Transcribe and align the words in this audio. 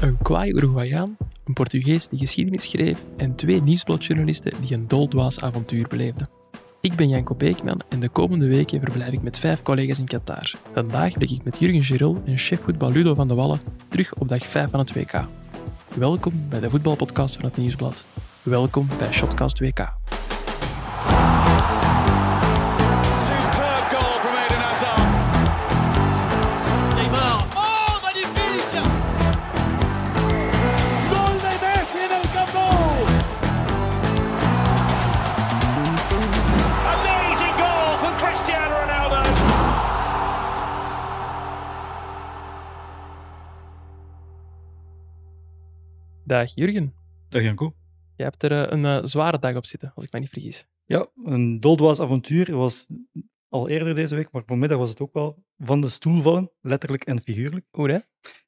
Een 0.00 0.18
kwaai 0.22 0.52
Uruguayaan, 0.52 1.16
een 1.44 1.52
Portugees 1.52 2.08
die 2.08 2.18
geschiedenis 2.18 2.70
schreef 2.70 3.04
en 3.16 3.34
twee 3.34 3.62
nieuwsbladjournalisten 3.62 4.52
die 4.60 4.76
een 4.76 4.88
doldwaas 4.88 5.40
avontuur 5.40 5.88
beleefden. 5.88 6.28
Ik 6.80 6.94
ben 6.94 7.08
Janko 7.08 7.34
Beekman 7.34 7.80
en 7.88 8.00
de 8.00 8.08
komende 8.08 8.48
weken 8.48 8.80
verblijf 8.80 9.12
ik 9.12 9.22
met 9.22 9.38
vijf 9.38 9.62
collega's 9.62 9.98
in 9.98 10.06
Qatar. 10.06 10.54
Vandaag 10.72 11.12
blik 11.12 11.30
ik 11.30 11.44
met 11.44 11.58
Jurgen 11.58 11.82
Girol 11.82 12.16
en 12.24 12.38
chef 12.38 12.60
voetbal 12.60 12.90
Ludo 12.90 13.14
van 13.14 13.28
de 13.28 13.34
Wallen 13.34 13.60
terug 13.88 14.14
op 14.14 14.28
dag 14.28 14.46
5 14.46 14.70
van 14.70 14.80
het 14.80 14.92
WK. 14.92 15.24
Welkom 15.94 16.48
bij 16.48 16.60
de 16.60 16.70
voetbalpodcast 16.70 17.34
van 17.34 17.44
het 17.44 17.56
Nieuwsblad. 17.56 18.04
Welkom 18.42 18.86
bij 18.98 19.12
Shotcast 19.12 19.58
WK. 19.58 19.96
Dag 46.28 46.54
Jurgen. 46.54 46.94
Dag 47.28 47.42
Janko. 47.42 47.74
Jij 48.16 48.26
hebt 48.26 48.42
er 48.42 48.52
eh, 48.52 48.72
een 48.72 48.84
eh, 48.84 49.04
zware 49.04 49.38
dag 49.38 49.56
op 49.56 49.66
zitten, 49.66 49.92
als 49.94 50.04
ik 50.04 50.12
me 50.12 50.18
niet 50.18 50.28
vergis. 50.28 50.66
Ja, 50.84 51.06
een 51.24 51.60
doldwaas 51.60 52.00
avontuur 52.00 52.56
was 52.56 52.86
al 53.48 53.68
eerder 53.68 53.94
deze 53.94 54.14
week, 54.14 54.32
maar 54.32 54.42
vanmiddag 54.46 54.78
was 54.78 54.90
het 54.90 55.00
ook 55.00 55.12
wel 55.12 55.44
van 55.58 55.80
de 55.80 55.88
stoel 55.88 56.20
vallen, 56.20 56.50
letterlijk 56.60 57.04
en 57.04 57.22
figuurlijk. 57.22 57.66
Hoe 57.70 57.90
hè? 57.90 57.98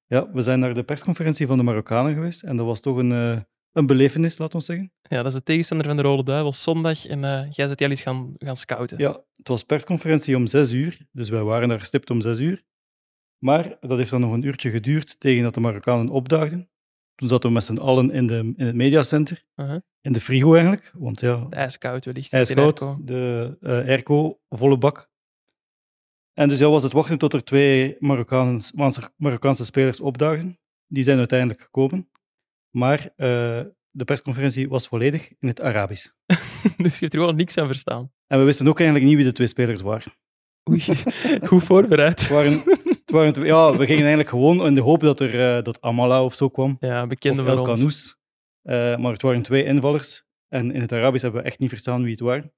Ja, 0.06 0.32
we 0.32 0.42
zijn 0.42 0.58
naar 0.58 0.74
de 0.74 0.82
persconferentie 0.82 1.46
van 1.46 1.56
de 1.56 1.62
Marokkanen 1.62 2.14
geweest 2.14 2.42
en 2.42 2.56
dat 2.56 2.66
was 2.66 2.80
toch 2.80 2.96
een, 2.96 3.12
eh, 3.12 3.40
een 3.72 3.86
belevenis, 3.86 4.38
laat 4.38 4.54
ons 4.54 4.64
zeggen. 4.64 4.92
Ja, 5.02 5.16
dat 5.16 5.26
is 5.26 5.38
de 5.38 5.42
tegenstander 5.42 5.86
van 5.86 5.96
de 5.96 6.02
Rode 6.02 6.22
Duivels 6.22 6.62
zondag 6.62 7.06
en 7.06 7.20
jij 7.50 7.68
zit 7.68 7.82
al 7.82 7.90
eens 7.90 8.02
gaan, 8.02 8.34
gaan 8.38 8.56
scouten. 8.56 8.98
Ja, 8.98 9.24
het 9.36 9.48
was 9.48 9.62
persconferentie 9.62 10.36
om 10.36 10.46
zes 10.46 10.72
uur, 10.72 11.06
dus 11.12 11.28
wij 11.28 11.42
waren 11.42 11.68
daar 11.68 11.78
gestipt 11.78 12.10
om 12.10 12.20
zes 12.20 12.38
uur. 12.38 12.62
Maar 13.38 13.76
dat 13.80 13.98
heeft 13.98 14.10
dan 14.10 14.20
nog 14.20 14.32
een 14.32 14.46
uurtje 14.46 14.70
geduurd 14.70 15.20
tegen 15.20 15.42
dat 15.42 15.54
de 15.54 15.60
Marokkanen 15.60 16.08
opdaagden. 16.08 16.70
Toen 17.20 17.28
zaten 17.28 17.48
we 17.48 17.54
met 17.54 17.64
z'n 17.64 17.76
allen 17.76 18.10
in, 18.10 18.26
de, 18.26 18.52
in 18.56 18.66
het 18.66 18.74
mediacenter, 18.74 19.44
Uh-huh. 19.54 19.80
in 20.00 20.12
de 20.12 20.20
frigo 20.20 20.52
eigenlijk, 20.52 20.90
want 20.94 21.20
ja, 21.20 21.46
Ijskoud 21.50 22.04
wellicht. 22.04 22.32
ijskoud, 22.32 22.80
airco. 22.82 22.98
de 23.04 23.56
eh 23.60 23.70
airco, 23.72 24.40
volle 24.48 24.78
bak. 24.78 25.10
En 26.32 26.48
dus 26.48 26.58
ja, 26.58 26.68
was 26.68 26.82
het 26.82 26.92
wachten 26.92 27.18
tot 27.18 27.32
er 27.32 27.44
twee 27.44 27.96
Marokkaanse, 27.98 28.72
Marokkaanse 29.16 29.64
spelers 29.64 30.00
opdaagden. 30.00 30.58
Die 30.86 31.02
zijn 31.02 31.18
uiteindelijk 31.18 31.60
gekomen. 31.60 32.10
Maar 32.70 32.98
eh, 33.16 33.64
de 33.90 34.04
persconferentie 34.04 34.68
was 34.68 34.88
volledig 34.88 35.32
in 35.38 35.48
het 35.48 35.60
Arabisch. 35.60 36.08
dus 36.76 36.94
je 36.94 37.00
hebt 37.00 37.14
er 37.14 37.20
gewoon 37.20 37.36
niks 37.36 37.54
van 37.54 37.66
verstaan. 37.66 38.12
En 38.26 38.38
we 38.38 38.44
wisten 38.44 38.68
ook 38.68 38.78
eigenlijk 38.78 39.08
niet 39.08 39.16
wie 39.18 39.26
de 39.26 39.32
twee 39.32 39.46
spelers 39.46 39.80
waren. 39.80 40.12
Oei, 40.70 40.80
goed 41.48 41.64
voorbereid. 41.64 42.20
Het 42.20 42.28
waren, 42.28 42.62
waren 43.10 43.32
twee- 43.32 43.46
ja, 43.46 43.70
we 43.76 43.84
gingen 43.86 44.00
eigenlijk 44.00 44.28
gewoon 44.28 44.66
in 44.66 44.74
de 44.74 44.80
hoop 44.80 45.00
dat 45.00 45.20
er 45.20 45.56
eh, 45.56 45.62
dat 45.62 45.80
Amala 45.80 46.24
of 46.24 46.34
zo 46.34 46.48
kwam. 46.48 46.76
Ja, 46.80 47.06
bekende 47.06 47.42
El 47.42 47.46
van 47.56 47.58
ons. 47.58 47.78
Kanous. 47.78 48.16
Eh, 48.62 48.96
maar 49.02 49.12
het 49.12 49.22
waren 49.22 49.42
twee 49.42 49.64
invallers. 49.64 50.24
En 50.48 50.72
in 50.72 50.80
het 50.80 50.92
Arabisch 50.92 51.22
hebben 51.22 51.40
we 51.42 51.46
echt 51.46 51.58
niet 51.58 51.68
verstaan 51.68 52.02
wie 52.02 52.10
het 52.10 52.20
waren. 52.20 52.52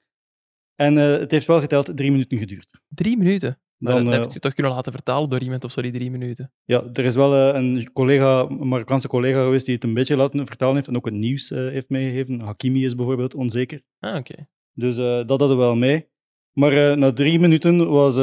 En 0.74 0.98
eh, 0.98 1.18
het 1.18 1.30
heeft 1.30 1.46
wel 1.46 1.60
geteld 1.60 1.96
drie 1.96 2.10
minuten 2.10 2.38
geduurd. 2.38 2.80
Drie 2.88 3.16
minuten. 3.16 3.60
Maar 3.76 4.04
Dan, 4.04 4.12
heb 4.12 4.30
je 4.30 4.38
toch 4.38 4.52
kunnen 4.52 4.72
laten 4.72 4.92
vertalen 4.92 5.28
door 5.28 5.40
iemand 5.40 5.64
of 5.64 5.70
zo, 5.70 5.82
die 5.82 5.92
drie 5.92 6.10
minuten. 6.10 6.52
Ja, 6.64 6.84
er 6.92 7.04
is 7.04 7.14
wel 7.14 7.54
een 7.54 7.92
collega, 7.92 8.40
een 8.48 8.68
Marokkaanse 8.68 9.08
collega 9.08 9.42
geweest 9.42 9.64
die 9.66 9.74
het 9.74 9.84
een 9.84 9.94
beetje 9.94 10.16
laten 10.16 10.46
vertalen 10.46 10.74
heeft 10.74 10.88
en 10.88 10.96
ook 10.96 11.04
het 11.04 11.14
nieuws 11.14 11.48
heeft 11.48 11.88
meegegeven. 11.88 12.40
Hakimi 12.40 12.84
is 12.84 12.94
bijvoorbeeld 12.94 13.34
onzeker. 13.34 13.82
Ah, 13.98 14.16
oké. 14.16 14.34
Dus 14.72 14.96
dat 14.96 15.28
hadden 15.28 15.48
we 15.48 15.54
wel 15.54 15.76
mee. 15.76 16.08
Maar 16.52 16.98
na 16.98 17.12
drie 17.12 17.38
minuten 17.38 17.88
was, 17.90 18.16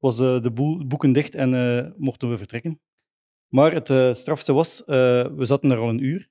was 0.00 0.18
eh, 0.18 0.42
de 0.42 0.50
boel, 0.50 0.86
boeken 0.86 1.12
dicht 1.12 1.34
en 1.34 1.54
eh, 1.54 1.90
mochten 1.96 2.30
we 2.30 2.36
vertrekken. 2.36 2.80
Maar 3.48 3.72
het 3.72 3.90
eh, 3.90 4.14
strafste 4.14 4.52
was, 4.52 4.82
we 4.86 5.40
zaten 5.40 5.68
daar 5.68 5.78
al 5.78 5.88
een 5.88 6.04
uur. 6.04 6.28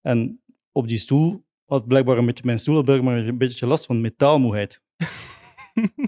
En 0.00 0.42
op 0.72 0.88
die 0.88 0.98
stoel 0.98 1.44
had 1.64 1.86
blijkbaar 1.86 2.18
een 2.18 2.26
beetje, 2.26 2.44
mijn 2.44 2.58
stoel 2.58 2.74
had 2.74 2.84
blijkbaar 2.84 3.16
een 3.16 3.38
beetje 3.38 3.66
last 3.66 3.86
van 3.86 4.00
metaalmoeheid. 4.00 4.82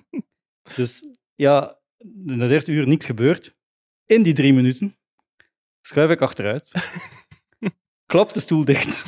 Dus 0.76 1.04
ja, 1.34 1.80
in 2.26 2.40
het 2.40 2.50
eerste 2.50 2.72
uur 2.72 2.86
niks 2.86 3.06
gebeurd. 3.06 3.56
In 4.06 4.22
die 4.22 4.32
drie 4.32 4.52
minuten 4.52 4.96
schuif 5.80 6.10
ik 6.10 6.20
achteruit, 6.20 6.72
klap 8.12 8.32
de 8.32 8.40
stoel 8.40 8.64
dicht 8.64 9.04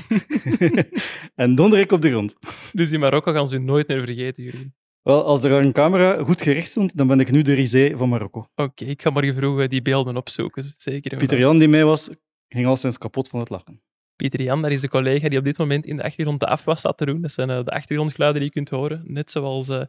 en 1.34 1.54
donder 1.54 1.78
ik 1.78 1.92
op 1.92 2.02
de 2.02 2.08
grond. 2.08 2.36
Dus 2.72 2.92
in 2.92 3.00
Marokko 3.00 3.32
gaan 3.32 3.48
ze 3.48 3.58
nooit 3.58 3.88
meer 3.88 4.04
vergeten, 4.04 4.42
Jurgen. 4.42 4.74
Wel, 5.02 5.24
als 5.24 5.44
er 5.44 5.52
een 5.52 5.72
camera 5.72 6.24
goed 6.24 6.42
gericht 6.42 6.70
stond, 6.70 6.96
dan 6.96 7.06
ben 7.06 7.20
ik 7.20 7.30
nu 7.30 7.42
de 7.42 7.54
risé 7.54 7.96
van 7.96 8.08
Marokko. 8.08 8.46
Oké, 8.54 8.84
ik 8.84 9.02
ga 9.02 9.10
morgen 9.10 9.34
vroeg 9.34 9.66
die 9.66 9.82
beelden 9.82 10.16
opzoeken. 10.16 10.74
Zeker. 10.76 11.16
Pieter. 11.16 11.38
Jan, 11.38 11.58
die 11.58 11.68
mee 11.68 11.84
was, 11.84 12.10
ging 12.48 12.66
al 12.66 12.76
sinds 12.76 12.98
kapot 12.98 13.28
van 13.28 13.40
het 13.40 13.48
lachen. 13.48 13.82
Pieter 14.16 14.42
Jan, 14.42 14.62
dat 14.62 14.70
is 14.70 14.80
de 14.80 14.88
collega 14.88 15.28
die 15.28 15.38
op 15.38 15.44
dit 15.44 15.58
moment 15.58 15.86
in 15.86 15.96
de 15.96 16.02
achtergrond 16.02 16.40
de 16.40 16.46
afwas 16.46 16.78
staat 16.78 16.98
te 16.98 17.04
doen. 17.04 17.20
Dat 17.20 17.32
zijn 17.32 17.50
eh, 17.50 17.64
de 17.64 17.70
achtergrondgeluiden 17.70 18.40
die 18.40 18.50
je 18.50 18.56
kunt 18.56 18.68
horen. 18.68 19.02
Net 19.04 19.30
zoals 19.30 19.68
eh 19.68 19.84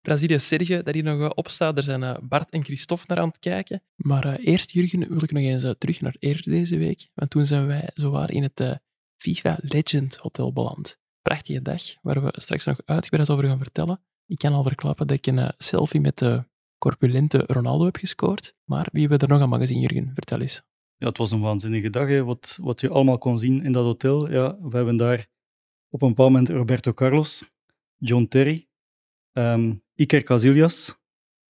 Brazilië-Serge, 0.00 0.82
dat 0.82 0.94
hier 0.94 1.02
nog 1.02 1.20
eh, 1.20 1.30
op 1.34 1.48
staat. 1.48 1.74
Daar 1.74 1.84
zijn 1.84 2.28
Bart 2.28 2.50
en 2.50 2.64
Christophe 2.64 3.04
naar 3.06 3.18
aan 3.18 3.28
het 3.28 3.38
kijken. 3.38 3.82
Maar 3.94 4.36
eerst, 4.36 4.70
Jurgen, 4.70 5.08
wil 5.08 5.22
ik 5.22 5.32
nog 5.32 5.42
eens 5.42 5.74
terug 5.78 6.00
naar 6.00 6.16
eerder 6.18 6.42
deze 6.42 6.78
week. 6.78 7.08
Want 7.14 7.30
toen 7.30 7.46
zijn 7.46 7.66
wij 7.66 7.90
zowaar 7.94 8.30
in 8.30 8.42
het 8.42 8.80
FIFA 9.16 9.58
Legend 9.60 10.16
Hotel 10.16 10.52
beland. 10.52 10.98
Prachtige 11.22 11.62
dag, 11.62 11.82
waar 12.02 12.22
we 12.22 12.32
straks 12.32 12.64
nog 12.64 12.80
uitgebreid 12.84 13.30
over 13.30 13.44
gaan 13.44 13.58
vertellen. 13.58 14.00
Ik 14.28 14.38
kan 14.38 14.52
al 14.52 14.62
verklappen 14.62 15.06
dat 15.06 15.16
ik 15.16 15.26
een 15.26 15.38
eh, 15.38 15.48
selfie 15.58 16.00
met 16.00 16.18
de 16.18 16.44
corpulente 16.78 17.44
Ronaldo 17.46 17.84
heb 17.84 17.96
gescoord. 17.96 18.54
Maar 18.64 18.88
wie 18.92 19.00
hebben 19.00 19.18
we 19.18 19.34
er 19.34 19.40
nog 19.40 19.52
aan 19.52 19.58
gezien, 19.58 19.80
Jurgen? 19.80 20.10
Vertel 20.14 20.40
eens. 20.40 20.62
Ja, 20.96 21.06
het 21.06 21.18
was 21.18 21.30
een 21.30 21.40
waanzinnige 21.40 21.90
dag, 21.90 22.08
hè, 22.08 22.24
wat, 22.24 22.58
wat 22.60 22.80
je 22.80 22.88
allemaal 22.88 23.18
kon 23.18 23.38
zien 23.38 23.64
in 23.64 23.72
dat 23.72 23.84
hotel. 23.84 24.30
Ja, 24.30 24.58
we 24.60 24.76
hebben 24.76 24.96
daar 24.96 25.28
op 25.88 26.02
een 26.02 26.08
bepaald 26.08 26.30
moment 26.30 26.48
Roberto 26.48 26.92
Carlos, 26.92 27.50
John 27.96 28.26
Terry, 28.26 28.68
ehm, 29.32 29.74
Iker 29.94 30.22
Casillas, 30.22 30.98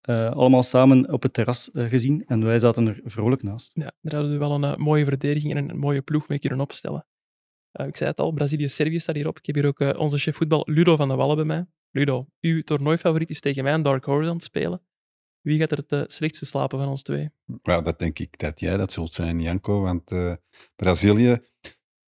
eh, 0.00 0.30
allemaal 0.30 0.62
samen 0.62 1.12
op 1.12 1.22
het 1.22 1.32
terras 1.32 1.70
eh, 1.70 1.88
gezien. 1.88 2.24
En 2.26 2.44
wij 2.44 2.58
zaten 2.58 2.86
er 2.86 3.00
vrolijk 3.04 3.42
naast. 3.42 3.70
Ja, 3.74 3.92
daar 4.00 4.14
hadden 4.14 4.32
we 4.32 4.38
wel 4.38 4.52
een 4.52 4.64
eh, 4.64 4.76
mooie 4.76 5.04
verdediging 5.04 5.54
en 5.54 5.68
een 5.68 5.78
mooie 5.78 6.02
ploeg 6.02 6.28
mee 6.28 6.38
kunnen 6.38 6.60
opstellen. 6.60 7.06
Eh, 7.72 7.86
ik 7.86 7.96
zei 7.96 8.10
het 8.10 8.18
al, 8.18 8.32
Brazilië-Servië 8.32 8.98
staat 9.00 9.14
hierop. 9.14 9.38
Ik 9.38 9.46
heb 9.46 9.54
hier 9.54 9.66
ook 9.66 9.80
eh, 9.80 10.00
onze 10.00 10.18
chef 10.18 10.36
voetbal 10.36 10.62
Ludo 10.66 10.96
van 10.96 11.08
de 11.08 11.14
Wallen 11.14 11.36
bij 11.36 11.44
mij. 11.44 11.66
Ludo, 11.90 12.26
uw 12.40 12.62
toernooifavoriet 12.62 13.30
is 13.30 13.40
tegen 13.40 13.64
mij 13.64 13.72
een 13.72 13.82
Dark 13.82 14.04
Horse 14.04 14.28
aan 14.28 14.34
het 14.34 14.44
spelen. 14.44 14.82
Wie 15.40 15.58
gaat 15.58 15.70
er 15.70 15.78
het 15.78 15.92
eh, 15.92 16.02
slechtste 16.06 16.46
slapen 16.46 16.78
van 16.78 16.88
ons 16.88 17.02
twee? 17.02 17.30
Ja, 17.62 17.80
dat 17.80 17.98
denk 17.98 18.18
ik 18.18 18.38
dat 18.38 18.60
jij 18.60 18.76
dat 18.76 18.92
zult 18.92 19.14
zijn, 19.14 19.40
Janko. 19.40 19.80
Want 19.80 20.10
eh, 20.10 20.32
Brazilië 20.76 21.38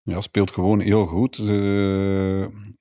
ja, 0.03 0.21
speelt 0.21 0.51
gewoon 0.51 0.81
heel 0.81 1.07
goed. 1.07 1.39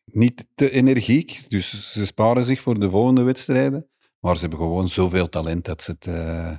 Niet 0.06 0.48
te 0.56 0.72
energiek, 0.72 1.50
dus 1.50 1.92
ze 1.92 2.06
sparen 2.06 2.44
zich 2.44 2.62
voor 2.62 2.80
de 2.80 2.90
volgende 2.90 3.24
wedstrijden. 3.24 3.90
Maar 4.20 4.36
ze 4.36 4.42
hebben 4.42 4.60
gewoon 4.60 4.90
zoveel 4.90 5.30
talent 5.30 5.66
dat 5.66 5.84
ze, 5.84 5.92
het, 5.92 6.08
eh, 6.08 6.58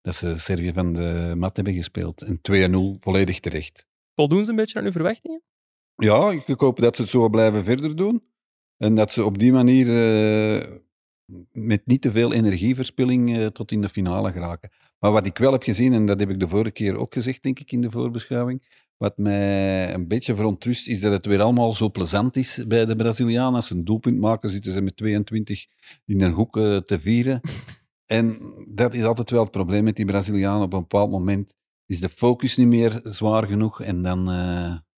dat 0.00 0.14
ze 0.14 0.38
Servië 0.38 0.72
van 0.72 0.92
de 0.92 1.32
mat 1.36 1.56
hebben 1.56 1.74
gespeeld. 1.74 2.22
En 2.22 2.40
2-0 2.40 2.96
volledig 3.00 3.40
terecht. 3.40 3.86
Voldoen 4.14 4.44
ze 4.44 4.50
een 4.50 4.56
beetje 4.56 4.78
aan 4.78 4.84
uw 4.84 4.92
verwachtingen? 4.92 5.42
Ja, 5.96 6.30
ik 6.30 6.60
hoop 6.60 6.80
dat 6.80 6.96
ze 6.96 7.02
het 7.02 7.10
zo 7.10 7.28
blijven 7.28 7.64
verder 7.64 7.96
doen. 7.96 8.31
En 8.82 8.94
dat 8.94 9.12
ze 9.12 9.24
op 9.24 9.38
die 9.38 9.52
manier 9.52 9.86
eh, 9.88 10.76
met 11.52 11.86
niet 11.86 12.02
te 12.02 12.10
veel 12.10 12.32
energieverspilling 12.32 13.36
eh, 13.36 13.46
tot 13.46 13.70
in 13.70 13.80
de 13.80 13.88
finale 13.88 14.32
geraken. 14.32 14.70
Maar 14.98 15.12
wat 15.12 15.26
ik 15.26 15.38
wel 15.38 15.52
heb 15.52 15.62
gezien, 15.62 15.92
en 15.92 16.06
dat 16.06 16.20
heb 16.20 16.30
ik 16.30 16.40
de 16.40 16.48
vorige 16.48 16.70
keer 16.70 16.96
ook 16.96 17.12
gezegd, 17.12 17.42
denk 17.42 17.58
ik, 17.58 17.72
in 17.72 17.80
de 17.80 17.90
voorbeschouwing, 17.90 18.86
wat 18.96 19.18
mij 19.18 19.94
een 19.94 20.08
beetje 20.08 20.34
verontrust, 20.34 20.88
is 20.88 21.00
dat 21.00 21.12
het 21.12 21.26
weer 21.26 21.40
allemaal 21.40 21.72
zo 21.72 21.90
plezant 21.90 22.36
is 22.36 22.64
bij 22.66 22.86
de 22.86 22.96
Brazilianen. 22.96 23.54
Als 23.54 23.66
ze 23.66 23.74
een 23.74 23.84
doelpunt 23.84 24.18
maken, 24.18 24.48
zitten 24.48 24.72
ze 24.72 24.80
met 24.80 24.96
22 24.96 25.66
in 26.04 26.20
een 26.20 26.32
hoek 26.32 26.56
eh, 26.56 26.76
te 26.76 27.00
vieren. 27.00 27.40
En 28.06 28.38
dat 28.68 28.94
is 28.94 29.04
altijd 29.04 29.30
wel 29.30 29.42
het 29.42 29.50
probleem 29.50 29.84
met 29.84 29.96
die 29.96 30.04
Brazilianen. 30.04 30.62
Op 30.62 30.72
een 30.72 30.80
bepaald 30.80 31.10
moment 31.10 31.54
is 31.86 32.00
de 32.00 32.08
focus 32.08 32.56
niet 32.56 32.66
meer 32.66 33.00
zwaar 33.02 33.46
genoeg 33.46 33.82
en 33.82 34.02
dan, 34.02 34.28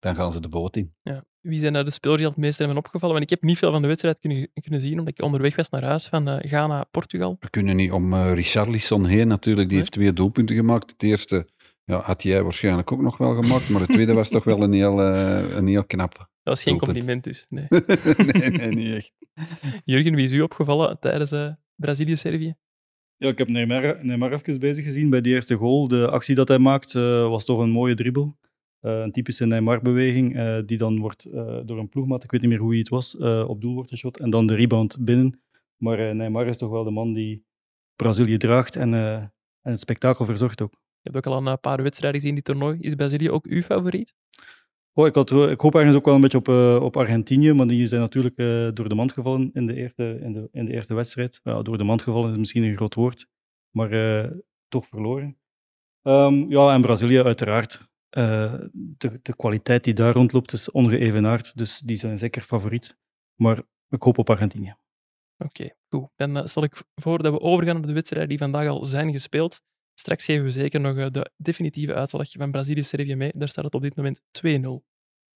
dan 0.05 0.15
gaan 0.17 0.33
ze 0.33 0.41
de 0.41 0.49
boot 0.49 0.77
in. 0.77 0.95
Ja. 1.03 1.25
Wie 1.41 1.59
zijn 1.61 1.73
nou 1.73 1.85
de 1.85 1.91
spelers 1.91 2.19
die 2.19 2.27
al 2.27 2.33
het 2.33 2.43
meest 2.43 2.59
hebben 2.59 2.77
opgevallen? 2.77 3.15
Want 3.15 3.31
ik 3.31 3.31
heb 3.39 3.43
niet 3.49 3.59
veel 3.59 3.73
van 3.73 3.83
de 3.83 3.89
wedstrijd 3.89 4.21
kunnen, 4.21 4.51
kunnen 4.61 4.81
zien, 4.81 4.99
omdat 4.99 5.19
ik 5.19 5.25
onderweg 5.25 5.57
was 5.57 5.71
naar 5.71 5.85
huis 5.85 6.07
van 6.07 6.29
eh, 6.29 6.51
Ghana, 6.51 6.85
Portugal. 6.91 7.37
We 7.41 7.51
kunnen 7.51 7.77
niet 7.77 7.93
om 7.93 8.13
eh 8.13 8.33
Richarlison 8.35 9.07
heen 9.07 9.29
natuurlijk. 9.29 9.69
Die 9.69 9.77
Nee. 9.77 9.79
heeft 9.79 9.93
twee 9.93 10.13
doelpunten 10.13 10.57
gemaakt. 10.57 10.91
Het 10.91 11.03
eerste 11.03 11.49
ja, 11.85 12.01
had 12.01 12.23
jij 12.23 12.43
waarschijnlijk 12.43 12.93
ook 12.93 13.01
nog 13.01 13.17
wel 13.17 13.35
gemaakt, 13.43 13.69
maar 13.69 13.81
het 13.81 13.91
tweede 13.91 14.13
was 14.15 14.29
toch 14.29 14.45
wel 14.45 14.63
een 14.63 14.73
heel, 14.73 15.03
eh, 15.03 15.57
een 15.57 15.67
heel 15.67 15.85
knap. 15.85 16.15
Dat 16.19 16.29
was 16.43 16.63
geen 16.63 16.79
Doelpunt. 16.79 16.93
compliment 16.93 17.25
dus. 17.25 17.47
Nee. 17.49 17.67
nee, 18.33 18.51
nee, 18.51 18.69
niet 18.71 18.95
echt. 18.95 19.13
Jurgen, 19.85 20.15
wie 20.15 20.25
is 20.25 20.33
u 20.33 20.41
opgevallen 20.41 20.99
tijdens 21.01 21.33
eh, 21.33 21.49
Brazilië-Servië? 21.77 22.55
Ja, 23.17 23.29
ik 23.29 23.39
heb 23.39 23.49
Neymar, 23.49 24.05
Neymar 24.05 24.33
even 24.33 24.61
bezig 24.61 24.85
gezien 24.85 25.11
bij 25.11 25.21
die 25.21 25.35
eerste 25.35 25.55
goal. 25.55 25.89
De 25.89 26.11
actie 26.11 26.35
dat 26.35 26.49
hij 26.49 26.59
maakt 26.59 26.95
eh, 26.95 27.29
was 27.29 27.45
toch 27.45 27.59
een 27.59 27.71
mooie 27.71 27.95
dribbel. 27.95 28.37
Eh, 28.85 29.01
een 29.01 29.13
typische 29.13 29.47
Neymar-beweging, 29.47 30.37
eh, 30.37 30.59
die 30.67 30.79
dan 30.79 30.99
wordt 30.99 31.25
eh, 31.25 31.61
door 31.65 31.79
een 31.79 31.89
ploegmaat, 31.89 32.25
ik 32.25 32.31
weet 32.31 32.41
niet 32.41 32.51
meer 32.51 32.59
hoe 32.59 32.71
hij 32.71 32.79
het 32.79 32.89
was, 32.89 33.17
op 33.47 33.61
doel 33.61 33.75
wordt 33.75 33.91
geschot 33.91 34.21
en 34.21 34.31
dan 34.31 34.47
de 34.47 34.55
rebound 34.55 34.97
binnen. 35.01 35.41
Maar 35.77 36.15
Neymar 36.15 36.47
is 36.47 36.57
toch 36.57 36.71
wel 36.71 36.85
de 36.85 36.91
man 36.91 37.13
die 37.13 37.45
Brazilië 37.97 38.37
draagt 38.37 38.77
en, 38.77 38.95
en 38.95 39.33
het 39.61 39.81
spektakel 39.81 40.25
verzorgt 40.25 40.63
ook. 40.63 40.71
Je 40.73 41.11
hebt 41.11 41.17
ook 41.17 41.33
al 41.33 41.47
een 41.47 41.61
paar 41.61 41.83
wedstrijden 41.83 42.21
gezien 42.21 42.37
in 42.37 42.43
dit 42.43 42.55
toernooi. 42.55 42.79
Is 42.81 42.95
Brazilië 42.95 43.31
ook 43.31 43.47
uw 43.47 43.63
favoriet? 43.63 44.15
Oh, 44.93 45.07
ik, 45.07 45.15
had, 45.15 45.31
ik 45.31 45.61
hoop 45.61 45.75
ergens 45.75 45.97
ook 45.97 46.05
wel 46.05 46.15
een 46.15 46.21
beetje 46.21 46.39
op, 46.39 46.49
op 46.83 46.97
Argentinië, 46.97 47.53
maar 47.53 47.67
die 47.67 47.87
zijn 47.87 48.01
natuurlijk 48.01 48.37
door 48.77 48.89
de 48.89 48.95
mand 48.95 49.13
gevallen 49.13 49.51
in 49.53 49.67
de 49.67 49.75
eerste, 49.75 50.19
in 50.21 50.33
de, 50.33 50.49
in 50.53 50.65
de 50.65 50.73
eerste 50.73 50.95
wedstrijd. 50.95 51.41
Ja, 51.43 51.63
door 51.63 51.79
de 51.79 51.85
mand 51.85 52.03
gevallen 52.03 52.31
is 52.31 52.37
misschien 52.37 52.63
een 52.63 52.77
groot 52.77 52.95
woord, 52.95 53.27
maar 53.71 54.31
toch 54.69 54.87
verloren. 54.87 55.39
Ehm, 56.03 56.51
ja, 56.51 56.75
en 56.75 56.81
Brazilië 56.81 57.23
uiteraard. 57.23 57.93
Eh, 58.15 58.55
de, 58.73 59.19
de 59.23 59.37
kwaliteit 59.37 59.85
die 59.85 59.95
daar 59.95 60.13
rondloopt 60.13 60.53
is 60.53 60.71
ongeëvenaard, 60.71 61.57
dus 61.57 61.79
die 61.79 61.97
zijn 61.97 62.19
zeker 62.19 62.43
favoriet. 62.43 62.97
Maar 63.41 63.63
ik 63.89 64.03
hoop 64.03 64.19
op 64.19 64.31
Argentinië. 64.31 64.77
Oké, 65.39 65.71
goed. 65.89 66.09
Dan 66.17 66.37
eh, 66.37 66.47
stel 66.47 66.63
ik 66.63 66.83
voor 66.95 67.23
dat 67.23 67.33
we 67.33 67.41
overgaan 67.41 67.77
naar 67.77 67.87
de 67.87 67.93
wedstrijden 67.93 68.29
die 68.29 68.39
vandaag 68.39 68.69
al 68.69 68.85
zijn 68.85 69.13
gespeeld. 69.13 69.61
Straks 69.95 70.25
geven 70.25 70.45
we 70.45 70.51
zeker 70.51 70.81
nog 70.81 70.97
eh, 70.97 71.11
de 71.11 71.31
definitieve 71.37 71.95
uitslag 71.95 72.31
van 72.31 72.51
Brazilië-Servië 72.51 73.17
mee. 73.17 73.33
Daar 73.35 73.49
staat 73.49 73.65
het 73.65 73.75
op 73.75 73.83
dit 73.83 73.97
moment 73.97 74.21
2-0. 74.21 74.23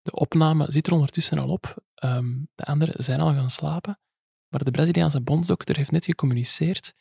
De 0.03 0.13
opname 0.13 0.71
zit 0.71 0.87
er 0.87 0.93
ondertussen 0.93 1.39
al 1.39 1.49
op. 1.49 1.85
Ehm, 1.95 2.45
de 2.55 2.65
anderen 2.65 3.05
zijn 3.05 3.21
al 3.21 3.33
gaan 3.33 3.51
slapen. 3.51 4.01
Maar 4.49 4.65
de 4.65 4.71
Braziliaanse 4.71 5.21
bondsdokter 5.21 5.77
heeft 5.77 5.91
net 5.91 6.05
gecommuniceerd 6.05 6.95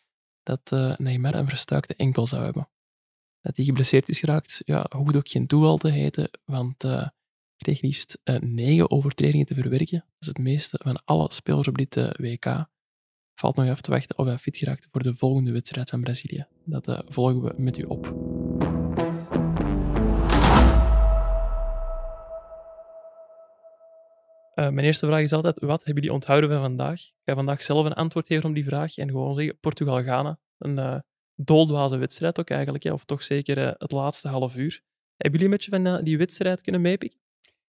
dat 0.44 0.72
Neymar 0.98 1.36
een 1.36 1.48
verstuikte 1.48 1.96
enkel 1.96 2.28
zou 2.28 2.44
hebben. 2.44 2.70
Dat 3.48 3.56
hij 3.56 3.66
geblesseerd 3.66 4.10
is 4.10 4.20
geraakt, 4.20 4.62
ja, 4.66 4.86
hoeft 4.90 5.16
ook 5.16 5.30
geen 5.30 5.48
toeval 5.48 5.78
te 5.78 5.90
heten, 5.90 6.30
want 6.46 6.84
eh 6.84 7.08
kreeg 7.58 7.82
liefst 7.82 8.20
eh, 8.24 8.40
negen 8.40 8.92
overtredingen 8.92 9.46
te 9.46 9.54
verwerken. 9.54 9.98
Dat 9.98 10.16
is 10.20 10.28
het 10.28 10.38
meeste 10.38 10.80
van 10.84 11.02
alle 11.06 11.32
spelers 11.32 11.68
op 11.68 11.78
dit 11.78 11.98
eh, 11.98 12.10
WK. 12.18 12.68
Valt 13.40 13.56
nog 13.56 13.66
even 13.66 13.82
te 13.82 13.92
wachten 13.92 14.18
of 14.18 14.26
hij 14.26 14.38
fit 14.38 14.58
geraakt 14.58 14.88
voor 14.92 15.04
de 15.04 15.16
volgende 15.16 15.52
wedstrijd 15.52 15.90
van 15.90 16.02
Brazilië. 16.02 16.46
Dat 16.66 17.04
volgen 17.06 17.42
we 17.42 17.54
met 17.58 17.78
u 17.78 17.84
op. 17.84 18.16
Mijn 24.56 24.80
eerste 24.80 25.06
vraag 25.06 25.22
is 25.22 25.34
altijd, 25.34 25.60
wat 25.60 25.84
hebben 25.84 26.04
jullie 26.04 26.14
onthouden 26.14 26.50
van 26.50 26.62
vandaag? 26.62 27.02
Ik 27.02 27.14
ga 27.26 27.36
vandaag 27.36 27.64
zelf 27.64 27.86
een 27.86 27.94
antwoord 27.94 28.28
geven 28.28 28.50
op 28.50 28.56
die 28.56 28.66
vraag 28.66 28.98
en 28.98 29.10
gewoon 29.10 29.36
zeggen 29.36 29.60
Portugal-Ghana. 29.60 30.40
Uh, 30.60 31.00
doldwaze 31.38 31.98
wedstrijd 31.98 32.40
ook 32.40 32.50
eigenlijk, 32.50 32.84
hè, 32.84 32.92
of 32.92 33.06
toch 33.06 33.24
zeker 33.24 33.58
uh, 33.58 33.72
het 33.78 33.92
laatste 33.92 34.28
half 34.28 34.56
uur. 34.56 34.82
Hebben 35.16 35.40
jullie 35.40 35.46
een 35.46 35.58
beetje 35.58 35.72
van 35.72 35.88
uh, 35.88 36.04
die 36.04 36.18
wedstrijd 36.18 36.62
kunnen 36.62 36.82
meepikken? 36.82 37.20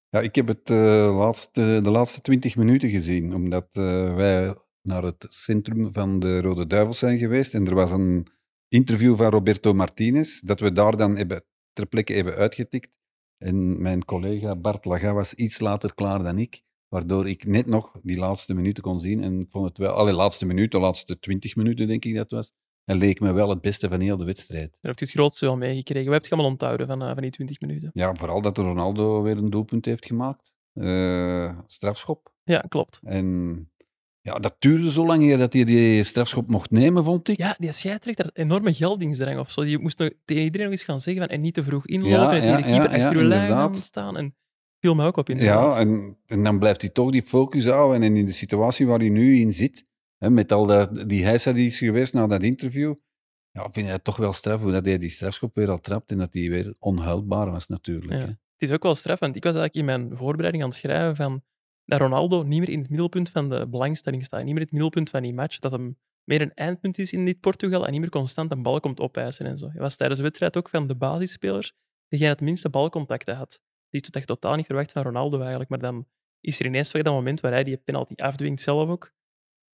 Ja, 0.08 0.20
ik 0.20 0.34
heb 0.34 0.46
het 0.46 0.70
uh, 0.70 0.76
laatste, 1.16 1.80
de 1.82 1.90
laatste 1.90 2.20
twintig 2.20 2.56
minuten 2.56 2.90
gezien, 2.90 3.34
omdat 3.34 3.68
wij 3.72 4.54
naar 4.82 5.02
het 5.02 5.26
centrum 5.28 5.92
van 5.92 6.18
de 6.18 6.40
Rode 6.40 6.66
Duivels 6.66 6.98
zijn 6.98 7.18
geweest 7.18 7.54
en 7.54 7.66
er 7.66 7.74
was 7.74 7.92
een 7.92 8.26
interview 8.68 9.16
van 9.16 9.30
Roberto 9.30 9.72
Martinez, 9.72 10.40
dat 10.40 10.60
we 10.60 10.72
daar 10.72 10.96
dan 10.96 11.16
hebben, 11.16 11.44
ter 11.72 11.86
plekke 11.86 12.12
hebben 12.12 12.34
uitgetikt. 12.34 12.90
En 13.38 13.82
mijn 13.82 14.04
collega 14.04 14.56
Bart 14.56 14.84
Laga 14.84 15.12
was 15.12 15.34
iets 15.34 15.58
later 15.58 15.94
klaar 15.94 16.22
dan 16.22 16.38
ik, 16.38 16.62
waardoor 16.88 17.28
ik 17.28 17.44
net 17.44 17.66
nog 17.66 17.98
die 18.02 18.18
laatste 18.18 18.54
minuten 18.54 18.82
kon 18.82 18.98
zien. 18.98 19.22
En 19.22 19.40
ik 19.40 19.50
vond 19.50 19.68
het 19.68 19.78
wel, 19.78 19.92
alle 19.92 20.12
laatste 20.12 20.46
minuten, 20.46 20.80
de 20.80 20.86
laatste 20.86 21.18
twintig 21.18 21.56
minuten 21.56 21.86
denk 21.86 22.04
ik 22.04 22.14
dat 22.14 22.30
was, 22.30 22.52
en 22.88 22.96
leek 22.96 23.20
me 23.20 23.32
wel 23.32 23.48
het 23.48 23.60
beste 23.60 23.88
van 23.88 24.00
heel 24.00 24.16
de 24.16 24.24
wedstrijd. 24.24 24.78
Je 24.80 24.86
hebt 24.86 25.00
het 25.00 25.10
grootste 25.10 25.46
wel 25.46 25.56
meegekregen. 25.56 26.04
We 26.04 26.12
hebben 26.12 26.20
het 26.20 26.32
allemaal 26.32 26.50
onthouden 26.50 26.86
van, 26.86 27.02
uh, 27.02 27.12
van 27.12 27.22
die 27.22 27.30
20 27.30 27.60
minuten. 27.60 27.90
Ja, 27.94 28.14
vooral 28.14 28.40
dat 28.40 28.58
Ronaldo 28.58 29.22
weer 29.22 29.36
een 29.36 29.50
doelpunt 29.50 29.84
heeft 29.84 30.06
gemaakt. 30.06 30.54
Uh, 30.74 31.58
strafschop. 31.66 32.32
Ja, 32.44 32.64
klopt. 32.68 33.00
En 33.02 33.70
ja, 34.20 34.34
dat 34.34 34.56
duurde 34.58 34.90
zo 34.90 35.06
lang 35.06 35.36
dat 35.36 35.52
hij 35.52 35.64
die 35.64 36.02
strafschop 36.02 36.48
mocht 36.48 36.70
nemen, 36.70 37.04
vond 37.04 37.28
ik. 37.28 37.38
Ja, 37.38 37.56
die 37.58 37.72
scheidsrechter 37.72 38.24
had 38.24 38.36
enorme 38.36 38.74
geldingsdrang 38.74 39.38
of 39.38 39.50
zo. 39.50 39.62
Die 39.62 39.78
moest 39.78 39.98
nog 39.98 40.10
tegen 40.24 40.42
iedereen 40.42 40.66
nog 40.66 40.74
eens 40.74 40.84
gaan 40.84 41.00
zeggen 41.00 41.22
van 41.22 41.32
en 41.32 41.40
niet 41.40 41.54
te 41.54 41.64
vroeg 41.64 41.86
inlopen. 41.86 42.18
Ja, 42.18 42.32
en 42.32 42.40
tegen 42.40 42.56
de 42.56 42.62
keeper 42.62 42.98
ja, 42.98 43.04
achter 43.04 43.20
uw 43.20 43.28
lijn 43.28 43.74
staan. 43.74 44.16
En 44.16 44.34
viel 44.80 44.94
me 44.94 45.06
ook 45.06 45.16
op 45.16 45.28
inderdaad. 45.28 45.74
Ja, 45.74 45.80
en, 45.80 46.18
en 46.26 46.44
dan 46.44 46.58
blijft 46.58 46.80
hij 46.80 46.90
toch 46.90 47.10
die 47.10 47.22
focus 47.22 47.66
houden. 47.66 48.02
En 48.02 48.16
in 48.16 48.24
de 48.24 48.32
situatie 48.32 48.86
waar 48.86 48.98
hij 48.98 49.08
nu 49.08 49.40
in 49.40 49.52
zit, 49.52 49.86
hè, 50.18 50.30
met 50.30 50.52
al 50.52 50.66
dat, 50.66 51.08
die 51.08 51.24
heisa 51.24 51.52
die 51.52 51.66
is 51.66 51.78
geweest 51.78 52.12
na 52.12 52.26
dat 52.26 52.42
interview, 52.42 52.94
ja, 53.50 53.62
vind 53.70 53.86
je 53.86 53.92
het 53.92 54.04
toch 54.04 54.16
wel 54.16 54.32
straf 54.32 54.60
hoe 54.60 54.72
dat 54.72 54.84
hij 54.84 54.98
die 54.98 55.10
strafschop 55.10 55.54
weer 55.54 55.70
al 55.70 55.80
trapt 55.80 56.10
en 56.10 56.18
dat 56.18 56.34
hij 56.34 56.48
weer 56.48 56.74
onhuilbaar 56.78 57.50
was 57.50 57.66
natuurlijk. 57.66 58.12
Ja. 58.12 58.18
Hè. 58.18 58.26
Het 58.26 58.68
is 58.68 58.70
ook 58.70 58.82
wel 58.82 58.94
straf, 58.94 59.18
want 59.18 59.36
ik 59.36 59.44
was 59.44 59.54
eigenlijk 59.54 59.88
in 59.88 59.98
mijn 59.98 60.16
voorbereiding 60.16 60.62
aan 60.62 60.68
het 60.68 60.78
schrijven 60.78 61.16
van 61.16 61.42
dat 61.84 62.00
Ronaldo 62.00 62.42
niet 62.42 62.58
meer 62.58 62.68
in 62.68 62.78
het 62.78 62.88
middelpunt 62.88 63.30
van 63.30 63.48
de 63.48 63.66
belangstelling 63.68 64.24
staat, 64.24 64.44
niet 64.44 64.48
meer 64.48 64.56
in 64.56 64.62
het 64.62 64.72
middelpunt 64.72 65.10
van 65.10 65.22
die 65.22 65.34
match, 65.34 65.58
dat 65.58 65.72
hem 65.72 65.98
meer 66.24 66.40
een 66.40 66.54
eindpunt 66.54 66.98
is 66.98 67.12
in 67.12 67.24
dit 67.24 67.40
Portugal 67.40 67.86
en 67.86 67.92
niet 67.92 68.00
meer 68.00 68.10
constant 68.10 68.52
een 68.52 68.62
bal 68.62 68.80
komt 68.80 69.00
opeisen 69.00 69.46
en 69.46 69.58
zo. 69.58 69.68
Hij 69.70 69.80
was 69.80 69.96
tijdens 69.96 70.18
de 70.18 70.24
wedstrijd 70.24 70.56
ook 70.56 70.68
van 70.68 70.86
de 70.86 70.94
basisspelers 70.94 71.72
degene 72.08 72.30
het 72.30 72.40
minste 72.40 72.68
balcontacten 72.68 73.36
had. 73.36 73.60
Die 73.90 74.00
had 74.04 74.14
echt 74.14 74.26
totaal 74.26 74.56
niet 74.56 74.66
verwacht 74.66 74.92
van 74.92 75.02
Ronaldo 75.02 75.38
eigenlijk, 75.38 75.70
maar 75.70 75.78
dan 75.78 76.06
is 76.40 76.60
er 76.60 76.66
ineens 76.66 76.92
dat 76.92 77.04
moment 77.04 77.40
waar 77.40 77.52
hij 77.52 77.64
die 77.64 77.76
penalty 77.76 78.14
afdwingt 78.14 78.62
zelf 78.62 78.88
ook. 78.88 79.12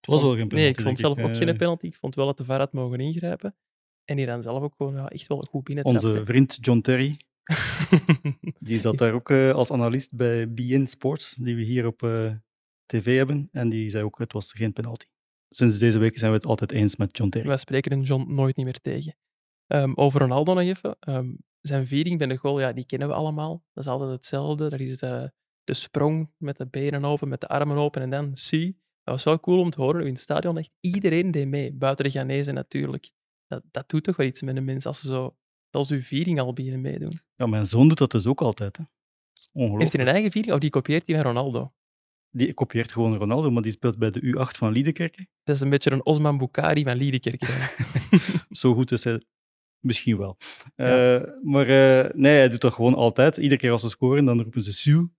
Het 0.04 0.14
was 0.14 0.22
wel 0.22 0.36
geen 0.36 0.48
penalty. 0.48 0.64
Nee, 0.64 0.68
ik 0.68 0.80
vond 0.80 0.98
zelf 0.98 1.18
ik. 1.18 1.24
ook 1.24 1.30
Eh, 1.30 1.36
geen 1.36 1.56
penalty. 1.56 1.86
Ik 1.86 1.96
vond 1.96 2.14
wel 2.14 2.26
dat 2.26 2.38
de 2.38 2.44
VAR 2.44 2.58
had 2.58 2.72
mogen 2.72 3.00
ingrijpen. 3.00 3.56
En 4.04 4.16
die 4.16 4.26
dan 4.26 4.42
zelf 4.42 4.62
ook 4.62 4.74
gewoon 4.76 4.94
ja, 4.94 5.08
echt 5.08 5.26
wel 5.26 5.46
goed 5.50 5.64
binnen 5.64 5.84
Onze 5.84 6.24
vriend 6.24 6.58
John 6.60 6.80
Terry, 6.80 7.16
die 8.58 8.78
zat 8.78 8.98
daar 8.98 9.12
ook 9.12 9.30
uh, 9.30 9.52
als 9.52 9.70
analist 9.70 10.12
bij 10.12 10.52
BN 10.52 10.86
Sports, 10.86 11.34
die 11.34 11.56
we 11.56 11.62
hier 11.62 11.86
op 11.86 12.02
uh, 12.02 12.32
tv 12.86 13.16
hebben. 13.16 13.48
En 13.52 13.68
die 13.68 13.90
zei 13.90 14.04
ook, 14.04 14.18
het 14.18 14.32
was 14.32 14.52
geen 14.52 14.72
penalty. 14.72 15.06
Sinds 15.48 15.78
deze 15.78 15.98
week 15.98 16.18
zijn 16.18 16.30
we 16.30 16.36
het 16.36 16.46
altijd 16.46 16.72
eens 16.72 16.96
met 16.96 17.16
John 17.16 17.30
Terry. 17.30 17.48
Wij 17.48 17.56
spreken 17.56 17.92
een 17.92 18.02
John 18.02 18.34
nooit 18.34 18.56
niet 18.56 18.64
meer 18.64 18.80
tegen. 18.80 19.16
Um, 19.66 19.94
over 19.94 20.20
Ronaldo 20.20 20.54
nog 20.54 20.62
even. 20.62 20.96
Um, 21.08 21.38
zijn 21.60 21.86
viering 21.86 22.18
bij 22.18 22.26
de 22.26 22.36
goal, 22.36 22.60
ja, 22.60 22.72
die 22.72 22.86
kennen 22.86 23.08
we 23.08 23.14
allemaal. 23.14 23.64
Dat 23.72 23.84
is 23.84 23.90
altijd 23.90 24.10
hetzelfde. 24.10 24.68
Dat 24.68 24.80
is 24.80 24.98
de, 24.98 25.32
de 25.64 25.74
sprong 25.74 26.30
met 26.36 26.56
de 26.56 26.66
benen 26.66 27.04
open, 27.04 27.28
met 27.28 27.40
de 27.40 27.48
armen 27.48 27.76
open 27.76 28.02
en 28.02 28.10
dan 28.10 28.36
zie. 28.36 28.82
Dat 29.04 29.14
was 29.14 29.24
wel 29.24 29.40
cool 29.40 29.60
om 29.60 29.70
te 29.70 29.80
horen. 29.80 30.00
In 30.00 30.12
het 30.12 30.20
stadion 30.20 30.58
echt 30.58 30.70
iedereen 30.80 31.30
deed 31.30 31.48
mee. 31.48 31.72
Buiten 31.72 32.04
de 32.04 32.10
Ghanese 32.10 32.52
natuurlijk. 32.52 33.10
Dat, 33.46 33.62
dat 33.70 33.88
doet 33.88 34.04
toch 34.04 34.16
wel 34.16 34.26
iets 34.26 34.42
met 34.42 34.56
een 34.56 34.64
mens 34.64 34.86
als 34.86 35.00
ze 35.00 35.06
zo 35.06 35.36
als 35.70 35.90
uw 35.90 36.00
viering 36.00 36.40
al 36.40 36.52
beginnen 36.52 36.80
meedoen. 36.80 37.20
Ja, 37.36 37.46
mijn 37.46 37.64
zoon 37.64 37.88
doet 37.88 37.98
dat 37.98 38.10
dus 38.10 38.26
ook 38.26 38.40
altijd. 38.40 38.76
Hè. 38.76 38.84
Ongelooflijk. 39.52 39.80
Heeft 39.80 39.92
hij 39.92 40.06
een 40.06 40.12
eigen 40.12 40.30
viering? 40.30 40.54
Oh, 40.54 40.61
die 40.61 40.70
kopieert 40.70 41.06
die 41.06 41.14
van 41.14 41.25
Ronaldo. 41.25 41.73
Die 42.30 42.54
kopieert 42.54 42.92
gewoon 42.92 43.16
Ronaldo, 43.16 43.50
maar 43.50 43.62
die 43.62 43.73
speelt 43.73 43.99
bij 43.99 44.11
de 44.11 44.20
U8 44.20 44.56
van 44.58 44.73
Liedekerke. 44.73 45.26
Dat 45.42 45.54
is 45.54 45.61
een 45.61 45.70
beetje 45.70 45.90
een 45.90 46.04
Osman 46.04 46.38
Bukari 46.38 46.82
van 46.82 46.96
Liedekerke. 46.96 47.46
Zo 48.50 48.75
goed 48.75 48.92
is 48.92 49.04
hij 49.04 49.23
misschien 49.78 50.18
wel. 50.18 50.37
Ja. 50.76 51.20
Uh, 51.20 51.34
maar 51.42 51.68
uh, 51.68 52.11
nee, 52.12 52.37
hij 52.37 52.49
doet 52.49 52.61
dat 52.61 52.73
gewoon 52.73 52.94
altijd. 52.94 53.37
Iedere 53.37 53.61
keer 53.61 53.70
als 53.70 53.80
ze 53.80 53.88
scoren, 53.88 54.25
dan 54.25 54.42
roepen 54.42 54.61
ze 54.61 54.73
Sue. 54.73 55.11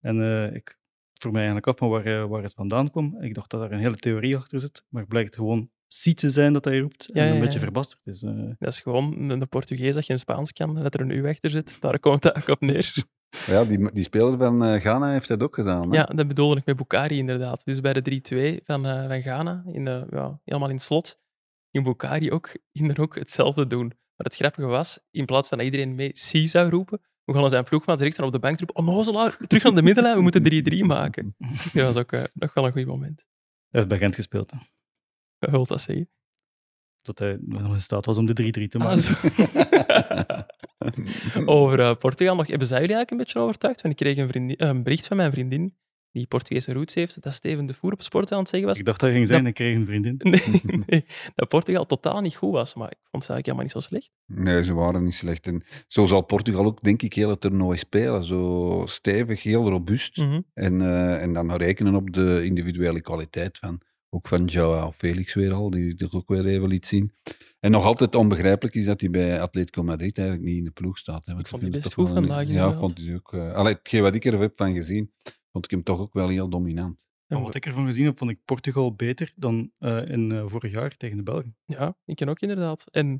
En 0.00 0.16
uh, 0.16 0.54
ik 0.54 0.78
vroeg 1.20 1.32
mij 1.32 1.42
eigenlijk 1.42 1.66
af 1.66 1.78
van 1.78 1.88
waar, 1.88 2.28
waar 2.28 2.42
het 2.42 2.54
vandaan 2.54 2.90
kwam. 2.90 3.22
Ik 3.22 3.34
dacht 3.34 3.50
dat 3.50 3.62
er 3.62 3.72
een 3.72 3.78
hele 3.78 3.96
theorie 3.96 4.36
achter 4.36 4.60
zit, 4.60 4.84
maar 4.88 5.00
het 5.00 5.10
blijkt 5.10 5.36
gewoon 5.36 5.70
Si 5.88 6.14
te 6.14 6.30
zijn 6.30 6.52
dat 6.52 6.64
hij 6.64 6.78
roept 6.78 7.10
en 7.10 7.22
ja, 7.22 7.28
ja, 7.28 7.34
een 7.34 7.40
beetje 7.40 7.58
verbasterd 7.58 8.06
is. 8.06 8.22
Uh... 8.22 8.50
Dat 8.58 8.72
is 8.72 8.80
gewoon 8.80 9.38
de 9.38 9.46
Portugees 9.46 9.94
dat 9.94 10.04
geen 10.04 10.18
Spaans 10.18 10.52
kan 10.52 10.76
en 10.76 10.82
dat 10.82 10.94
er 10.94 11.00
een 11.00 11.10
U 11.10 11.28
achter 11.28 11.50
zit. 11.50 11.80
Daar 11.80 11.98
komt 11.98 12.24
het 12.24 12.36
ook 12.36 12.48
op 12.48 12.60
neer. 12.60 12.92
Ja, 13.46 13.64
die, 13.64 13.92
die 13.92 14.02
speler 14.02 14.38
van 14.38 14.64
uh, 14.64 14.74
Ghana 14.74 15.12
heeft 15.12 15.28
dat 15.28 15.42
ook 15.42 15.54
gedaan. 15.54 15.90
Hè? 15.90 15.96
Ja, 15.96 16.04
dat 16.04 16.28
bedoelde 16.28 16.56
ik 16.56 16.66
met 16.66 16.76
Bukari 16.76 17.18
inderdaad. 17.18 17.64
Dus 17.64 17.80
bij 17.80 17.92
de 17.92 18.60
3-2 18.60 18.64
van, 18.64 18.86
uh, 18.86 19.06
van 19.06 19.22
Ghana, 19.22 19.62
in 19.66 19.84
de, 19.84 20.06
ja, 20.10 20.40
helemaal 20.44 20.68
in 20.68 20.74
het 20.74 20.84
slot, 20.84 21.18
ging 21.70 21.84
Bukari 21.84 22.32
ook, 22.32 22.56
er 22.72 23.00
ook 23.00 23.14
hetzelfde 23.14 23.66
doen. 23.66 23.86
Maar 23.86 24.26
het 24.26 24.34
grappige 24.34 24.66
was, 24.66 24.98
in 25.10 25.24
plaats 25.24 25.48
van 25.48 25.58
dat 25.58 25.66
iedereen 25.66 25.94
mee 25.94 26.10
Si 26.12 26.46
zou 26.46 26.70
roepen, 26.70 27.00
we 27.24 27.32
gaan 27.32 27.50
zijn 27.50 27.64
ploegmaat 27.64 27.98
direct 27.98 28.18
op 28.18 28.32
de 28.32 28.38
bank 28.38 28.58
roepen, 28.58 28.76
onnozelaar, 28.76 29.36
terug 29.36 29.64
aan 29.64 29.74
de 29.74 29.82
middenlijn, 29.82 30.16
we 30.16 30.22
moeten 30.22 30.82
3-3 30.82 30.86
maken. 30.86 31.36
Dat 31.72 31.94
was 31.94 31.96
ook 31.96 32.12
uh, 32.12 32.24
nog 32.32 32.54
wel 32.54 32.66
een 32.66 32.72
goed 32.72 32.86
moment. 32.86 33.18
Hij 33.18 33.80
heeft 33.80 33.88
bij 33.88 33.98
Gent 33.98 34.14
gespeeld, 34.14 34.50
hè? 34.50 34.58
Wil 35.50 35.66
dat 35.66 35.80
zeggen? 35.80 36.08
Dat 37.02 37.18
hij 37.18 37.36
nog 37.40 37.72
in 37.72 37.80
staat 37.80 38.06
was 38.06 38.18
om 38.18 38.26
de 38.26 38.64
3-3 38.64 38.68
te 38.68 38.78
maken. 38.78 39.16
Ah, 40.78 41.46
Over 41.56 41.78
uh, 41.78 41.94
Portugal 41.94 42.36
nog. 42.36 42.46
Hebben 42.46 42.66
zij 42.66 42.80
jullie 42.80 42.94
eigenlijk 42.94 43.10
een 43.10 43.16
beetje 43.16 43.38
overtuigd? 43.38 43.82
Want 43.82 44.00
ik 44.00 44.14
kreeg 44.14 44.34
een, 44.34 44.54
een 44.56 44.82
bericht 44.82 45.06
van 45.06 45.16
mijn 45.16 45.32
vriendin, 45.32 45.76
die 46.14 46.26
Portugese 46.26 46.72
roots 46.72 46.94
heeft, 46.94 47.22
dat 47.22 47.32
Steven 47.32 47.66
de 47.66 47.74
Voer 47.74 47.92
op 47.92 48.02
sport 48.02 48.32
aan 48.32 48.38
het 48.38 48.48
zeggen 48.48 48.68
was. 48.68 48.78
Ik 48.78 48.84
dacht 48.84 49.00
dat 49.00 49.10
ging 49.10 49.26
zijn, 49.26 49.38
dat... 49.38 49.48
ik 49.48 49.54
kreeg 49.54 49.74
een 49.74 49.86
vriendin. 49.86 50.14
Nee, 50.18 50.42
nee, 50.86 51.04
dat 51.34 51.48
Portugal 51.48 51.86
totaal 51.86 52.20
niet 52.20 52.36
goed 52.36 52.52
was, 52.52 52.74
maar 52.74 52.90
ik 52.90 52.98
vond 53.10 53.24
ze 53.24 53.32
eigenlijk 53.32 53.46
helemaal 53.46 53.62
niet 53.62 53.72
zo 53.72 53.80
slecht. 53.80 54.10
Nee, 54.26 54.64
ze 54.64 54.74
waren 54.74 55.04
niet 55.04 55.14
slecht. 55.14 55.46
En 55.46 55.62
zo 55.86 56.06
zal 56.06 56.20
Portugal 56.20 56.64
ook, 56.64 56.82
denk 56.82 57.02
ik, 57.02 57.14
heel 57.14 57.28
het 57.30 57.40
toernooi 57.40 57.78
spelen. 57.78 58.24
Zo 58.24 58.82
stevig, 58.86 59.42
heel 59.42 59.68
robuust. 59.68 60.16
Mhm. 60.16 60.26
Mm 60.26 60.32
-hmm. 60.32 60.44
en, 60.54 60.80
uh, 60.80 61.22
en 61.22 61.32
dan 61.32 61.52
rekenen 61.52 61.94
op 61.94 62.12
de 62.12 62.44
individuele 62.44 63.00
kwaliteit 63.00 63.58
van 63.58 63.80
Ook 64.10 64.28
van 64.28 64.44
Joao 64.44 64.92
Felix 64.92 65.34
weer 65.34 65.52
al, 65.52 65.70
die 65.70 65.94
toch 65.94 66.14
ook 66.14 66.28
weer 66.28 66.46
even 66.46 66.68
liet 66.68 66.86
zien. 66.86 67.12
En 67.60 67.70
nog 67.70 67.84
altijd 67.84 68.14
onbegrijpelijk 68.14 68.74
is 68.74 68.84
dat 68.84 69.00
hij 69.00 69.10
bij 69.10 69.40
Atletico 69.40 69.82
Madrid 69.82 70.18
eigenlijk 70.18 70.48
niet 70.48 70.56
in 70.58 70.64
de 70.64 70.70
ploeg 70.70 70.98
staat. 70.98 71.26
Hè, 71.26 71.32
want 71.32 71.44
Ik 71.44 71.50
vond 71.50 71.62
die 71.62 71.70
best 71.70 71.94
goed 71.94 72.08
vandaag, 72.08 72.48
Ja, 72.48 72.72
vond 72.72 72.98
hij 72.98 73.14
ook. 73.14 73.32
eh 73.32 73.52
allee, 73.52 73.72
hetgeen 73.72 74.02
wat 74.02 74.14
ik 74.14 74.24
er 74.24 74.40
heb 74.40 74.52
van 74.56 74.74
gezien, 74.74 75.12
vond 75.54 75.64
ik 75.64 75.70
hem 75.70 75.82
toch 75.82 76.00
ook 76.00 76.12
wel 76.12 76.28
heel 76.28 76.48
dominant. 76.48 77.06
En 77.26 77.40
wat 77.40 77.54
ik 77.54 77.66
ervan 77.66 77.84
gezien 77.84 78.04
heb, 78.04 78.18
vond 78.18 78.30
ik 78.30 78.44
Portugal 78.44 78.94
beter 78.94 79.32
dan 79.36 79.70
eh, 79.78 80.08
in 80.08 80.32
eh, 80.32 80.44
vorig 80.46 80.74
jaar 80.74 80.96
tegen 80.96 81.16
de 81.16 81.22
Belgen. 81.22 81.56
Ja, 81.64 81.96
ik 82.04 82.16
ken 82.16 82.28
ook 82.28 82.40
inderdaad. 82.40 82.84
En 82.90 83.14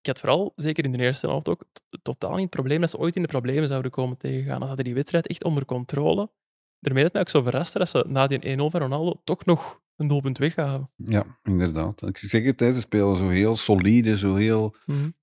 ik 0.00 0.06
had 0.06 0.20
vooral, 0.20 0.52
zeker 0.56 0.84
in 0.84 0.92
de 0.92 0.98
eerste 0.98 1.26
helft 1.26 1.48
ook, 1.48 1.64
totaal 2.02 2.30
niet 2.30 2.40
het 2.40 2.50
probleem 2.50 2.80
dat 2.80 2.90
ze 2.90 2.98
ooit 2.98 3.16
in 3.16 3.22
de 3.22 3.28
problemen 3.28 3.68
zouden 3.68 3.90
komen 3.90 4.16
tegengaan. 4.16 4.60
Ze 4.60 4.66
hadden 4.66 4.84
die 4.84 4.94
wedstrijd 4.94 5.26
echt 5.26 5.44
onder 5.44 5.64
controle. 5.64 6.30
Daarmee 6.78 7.02
dat 7.02 7.12
mij 7.12 7.22
ook 7.22 7.28
zo 7.28 7.42
verraste 7.42 7.78
dat 7.78 7.88
ze 7.88 8.04
na 8.08 8.26
die 8.26 8.56
1-0 8.56 8.60
van 8.60 8.80
Ronaldo 8.80 9.20
toch 9.24 9.44
nog 9.44 9.80
een 9.96 10.08
doelpunt 10.08 10.38
weggaven. 10.38 10.90
Ja, 10.96 11.38
inderdaad. 11.42 12.06
Ik 12.06 12.18
zeg 12.18 12.44
het, 12.44 12.58
ze 12.58 12.80
spelen 12.80 13.16
zo 13.16 13.28
heel 13.28 13.56
solide, 13.56 14.16
zo 14.16 14.34
heel... 14.34 14.74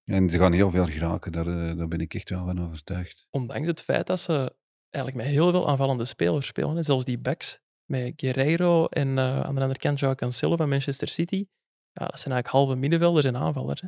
En 0.03 0.29
ze 0.29 0.37
gaan 0.37 0.53
heel 0.53 0.71
veel 0.71 0.85
geraken, 0.85 1.31
daar, 1.31 1.47
eh, 1.47 1.77
daar 1.77 1.87
ben 1.87 1.99
ik 1.99 2.13
echt 2.13 2.29
wel 2.29 2.45
van 2.45 2.65
overtuigd. 2.65 3.27
Ondanks 3.29 3.67
het 3.67 3.83
feit 3.83 4.07
dat 4.07 4.19
ze 4.19 4.55
eigenlijk 4.93 5.25
met 5.25 5.35
heel 5.35 5.51
veel 5.51 5.69
aanvallende 5.69 6.05
spelers 6.05 6.47
spelen. 6.47 6.75
hè. 6.75 6.83
Zelfs 6.83 7.05
die 7.05 7.17
backs 7.17 7.59
met 7.85 8.13
Guerreiro 8.15 8.85
en 8.85 9.17
eh, 9.17 9.39
aan 9.41 9.55
de 9.55 9.61
andere 9.61 9.79
kant 9.79 9.99
Joao 9.99 10.15
Cancelo 10.15 10.55
van 10.55 10.69
Manchester 10.69 11.07
City. 11.07 11.45
Ja, 11.91 12.05
dat 12.05 12.19
zijn 12.19 12.33
eigenlijk 12.33 12.47
halve 12.47 12.75
middenvelders 12.75 13.25
en 13.25 13.37
aanvallers. 13.37 13.81
Hè. 13.81 13.87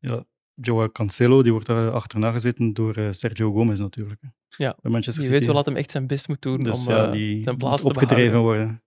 Ja. 0.00 0.24
Joao 0.54 0.88
Cancelo, 0.88 1.42
die 1.42 1.52
wordt 1.52 1.66
daar 1.66 1.90
achterna 1.90 2.32
gezeten 2.32 2.72
door 2.72 2.94
eh, 2.96 3.08
Sergio 3.10 3.52
Gomez 3.52 3.80
natuurlijk. 3.80 4.20
hè. 4.20 4.28
Ja, 4.64 4.76
Bij 4.80 4.90
Manchester 4.90 5.22
Je 5.22 5.28
City. 5.28 5.38
weet 5.38 5.46
wel 5.46 5.56
dat 5.56 5.66
hem 5.66 5.76
echt 5.76 5.90
zijn 5.90 6.06
best 6.06 6.28
moet 6.28 6.42
doen 6.42 6.60
dus 6.60 6.86
om 6.86 6.92
ja, 6.94 7.06
eh, 7.06 7.12
die 7.12 7.42
zijn 7.42 7.54
moet 7.54 7.64
plaats 7.64 7.82
te 7.82 7.88
opgedreven 7.88 8.40
worden. 8.40 8.82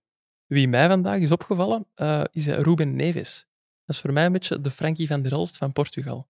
Wie 0.46 0.68
mij 0.68 0.88
vandaag 0.88 1.20
is 1.20 1.32
opgevallen, 1.32 1.86
eh, 1.94 2.24
is 2.30 2.46
Ruben 2.46 2.96
Neves. 2.96 3.46
Dat 3.84 3.94
is 3.96 4.00
voor 4.02 4.12
mij 4.12 4.26
een 4.26 4.32
beetje 4.32 4.60
de 4.60 4.70
Frankie 4.70 5.06
van 5.06 5.22
der 5.22 5.32
Elst 5.32 5.56
van 5.56 5.72
Portugal. 5.72 6.28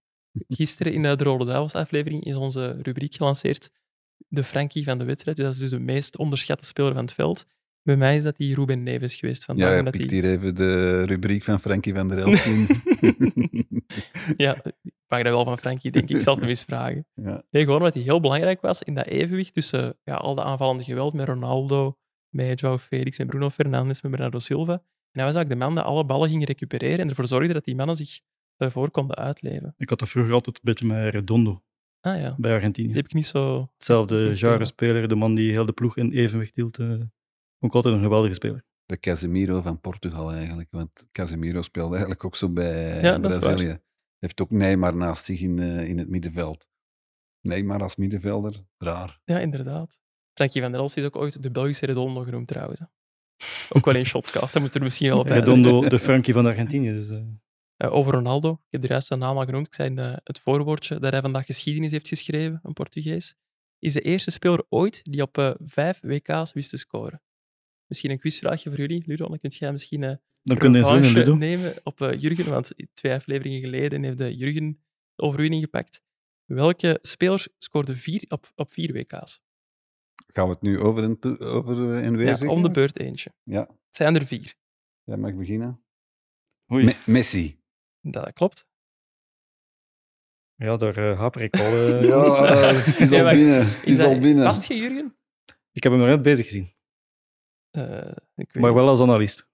Gisteren 0.49 0.93
in 0.93 1.03
de 1.03 1.15
Rode 1.17 1.45
Duivels 1.45 1.75
aflevering 1.75 2.25
is 2.25 2.35
onze 2.35 2.79
rubriek 2.83 3.15
gelanceerd. 3.15 3.71
De 4.29 4.43
Frankie 4.45 4.85
van 4.85 4.99
de 4.99 5.05
wedstrijd. 5.05 5.37
Dus 5.37 5.47
dat 5.47 5.55
is 5.55 5.61
dus 5.61 5.71
de 5.71 5.79
meest 5.79 6.17
onderschatte 6.17 6.65
speler 6.65 6.93
van 6.93 7.03
het 7.03 7.13
veld. 7.13 7.47
Bij 7.83 7.97
mij 7.97 8.17
is 8.17 8.23
dat 8.23 8.37
die 8.37 8.55
Ruben 8.55 8.83
Neves 8.83 9.15
geweest 9.15 9.45
vandaag. 9.45 9.67
Ja, 9.67 9.73
je 9.73 9.79
omdat 9.79 9.97
pikt 9.97 10.09
die- 10.09 10.21
hier 10.21 10.31
even 10.31 10.55
de 10.55 11.03
rubriek 11.05 11.45
van 11.45 11.61
Frankie 11.61 11.95
van 11.95 12.09
der 12.09 12.19
Elst 12.19 12.47
in. 12.47 12.67
Ja, 14.37 14.55
ik 14.65 14.93
mag 15.09 15.23
dat 15.23 15.33
wel 15.33 15.45
van 15.45 15.59
Frankie, 15.59 15.91
denk 15.91 16.11
ik. 16.11 16.17
Ik 16.17 16.23
zal 16.23 16.33
het 16.33 16.41
hem 16.43 16.51
eens 16.51 16.65
vragen. 16.65 17.07
ja. 17.25 17.43
Nee, 17.51 17.63
gewoon 17.63 17.79
omdat 17.79 17.95
hij 17.95 18.03
heel 18.03 18.21
belangrijk 18.21 18.61
was 18.61 18.83
in 18.83 18.95
dat 18.95 19.07
evenwicht 19.07 19.53
tussen 19.53 19.99
ja, 20.05 20.15
al 20.15 20.35
de 20.35 20.43
aanvallende 20.43 20.85
geweld 20.85 21.13
met 21.13 21.27
Ronaldo, 21.29 21.99
met 22.29 22.61
Joao 22.61 22.79
Felix, 22.79 23.19
met 23.19 23.27
Bruno 23.27 23.51
Fernandes, 23.51 24.03
met 24.03 24.11
Bernardo 24.11 24.39
Silva. 24.39 24.73
En 24.73 25.23
hij 25.23 25.25
was 25.25 25.35
eigenlijk 25.35 25.49
de 25.49 25.67
man 25.67 25.75
die 25.75 25.85
alle 25.85 26.05
ballen 26.07 26.29
ging 26.29 26.45
recupereren 26.47 26.99
en 26.99 27.09
ervoor 27.09 27.27
zorgde 27.27 27.53
dat 27.53 27.65
die 27.65 27.75
mannen 27.75 27.97
zich 27.97 28.21
daarvoor 28.57 28.91
konden 28.91 29.17
uitleven. 29.17 29.75
Ik 29.77 29.89
had 29.89 29.99
dat 29.99 30.09
vroeger 30.09 30.33
altijd 30.35 30.57
een 30.57 30.63
beetje 30.65 30.87
met 30.87 31.15
Redondo 31.15 31.63
Ah 32.07 32.21
ja, 32.21 32.35
bij 32.39 32.53
Argentinië. 32.53 32.87
die 32.87 32.97
heb 32.97 33.05
ik 33.05 33.13
niet 33.15 33.27
zo... 33.27 33.69
Hetzelfde 33.75 34.21
geen 34.21 34.35
speler. 34.35 34.53
genre-speler, 34.53 35.09
de 35.09 35.15
man 35.15 35.35
die 35.35 35.51
heel 35.53 35.67
de 35.67 35.73
ploeg 35.73 35.97
in 35.97 36.13
evenwicht 36.13 36.55
hield. 36.55 36.79
eh 36.79 37.01
ook 37.59 37.75
altijd 37.75 37.95
een 37.95 38.03
geweldige 38.03 38.35
speler. 38.35 38.65
De 38.85 38.99
Casemiro 38.99 39.61
van 39.63 39.81
Portugal 39.81 40.33
eigenlijk. 40.33 40.69
Want 40.71 41.09
Casemiro 41.13 41.63
speelde 41.63 41.91
eigenlijk 41.91 42.25
ook 42.25 42.37
zo 42.37 42.51
bij 42.51 43.01
Ja. 43.01 43.19
Brazilië. 43.19 43.79
Heeft 44.19 44.41
ook 44.41 44.51
Neymar 44.51 44.97
naast 44.97 45.25
zich 45.25 45.41
in, 45.41 45.59
eh, 45.59 45.89
in 45.89 45.99
het 45.99 46.09
middenveld. 46.09 46.69
Neymar 47.41 47.83
als 47.83 47.97
middenvelder, 47.97 48.65
raar. 48.79 49.21
Ja, 49.25 49.39
inderdaad. 49.39 49.99
Frankie 50.35 50.63
van 50.63 50.71
der 50.73 50.81
Elst 50.81 50.97
is 50.97 51.05
ook 51.05 51.17
ooit 51.17 51.43
de 51.43 51.51
Belgische 51.51 51.87
Redondo 51.87 52.21
genoemd 52.23 52.49
trouwens. 52.49 52.81
Ook 53.69 53.85
wel 53.85 53.95
in 53.95 54.07
Shotcast, 54.07 54.53
dat 54.53 54.63
moet 54.63 54.75
er 54.75 54.83
misschien 54.83 55.09
wel 55.09 55.23
bij 55.25 55.33
zijn. 55.33 55.45
Redondo, 55.45 55.89
de 55.89 55.99
Frankie 55.99 56.33
van 56.35 56.47
Argentinië. 56.47 56.95
Dus, 56.97 57.09
eh, 57.09 57.23
Eh, 57.77 57.93
over 57.93 58.13
Ronaldo, 58.13 58.53
ik 58.53 58.59
heb 58.71 58.83
de 58.83 58.89
juist 58.89 59.07
zijn 59.07 59.19
naam 59.21 59.37
al 59.37 59.45
genoemd. 59.45 59.67
Ik 59.67 59.75
zei 59.75 59.89
in 59.89 59.99
eh, 59.99 60.17
het 60.25 60.39
voorwoordje 60.39 60.99
dat 60.99 61.13
hij 61.13 61.21
vandaag 61.21 61.47
geschiedenis 61.47 61.91
heeft 61.91 62.09
geschreven, 62.09 62.61
een 62.63 62.73
Portugees. 62.73 63.35
Is 63.79 63.93
de 63.93 64.01
eerste 64.01 64.31
speler 64.31 64.65
ooit 64.69 65.05
die 65.05 65.23
op 65.23 65.39
eh, 65.39 65.55
vijf 65.59 66.01
WK's 66.01 66.53
wist 66.53 66.71
te 66.71 66.77
scoren. 66.77 67.23
Misschien 67.87 68.11
een 68.11 68.19
quizvraagje 68.19 68.71
voor 68.71 68.79
jullie, 68.79 69.03
Ludo. 69.07 69.29
Dan 69.29 69.39
kunt 69.39 69.57
jij 69.57 69.73
misschien 69.73 70.03
eh 70.03 70.15
dan 70.43 70.57
kun 70.57 70.73
je 70.73 70.79
eens 70.79 70.89
winnen, 70.89 71.07
revanche 71.13 71.31
Ludo. 71.31 71.47
nemen 71.47 71.75
op 71.83 72.01
eh, 72.01 72.21
Jurgen, 72.21 72.51
want 72.51 72.73
twee 72.95 73.13
afleveringen 73.13 73.61
geleden 73.61 74.03
heeft 74.03 74.19
de 74.19 74.37
Jurgen 74.37 74.85
de 75.15 75.23
overwinning 75.23 75.63
gepakt. 75.63 76.03
Welke 76.45 76.99
speler 77.03 77.47
scoorde 77.59 77.97
vier 77.97 78.25
op, 78.29 78.53
op 78.55 78.73
vier 78.73 78.93
WK's? 78.93 79.41
Gaan 80.27 80.45
we 80.47 80.53
het 80.53 80.63
nu 80.63 80.79
over 80.81 81.03
en, 81.03 81.39
over 81.41 81.97
en 82.03 82.17
weer 82.17 82.27
Ja, 82.45 82.49
om 82.51 82.63
de 82.63 82.69
beurt 82.69 82.99
eentje. 82.99 83.33
Ja, 83.43 83.61
Het 83.61 83.97
zijn 83.97 84.15
er 84.15 84.27
vier. 84.27 84.55
jij 85.05 85.17
mag 85.17 85.35
beginnen. 85.35 85.81
Me- 86.67 86.97
Messi. 87.07 87.61
Dat 88.11 88.33
klopt. 88.33 88.67
Ja, 90.55 90.77
daar 90.77 90.99
uh, 90.99 91.19
haper 91.19 91.43
ik 91.43 91.55
al. 91.61 91.77
Ja, 92.03 92.25
eh, 92.25 92.85
het 92.87 93.01
is 93.01 93.13
al 93.19 93.25
binnen. 93.31 93.67
Het 93.67 93.89
is 93.89 93.99
dat- 93.99 94.07
al 94.07 94.19
binnen. 94.19 94.45
Past 94.45 94.65
je, 94.69 94.77
Jurgen? 94.77 95.17
Ik 95.73 95.83
heb 95.83 95.93
hem 95.93 96.01
nog 96.01 96.11
net 96.11 96.23
bezig 96.23 96.45
gezien, 96.47 96.75
Eh, 97.71 97.99
ik 98.35 98.53
weet 98.53 98.63
maar 98.63 98.75
wel 98.75 98.89
als 98.89 99.01
analist. 99.01 99.49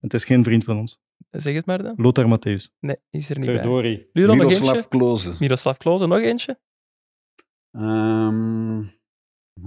Het 0.00 0.14
is 0.14 0.24
geen 0.24 0.44
vriend 0.44 0.64
van 0.64 0.78
ons. 0.78 1.00
Zeg 1.30 1.54
het 1.54 1.66
maar 1.66 1.82
dan. 1.82 1.94
Lothar 1.96 2.26
Matthäus. 2.38 2.78
Nee, 2.80 2.96
is 3.10 3.30
er 3.30 3.36
niet 3.38 3.46
bij. 3.46 3.54
Verdorie. 3.56 4.08
Ludo, 4.12 4.34
nog 4.34 4.36
Miroslav? 4.46 4.88
Klose. 4.88 5.36
Miroslav 5.38 5.76
Klose, 5.76 6.06
nog 6.06 6.20
eentje? 6.20 6.60
Ehm, 7.70 8.80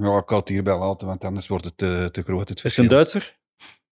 ja, 0.04 0.18
ik 0.18 0.26
kan 0.26 0.40
het 0.40 0.48
hierbij 0.50 0.78
laten, 0.78 1.08
want 1.08 1.24
anders 1.24 1.48
wordt 1.48 1.66
het 1.66 1.78
te, 1.78 2.10
te 2.12 2.22
groot, 2.22 2.50
het 2.50 2.64
Is 2.64 2.64
het 2.64 2.64
een 2.64 2.72
verschil. 2.72 2.88
Duitser? 2.88 3.40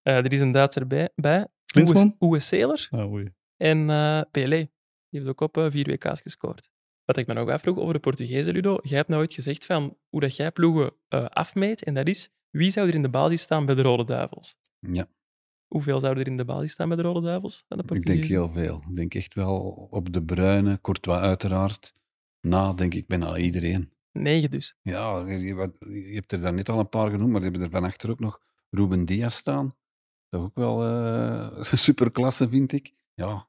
Eh, 0.02 0.18
er 0.18 0.34
is 0.34 0.40
een 0.40 0.52
Duitser 0.52 0.88
bij. 0.88 1.10
bij. 1.16 1.48
Klinsmann? 1.66 2.16
Uwe 2.20 2.40
Seeler 2.40 2.88
Ah, 2.92 3.12
oei. 3.12 3.34
En 3.64 3.88
Pelé. 4.32 4.70
Die 5.14 5.22
heeft 5.22 5.28
ook 5.28 5.42
op 5.42 5.58
eh, 5.58 5.72
vier 5.72 5.88
WK's 5.88 6.22
gescoord. 6.22 6.70
Wat 7.06 7.18
ik 7.18 7.28
me 7.28 7.34
nog 7.34 7.50
afvroeg 7.50 7.78
over 7.78 7.94
de 7.94 8.00
Portugezen, 8.00 8.54
Ludo. 8.54 8.78
Jij 8.82 8.98
hebt 8.98 9.10
nou 9.10 9.22
ooit 9.22 9.34
gezegd 9.34 9.66
van 9.66 9.98
hoe 10.10 10.22
dat 10.22 10.36
jij 10.36 10.52
ploegen 10.52 10.94
eh, 11.08 11.26
afmeet. 11.26 11.84
En 11.84 11.94
dat 11.94 12.08
is, 12.08 12.30
wie 12.50 12.72
zou 12.72 12.88
er 12.88 12.96
in 12.96 13.02
de 13.02 13.10
basis 13.10 13.42
staan 13.42 13.66
bij 13.66 13.76
de 13.76 13.82
Rode 13.82 14.06
Duivels? 14.06 14.58
Ja, 14.80 15.08
Hoeveel 15.68 16.00
zouden 16.00 16.24
er 16.24 16.30
in 16.30 16.38
de 16.38 16.46
basis 16.46 16.72
staan 16.72 16.88
bij 16.88 16.98
de 16.98 17.04
Rode 17.04 17.22
Duivels? 17.22 17.66
Van 17.68 17.78
de 17.78 17.96
ik 17.96 18.06
denk 18.06 18.24
heel 18.24 18.50
veel. 18.50 18.84
Ik 18.90 18.96
denk 18.96 19.14
echt 19.14 19.34
wel 19.34 19.88
op 19.92 20.14
de 20.14 20.24
Bruine, 20.24 20.82
Courtois 20.82 21.20
uiteraard. 21.20 21.96
Na, 22.42 22.74
denk 22.74 22.94
ik 22.94 23.08
bijna 23.08 23.38
iedereen. 23.38 23.94
Negen 24.12 24.50
dus. 24.50 24.78
Ja, 24.82 25.28
je, 25.28 25.40
je 25.40 26.14
hebt 26.14 26.32
er 26.32 26.42
daar 26.42 26.54
net 26.54 26.70
al 26.70 26.80
een 26.80 26.90
paar 26.90 27.10
genoemd, 27.10 27.32
maar 27.32 27.42
je 27.42 27.50
hebt 27.50 27.62
er 27.62 27.70
van 27.70 27.84
achter 27.84 28.10
ook 28.10 28.20
nog 28.20 28.42
Ruben 28.70 29.06
Diaz 29.06 29.36
staan. 29.36 29.76
Dat 30.30 30.42
ook 30.42 30.56
wel 30.56 30.86
eh 30.86 31.64
superklasse, 31.88 32.50
vind 32.50 32.72
ik. 32.72 32.94
Ja, 33.14 33.48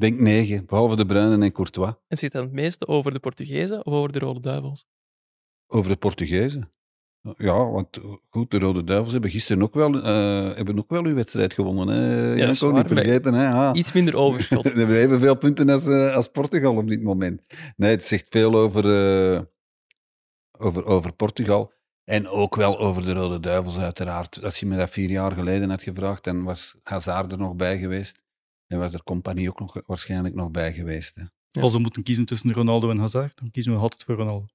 denk 0.00 0.20
negen, 0.20 0.66
behalve 0.66 0.96
de 0.96 1.06
Bruinen 1.06 1.42
en 1.42 1.52
Courtois. 1.52 1.94
En 2.08 2.16
zit 2.16 2.32
dan 2.32 2.42
het 2.42 2.52
meeste 2.52 2.86
over 2.86 3.12
de 3.12 3.18
Portugezen 3.18 3.86
of 3.86 3.92
over 3.92 4.12
de 4.12 4.18
Rode 4.18 4.40
Duivels? 4.40 4.86
Over 5.66 5.90
de 5.90 5.96
Portugezen. 5.96 6.72
Ja, 7.36 7.70
want 7.70 7.96
eh, 7.96 8.02
goed, 8.30 8.50
de 8.50 8.58
Rode 8.58 8.84
Duivels 8.84 9.12
hebben 9.12 9.30
gisteren 9.30 9.62
ook 9.62 9.74
wel, 9.74 10.02
eh, 10.02 10.56
hebben 10.56 10.78
ook 10.78 10.90
wel 10.90 11.04
uw 11.04 11.14
wedstrijd 11.14 11.52
gewonnen. 11.52 11.88
Hè? 11.88 12.34
Janko, 12.34 12.72
waar, 12.72 12.82
niet 12.82 12.92
vergeten. 12.92 13.34
Hè? 13.34 13.48
Ah. 13.48 13.76
Iets 13.76 13.92
minder 13.92 14.16
overschot. 14.16 14.66
Ze 14.68 14.78
hebben 14.78 14.96
evenveel 14.96 15.36
punten 15.36 15.68
als, 15.70 15.86
eh, 15.86 16.14
als 16.14 16.28
Portugal 16.28 16.76
op 16.76 16.88
dit 16.88 17.02
moment. 17.02 17.42
Nee, 17.76 17.90
het 17.90 18.04
zegt 18.04 18.26
veel 18.30 18.54
over, 18.54 18.84
over, 20.58 20.84
over 20.84 21.12
Portugal. 21.12 21.72
En 22.04 22.28
ook 22.28 22.56
wel 22.56 22.78
over 22.78 23.04
de 23.04 23.12
Rode 23.12 23.40
Duivels, 23.40 23.78
uiteraard. 23.78 24.44
Als 24.44 24.60
je 24.60 24.66
me 24.66 24.76
dat 24.76 24.90
vier 24.90 25.10
jaar 25.10 25.32
geleden 25.32 25.70
had 25.70 25.82
gevraagd, 25.82 26.24
dan 26.24 26.44
was 26.44 26.76
Hazard 26.82 27.32
er 27.32 27.38
nog 27.38 27.54
bij 27.54 27.78
geweest. 27.78 28.22
En 28.70 28.78
was 28.78 28.94
er 28.94 29.02
Compagnie 29.02 29.48
ook 29.48 29.60
nog, 29.60 29.82
waarschijnlijk 29.86 30.34
nog 30.34 30.50
bij 30.50 30.72
geweest. 30.72 31.14
Hè. 31.14 31.24
Ja. 31.50 31.62
Als 31.62 31.72
we 31.72 31.78
moeten 31.78 32.02
kiezen 32.02 32.24
tussen 32.24 32.52
Ronaldo 32.52 32.90
en 32.90 32.98
Hazard, 32.98 33.38
dan 33.38 33.50
kiezen 33.50 33.72
we 33.72 33.78
altijd 33.78 34.02
voor 34.02 34.14
Ronaldo. 34.14 34.46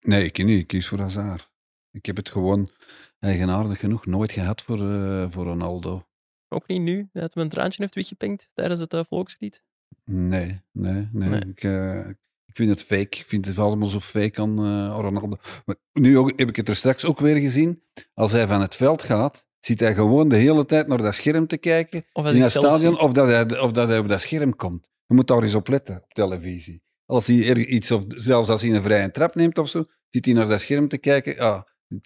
Nee, 0.00 0.24
ik 0.24 0.44
niet. 0.44 0.60
Ik 0.60 0.66
kies 0.66 0.88
voor 0.88 0.98
Hazard. 0.98 1.50
Ik 1.90 2.06
heb 2.06 2.16
het 2.16 2.28
gewoon 2.28 2.70
eigenaardig 3.18 3.78
genoeg 3.78 4.06
nooit 4.06 4.32
gehad 4.32 4.62
voor, 4.62 4.92
eh, 4.92 5.30
voor 5.30 5.44
Ronaldo. 5.44 6.06
Ook 6.48 6.66
niet 6.66 6.80
nu, 6.80 7.08
dat 7.12 7.34
we 7.34 7.40
een 7.40 7.48
traantje 7.48 7.82
heeft 7.82 7.94
weggepinkt 7.94 8.50
tijdens 8.54 8.80
het 8.80 8.94
eh, 8.94 9.04
volkslied. 9.04 9.62
Nee, 10.04 10.60
nee, 10.72 11.08
nee. 11.12 11.28
Nee. 11.28 11.40
Ik, 11.40 11.64
eh, 11.64 12.08
ik 12.46 12.56
vind 12.56 12.70
het 12.70 12.82
fake. 12.84 13.18
Ik 13.18 13.24
vind 13.26 13.46
het 13.46 13.58
allemaal 13.58 13.88
zo 13.88 14.00
fake 14.00 14.40
aan 14.40 14.58
eh, 14.58 14.98
Ronaldo. 15.00 15.36
Maar 15.64 15.76
nu 15.92 16.18
ook, 16.18 16.38
heb 16.38 16.48
ik 16.48 16.56
het 16.56 16.68
er 16.68 16.76
straks 16.76 17.04
ook 17.04 17.20
weer 17.20 17.36
gezien. 17.36 17.82
Als 18.14 18.32
hij 18.32 18.46
van 18.46 18.60
het 18.60 18.74
veld 18.74 19.02
gaat, 19.02 19.46
zit 19.60 19.80
hij 19.80 19.94
gewoon 19.94 20.28
de 20.28 20.36
hele 20.36 20.66
tijd 20.66 20.86
naar 20.86 20.98
dat 20.98 21.14
scherm 21.14 21.46
te 21.46 21.56
kijken. 21.56 22.04
In 22.12 22.24
het 22.24 22.50
stadion, 22.50 22.92
ziet. 22.92 23.00
of 23.00 23.12
dat, 23.12 23.28
hij, 23.28 23.60
of 23.60 23.72
dat 23.72 23.88
hij 23.88 23.98
op 23.98 24.08
dat 24.08 24.20
scherm 24.20 24.56
komt. 24.56 24.88
Je 25.06 25.14
moet 25.14 25.26
daar 25.26 25.42
eens 25.42 25.54
op 25.54 25.68
letten, 25.68 25.96
op 25.96 26.12
televisie. 26.12 26.82
Als 27.06 27.26
hij 27.26 27.48
er 27.48 27.58
iets, 27.58 27.90
of 27.90 28.04
zelfs 28.08 28.48
als 28.48 28.62
hij 28.62 28.74
een 28.74 28.82
vrije 28.82 29.10
trap 29.10 29.34
neemt 29.34 29.58
of 29.58 29.68
zo, 29.68 29.84
zit 30.10 30.24
hij 30.24 30.34
naar 30.34 30.48
dat 30.48 30.60
scherm 30.60 30.88
te 30.88 30.98
kijken. 30.98 31.38
Ah, 31.38 31.62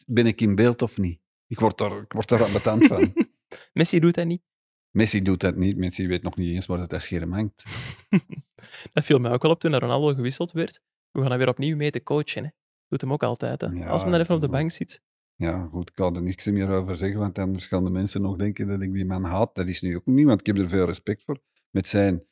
ben 0.07 0.27
ik 0.27 0.41
in 0.41 0.55
beeld 0.55 0.83
of 0.83 0.99
niet? 0.99 1.21
Ik 1.47 1.61
word 1.61 1.79
daar, 1.79 2.01
ik 2.01 2.13
word 2.13 2.29
daar 2.29 2.45
ambetant 2.45 2.87
van. 2.87 3.13
Messi 3.73 3.99
doet 3.99 4.15
dat 4.15 4.27
niet. 4.27 4.43
Messi 4.91 5.23
doet 5.23 5.41
dat 5.41 5.57
niet. 5.57 5.77
Messi 5.77 6.07
weet 6.07 6.23
nog 6.23 6.37
niet 6.37 6.55
eens 6.55 6.67
waar 6.67 6.89
dat 6.89 7.03
scherm 7.03 7.33
hangt. 7.33 7.65
Dat 8.93 9.05
viel 9.05 9.19
mij 9.19 9.31
ook 9.33 9.43
wel 9.43 9.51
op 9.51 9.61
toen 9.61 9.79
Ronaldo 9.79 10.15
gewisseld 10.15 10.53
werd. 10.53 10.81
We 11.11 11.21
gaan 11.21 11.31
hem 11.31 11.39
weer 11.39 11.49
opnieuw 11.49 11.77
mee 11.77 11.91
te 11.91 12.03
coachen. 12.03 12.45
Hè. 12.45 12.51
Doet 12.89 13.01
hem 13.01 13.13
ook 13.13 13.23
altijd. 13.23 13.61
Hè. 13.61 13.67
Ja, 13.67 13.87
Als 13.87 14.03
hij 14.03 14.11
dan 14.11 14.21
even 14.21 14.35
op 14.35 14.41
de 14.41 14.49
bank 14.49 14.71
zit. 14.71 15.03
Ja, 15.37 15.69
goed, 15.71 15.89
ik 15.89 15.95
kan 15.95 16.17
er 16.17 16.23
niks 16.23 16.47
meer 16.47 16.69
over 16.71 16.97
zeggen, 16.97 17.21
want 17.21 17.39
anders 17.39 17.67
gaan 17.67 17.85
de 17.85 17.91
mensen 17.91 18.23
nog 18.23 18.37
denken 18.37 18.67
dat 18.67 18.83
ik 18.83 18.93
die 18.95 19.05
man 19.05 19.25
haat. 19.25 19.55
Dat 19.55 19.67
is 19.67 19.81
nu 19.81 19.97
ook 19.97 20.07
niet, 20.07 20.27
want 20.27 20.41
ik 20.41 20.47
heb 20.47 20.59
er 20.59 20.69
veel 20.69 20.87
respect 20.87 21.23
voor. 21.25 21.41
Met 21.71 21.89
zijn 21.89 22.25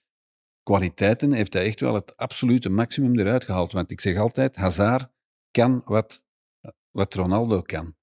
kwaliteiten 0.63 1.33
heeft 1.33 1.53
hij 1.53 1.65
echt 1.65 1.81
wel 1.81 1.95
het 1.95 2.17
absolute 2.17 2.69
maximum 2.71 3.19
eruit 3.19 3.45
gehaald. 3.45 3.73
Want 3.73 3.91
ik 3.91 4.01
zeg 4.01 4.17
altijd, 4.17 4.57
Hazard 4.57 5.09
kan 5.51 5.83
wat, 5.85 6.25
wat 6.91 7.15
Ronaldo 7.15 7.61
kan. 7.63 7.97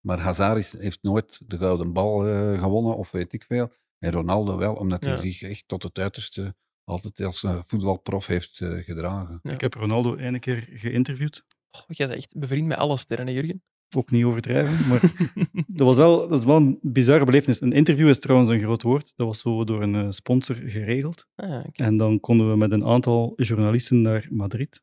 Maar 0.00 0.18
Hazard 0.20 0.58
is, 0.58 0.78
heeft 0.78 1.02
nooit 1.02 1.42
de 1.50 1.58
gouden 1.58 1.92
bal 1.92 2.26
eh, 2.28 2.62
gewonnen, 2.62 2.96
of 2.96 3.10
weet 3.10 3.32
ik 3.32 3.44
veel. 3.44 3.72
En 3.98 4.12
Ronaldo 4.12 4.56
wel, 4.56 4.74
omdat 4.74 5.04
hij 5.04 5.12
Ja. 5.14 5.20
zich 5.20 5.42
echt 5.42 5.68
tot 5.68 5.82
het 5.82 5.98
uiterste 5.98 6.54
altijd 6.84 7.20
als 7.20 7.42
een 7.42 7.62
voetbalprof 7.66 8.26
heeft 8.26 8.60
eh, 8.60 8.84
gedragen. 8.84 9.38
Ja. 9.42 9.50
Ik 9.50 9.60
heb 9.60 9.74
Ronaldo 9.74 10.16
ene 10.16 10.38
keer 10.38 10.68
geïnterviewd. 10.72 11.44
Goh, 11.70 11.84
jij 11.86 12.06
bent 12.06 12.18
echt 12.18 12.38
bevriend 12.38 12.66
met 12.66 12.78
alle 12.78 12.96
sterren, 12.96 13.32
Jurgen? 13.32 13.62
Ook 13.96 14.10
niet 14.10 14.24
overdrijven, 14.24 14.88
maar 14.88 15.00
dat, 15.66 15.86
was 15.86 15.96
wel, 15.96 16.28
dat 16.28 16.38
is 16.38 16.44
wel 16.44 16.56
een 16.56 16.78
bizarre 16.82 17.24
belevenis. 17.24 17.60
Een 17.60 17.72
interview 17.72 18.08
is 18.08 18.18
trouwens 18.18 18.50
een 18.50 18.58
groot 18.58 18.82
woord. 18.82 19.12
Dat 19.16 19.26
was 19.26 19.40
zo 19.40 19.64
door 19.64 19.82
een 19.82 19.94
eh, 19.94 20.06
sponsor 20.08 20.56
geregeld. 20.56 21.26
Ah. 21.34 21.64
En 21.72 21.96
dan 21.96 22.20
konden 22.20 22.50
we 22.50 22.56
met 22.56 22.70
een 22.70 22.84
aantal 22.84 23.32
journalisten 23.36 24.00
naar 24.00 24.28
Madrid. 24.30 24.82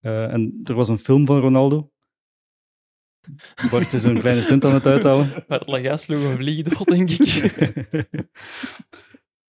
Eh, 0.00 0.32
en 0.32 0.60
er 0.64 0.74
was 0.74 0.88
een 0.88 0.98
film 0.98 1.26
van 1.26 1.40
Ronaldo. 1.40 1.90
Bart 3.70 3.92
is 3.92 4.04
een 4.04 4.18
kleine 4.18 4.42
stunt 4.42 4.64
aan 4.64 4.74
het 4.74 4.86
uithalen. 4.86 5.32
Maar 5.48 5.62
Lagas 5.64 6.02
sloeg 6.02 6.22
een 6.22 6.84
denk 6.84 7.10
ik. 7.10 7.18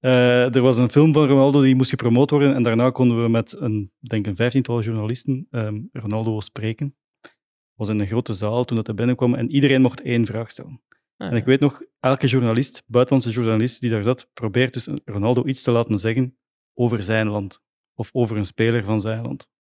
Eh, 0.00 0.54
er 0.54 0.60
was 0.60 0.76
een 0.76 0.90
film 0.90 1.12
van 1.12 1.26
Ronaldo 1.26 1.62
die 1.62 1.75
moest 1.75 1.90
gepromoot 1.90 2.30
worden 2.30 2.54
en 2.54 2.62
daarna 2.62 2.90
konden 2.90 3.22
we 3.22 3.28
met 3.28 3.56
een, 3.58 3.92
denk 3.99 4.26
een 4.26 4.37
vijftiental 4.37 4.80
journalisten 4.80 5.46
ehm, 5.50 5.80
Ronaldo 5.92 6.40
spreken. 6.40 6.96
Was 7.80 7.88
in 7.88 8.00
een 8.00 8.06
grote 8.06 8.32
zaal 8.32 8.64
toen 8.64 8.76
dat 8.76 8.87
hij 8.87 8.94
binnenkwam 8.94 9.34
en 9.34 9.50
iedereen 9.50 9.80
mocht 9.80 10.00
één 10.00 10.26
vraag 10.26 10.50
stellen. 10.50 10.80
Ah, 11.16 11.30
En 11.30 11.37
ik 11.37 11.44
weet 11.44 11.60
nog, 11.60 11.82
elke 12.00 12.26
journalist, 12.26 12.82
buitenlandse 12.87 13.30
journalist 13.30 13.80
die 13.80 13.90
daar 13.90 14.02
zat, 14.02 14.30
probeert 14.34 14.72
dus 14.72 14.88
Ronaldo 15.04 15.46
iets 15.46 15.62
te 15.62 15.70
laten 15.70 15.99
zeggen 15.99 16.37
over 16.75 17.02
zijn 17.02 17.28
land. 17.28 17.62
Of 17.94 18.10
over 18.12 18.37
een 18.37 18.44
speler 18.44 18.84
van 18.84 19.00
zijn 19.00 19.22
land. 19.22 19.50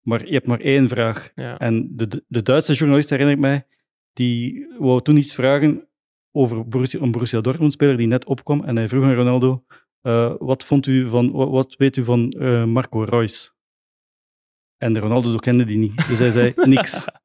Maar 0.00 0.26
je 0.26 0.32
hebt 0.32 0.46
maar 0.46 0.60
één 0.60 0.88
vraag. 0.88 1.32
ja. 1.34 1.58
En 1.58 1.96
de, 1.96 2.24
de, 2.28 2.42
Duitse 2.42 2.72
journalist, 2.72 3.10
herinner 3.10 3.34
ik 3.34 3.40
mij, 3.40 3.66
die 4.12 4.66
wou 4.78 5.02
toen 5.02 5.16
iets 5.16 5.34
vragen 5.34 5.88
over 6.30 6.68
Borussia, 6.68 7.00
een 7.00 7.10
Borussia 7.10 7.40
Dortmund-speler 7.40 7.96
die 7.96 8.06
net 8.06 8.24
opkwam. 8.24 8.64
En 8.64 8.76
hij 8.76 8.88
vroeg 8.88 9.04
aan 9.04 9.14
Ronaldo, 9.14 9.64
eh, 10.00 10.34
wat, 10.38 10.64
vond 10.64 10.86
u 10.86 11.08
van, 11.08 11.30
wat, 11.30 11.50
wat 11.50 11.74
weet 11.76 11.96
u 11.96 12.04
van 12.04 12.30
eh, 12.30 12.64
Marco 12.64 13.02
Reus? 13.02 13.54
En 14.76 14.98
Ronaldo 14.98 15.36
kende 15.36 15.64
die 15.64 15.78
niet. 15.78 16.08
Dus 16.08 16.18
hij 16.18 16.30
zei, 16.30 16.52
niks. 16.56 17.04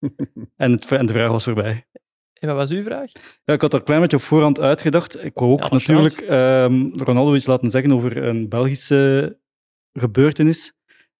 En, 0.56 0.72
het, 0.72 0.92
en 0.92 1.06
de 1.06 1.12
vraag 1.12 1.30
was 1.30 1.44
voorbij. 1.44 1.86
En 2.32 2.48
wat 2.48 2.56
was 2.56 2.70
uw 2.70 2.82
vraag? 2.84 3.12
Ja, 3.44 3.54
ik 3.54 3.60
had 3.60 3.72
er 3.72 3.78
een 3.78 3.84
klein 3.84 4.00
beetje 4.00 4.16
op 4.16 4.22
voorhand 4.22 4.60
uitgedacht. 4.60 5.24
Ik 5.24 5.34
wou 5.34 5.52
ook 5.52 5.62
Ja, 5.62 5.68
natuurlijk 5.70 6.20
ehm, 6.20 6.88
Ronaldo 6.94 7.34
iets 7.34 7.46
laten 7.46 7.70
zeggen 7.70 7.92
over 7.92 8.16
een 8.16 8.48
Belgische 8.48 9.38
gebeurtenis. 9.92 10.72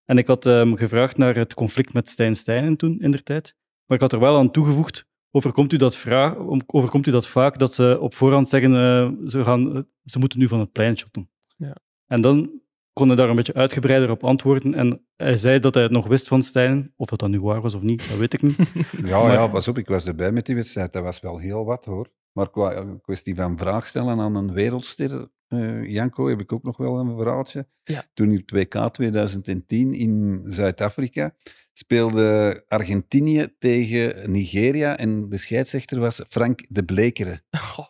En 0.04 0.18
ik 0.18 0.26
had 0.26 0.44
hem 0.44 0.76
gevraagd 0.76 1.16
naar 1.16 1.36
het 1.36 1.54
conflict 1.54 1.92
met 1.92 2.08
Stijn 2.08 2.34
Steinen 2.36 2.76
toen, 2.76 3.00
in 3.00 3.10
der 3.10 3.22
tijd. 3.22 3.56
Maar 3.86 3.96
ik 3.96 4.02
had 4.02 4.12
er 4.12 4.20
wel 4.20 4.36
aan 4.36 4.50
toegevoegd, 4.50 5.06
overkomt 5.30 5.72
u 5.72 5.76
dat, 5.76 5.96
vraag, 5.96 6.36
overkomt 6.66 7.06
u 7.06 7.10
dat 7.10 7.28
vaak, 7.28 7.58
dat 7.58 7.74
ze 7.74 7.98
op 8.00 8.14
voorhand 8.14 8.48
zeggen, 8.48 8.74
eh, 8.74 9.28
ze, 9.28 9.44
gaan, 9.44 9.76
eh, 9.76 9.82
ze 10.04 10.18
moeten 10.18 10.38
nu 10.38 10.48
van 10.48 10.60
het 10.60 10.72
plein 10.72 10.98
shotten. 10.98 11.30
Ja. 11.56 11.76
En 12.06 12.20
dan 12.20 12.60
kon 12.98 13.06
hij 13.08 13.16
daar 13.16 13.28
een 13.28 13.36
beetje 13.36 13.54
uitgebreider 13.54 14.10
op 14.10 14.24
antwoorden. 14.24 14.74
En 14.74 15.06
hij 15.16 15.36
zei 15.36 15.58
dat 15.58 15.74
hij 15.74 15.82
het 15.82 15.92
nog 15.92 16.06
wist 16.06 16.28
van 16.28 16.42
Steinen. 16.42 16.92
Of 16.96 17.08
dat 17.08 17.18
dat 17.18 17.28
nu 17.28 17.40
waar 17.40 17.60
was 17.60 17.74
of 17.74 17.82
niet, 17.82 18.08
dat 18.08 18.18
weet 18.18 18.32
ik 18.34 18.42
niet. 18.42 18.56
Ja, 19.04 19.22
Maar- 19.22 19.32
ja, 19.32 19.46
pas 19.46 19.68
op, 19.68 19.78
ik 19.78 19.88
was 19.88 20.06
erbij 20.06 20.32
met 20.32 20.46
die 20.46 20.54
wedstrijd. 20.54 20.92
Dat 20.92 21.02
was 21.02 21.20
wel 21.20 21.38
heel 21.38 21.64
wat 21.64 21.84
hoor. 21.84 22.08
Maar 22.32 22.50
qua 22.50 22.74
een 22.76 23.00
kwestie 23.00 23.34
van 23.34 23.58
vraag 23.58 23.86
stellen 23.86 24.20
aan 24.20 24.34
een 24.34 24.52
wereldster, 24.52 25.28
eh, 25.48 25.84
Janko, 25.84 26.28
heb 26.28 26.40
ik 26.40 26.52
ook 26.52 26.62
nog 26.62 26.76
wel 26.76 26.98
een 26.98 27.16
verhaaltje. 27.16 27.68
Ja. 27.82 28.04
Toen 28.14 28.30
het 28.30 28.50
WK 28.50 28.88
2010 28.92 29.92
in 29.94 30.40
Zuid-Afrika 30.44 31.34
speelde 31.72 32.64
Argentinië 32.68 33.54
tegen 33.58 34.30
Nigeria 34.32 34.96
en 34.96 35.28
de 35.28 35.36
scheidsrechter 35.36 36.00
was 36.00 36.22
Frank 36.28 36.64
de 36.68 36.84
Blekere. 36.84 37.40
Goh, 37.72 37.86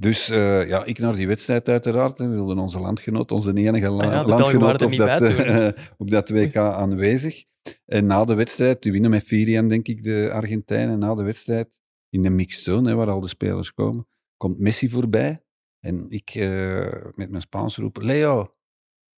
Dus 0.00 0.28
eh, 0.30 0.68
ja, 0.68 0.84
ik 0.84 0.98
naar 0.98 1.16
die 1.16 1.26
wedstrijd 1.26 1.68
uiteraard. 1.68 2.18
We 2.18 2.28
wilden 2.28 2.58
onze 2.58 2.80
landgenoot, 2.80 3.32
onze 3.32 3.52
enige 3.54 3.88
la- 3.90 4.04
Ah 4.04 4.12
ja, 4.12 4.22
de 4.22 4.26
Belgen 4.26 4.58
landgenoot 4.60 4.82
op 4.92 4.96
dat, 4.96 5.74
op 5.98 6.10
dat 6.10 6.28
WK 6.30 6.56
aanwezig. 6.56 7.44
En 7.86 8.06
na 8.06 8.24
de 8.24 8.34
wedstrijd, 8.34 8.82
die 8.82 8.92
winnen 8.92 9.10
met 9.10 9.24
4 9.24 9.68
denk 9.68 9.88
ik, 9.88 10.02
de 10.02 10.30
Argentijnen. 10.32 10.98
Na 10.98 11.14
de 11.14 11.22
wedstrijd, 11.22 11.78
in 12.10 12.22
de 12.22 12.30
mixed 12.30 12.64
zone, 12.64 12.88
hè, 12.88 12.94
waar 12.94 13.08
al 13.10 13.20
de 13.20 13.28
spelers 13.28 13.74
komen, 13.74 14.06
komt 14.36 14.58
Messi 14.58 14.88
voorbij. 14.90 15.42
En 15.80 16.06
ik 16.08 16.30
eh, 16.30 16.86
met 17.14 17.30
mijn 17.30 17.42
Spaans 17.42 17.76
roep, 17.76 17.96
Leo, 18.02 18.54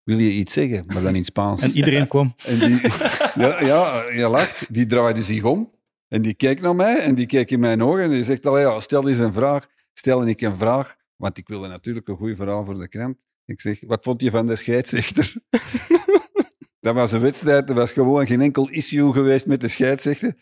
wil 0.03 0.18
je 0.18 0.31
iets 0.33 0.53
zeggen? 0.53 0.85
Maar 0.87 1.03
dan 1.03 1.14
in 1.14 1.25
Spaans. 1.25 1.62
En 1.62 1.71
iedereen 1.71 2.09
kwam. 2.09 2.35
En 2.47 2.59
die, 2.59 2.81
ja, 3.35 3.62
ja, 3.64 4.03
je 4.11 4.29
lacht. 4.29 4.66
Die 4.75 4.87
draaide 4.87 5.23
zich 5.23 5.45
om 5.45 5.71
en 6.09 6.23
die 6.23 6.35
keek 6.35 6.61
naar 6.61 6.77
mij 6.77 6.99
en 6.99 7.14
die 7.14 7.27
keek 7.27 7.51
in 7.51 7.61
mijn 7.61 7.83
ogen 7.83 8.03
en 8.03 8.11
die 8.11 8.25
zegt, 8.25 8.47
allee, 8.47 8.62
ja, 8.64 8.81
stel 8.81 9.09
eens 9.09 9.18
een 9.18 9.33
vraag. 9.33 9.68
Stelde 9.92 10.28
ik 10.28 10.40
een 10.40 10.59
vraag, 10.59 10.96
want 11.16 11.38
ik 11.38 11.48
wilde 11.48 11.68
natuurlijk 11.68 12.09
een 12.09 12.16
goed 12.16 12.37
verhaal 12.37 12.64
voor 12.64 12.78
de 12.78 12.88
krant. 12.88 13.16
Ik 13.44 13.61
zeg, 13.61 13.81
wat 13.87 14.05
vond 14.05 14.20
je 14.20 14.31
van 14.31 14.46
de 14.46 14.57
scheidsrechter? 14.57 15.35
Dat 16.81 16.94
was 16.94 17.12
een 17.12 17.20
wedstrijd, 17.20 17.68
er 17.68 17.74
was 17.74 17.92
gewoon 17.92 18.26
geen 18.26 18.40
enkel 18.40 18.68
issue 18.68 19.12
geweest 19.12 19.46
met 19.46 19.61
de 19.61 19.68
scheidsrechter. 19.68 20.35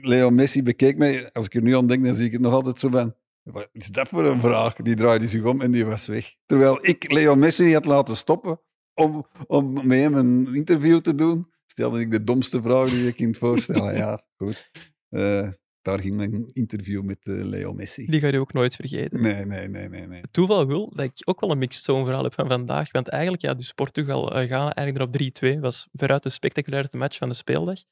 Leo 0.00 0.30
Messi 0.30 0.62
bekeek 0.62 0.96
mij, 0.96 1.32
als 1.32 1.44
ik 1.44 1.54
er 1.54 1.62
nu 1.62 1.76
aan 1.76 1.86
denk, 1.86 2.04
dan 2.04 2.14
zie 2.14 2.26
ik 2.26 2.32
het 2.32 2.40
nog 2.40 2.52
altijd 2.52 2.78
zo 2.78 2.88
van, 2.88 3.14
wat 3.42 3.68
is 3.72 3.86
dat 3.86 4.08
voor 4.08 4.24
een 4.24 4.40
vraag? 4.40 4.74
Die 4.74 4.94
draaide 4.94 5.28
zich 5.28 5.44
om 5.44 5.60
en 5.60 5.70
die 5.70 5.86
was 5.86 6.06
weg. 6.06 6.34
Terwijl 6.46 6.86
ik 6.86 7.12
Leo 7.12 7.34
Messi 7.34 7.72
had 7.72 7.84
laten 7.84 8.16
stoppen 8.16 8.60
om, 8.94 9.26
om 9.46 9.72
met 9.72 9.98
hem 9.98 10.14
een 10.14 10.54
interview 10.54 10.98
te 10.98 11.14
doen, 11.14 11.50
stelde 11.66 12.00
ik 12.00 12.10
de 12.10 12.24
domste 12.24 12.62
vraag 12.62 12.90
die 12.90 13.04
je 13.04 13.12
kunt 13.12 13.38
voorstellen. 13.38 13.96
Ja, 14.02 14.22
goed. 14.36 14.70
Eh, 15.08 15.48
daar 15.88 16.00
ging 16.00 16.16
mijn 16.16 16.48
interview 16.52 17.02
met 17.02 17.18
eh, 17.22 17.44
Leo 17.44 17.72
Messi. 17.72 18.06
die 18.06 18.20
ga 18.20 18.26
je 18.26 18.40
ook 18.40 18.52
nooit 18.52 18.76
vergeten. 18.76 19.20
Nee, 19.20 19.44
nee, 19.44 19.68
nee, 19.68 19.88
nee. 19.88 20.06
nee. 20.06 20.20
Het 20.20 20.32
toeval 20.32 20.66
wil 20.66 20.92
dat 20.94 21.04
ik 21.04 21.12
ook 21.24 21.40
wel 21.40 21.50
een 21.50 21.58
mixed 21.58 21.82
zone 21.82 22.04
verhaal 22.04 22.22
heb 22.22 22.34
van 22.34 22.48
vandaag. 22.48 22.90
Want 22.92 23.08
eigenlijk, 23.08 23.42
ja, 23.42 23.54
dus 23.54 23.72
Portugal 23.72 24.34
eh 24.34 24.46
Ghana 24.46 24.74
eigenlijk 24.74 25.14
er 25.14 25.50
op 25.50 25.56
3-2. 25.56 25.60
was 25.60 25.88
veruit 25.92 26.22
de 26.22 26.28
spectaculairste 26.28 26.96
match 26.96 27.18
van 27.18 27.28
de 27.28 27.34
speeldag. 27.34 27.82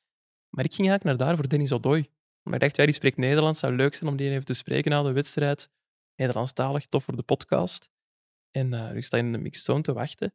Maar 0.48 0.64
ik 0.64 0.74
ging 0.74 0.88
eigenlijk 0.88 1.18
naar 1.18 1.28
daar 1.28 1.37
voor 1.37 1.48
Dennis 1.48 1.72
Odoi. 1.72 2.09
Maar 2.42 2.54
ik 2.54 2.61
dacht, 2.61 2.76
ja, 2.76 2.85
die 2.85 2.94
spreekt 2.94 3.16
Nederlands. 3.16 3.59
zou 3.59 3.76
leuk 3.76 3.94
zijn 3.94 4.11
om 4.11 4.16
die 4.16 4.30
even 4.30 4.44
te 4.44 4.54
spreken 4.54 4.90
na 4.90 5.02
de 5.02 5.12
wedstrijd. 5.12 5.70
Nederlandstalig, 6.16 6.87
tof 6.87 7.04
voor 7.04 7.16
de 7.16 7.22
podcast. 7.22 7.90
En 8.50 8.72
eh, 8.72 8.96
ik 8.96 9.04
sta 9.04 9.16
in 9.16 9.32
de 9.32 9.38
mixed 9.38 9.64
zone 9.64 9.82
te 9.82 9.92
wachten. 9.92 10.26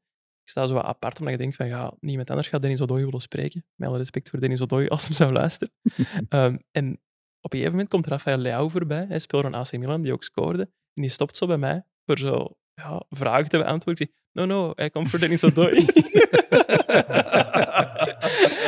Ik 0.43 0.49
sta 0.49 0.67
zo 0.67 0.73
wat 0.73 0.83
apart, 0.83 1.19
omdat 1.19 1.33
ik 1.33 1.39
denk 1.39 1.53
van, 1.53 1.67
ja, 1.67 1.93
niemand 1.99 2.29
anders 2.29 2.47
gaat 2.47 2.61
Dennis 2.61 2.81
Odoi 2.81 3.05
willen 3.05 3.21
spreken. 3.21 3.65
Met 3.75 3.89
alle 3.89 3.97
respect 3.97 4.29
voor 4.29 4.39
Dennis 4.39 4.61
Odoi, 4.61 4.87
als 4.87 5.03
hem 5.03 5.13
zou 5.13 5.31
luisteren. 5.31 5.73
Ehm, 6.29 6.57
en 6.71 6.99
op 7.41 7.53
een 7.53 7.59
gegeven 7.59 7.71
moment 7.71 7.89
komt 7.89 8.07
Rafael 8.07 8.37
Leao 8.37 8.69
voorbij. 8.69 9.05
Hij 9.07 9.19
speelde 9.19 9.47
een 9.47 9.53
AC 9.53 9.71
Milan, 9.71 10.01
die 10.01 10.13
ook 10.13 10.23
scoorde. 10.23 10.61
En 10.93 11.01
die 11.01 11.09
stopt 11.09 11.37
zo 11.37 11.47
bij 11.47 11.57
mij 11.57 11.83
voor 12.05 12.17
zo 12.17 12.55
ja, 12.73 13.03
vragen 13.09 13.49
te 13.49 13.57
beantwoorden. 13.57 14.05
Ik 14.05 14.11
zeg, 14.13 14.23
no, 14.31 14.45
no, 14.45 14.71
hij 14.75 14.89
komt 14.89 15.09
voor 15.09 15.19
Dennis 15.19 15.43
Odoi. 15.43 15.85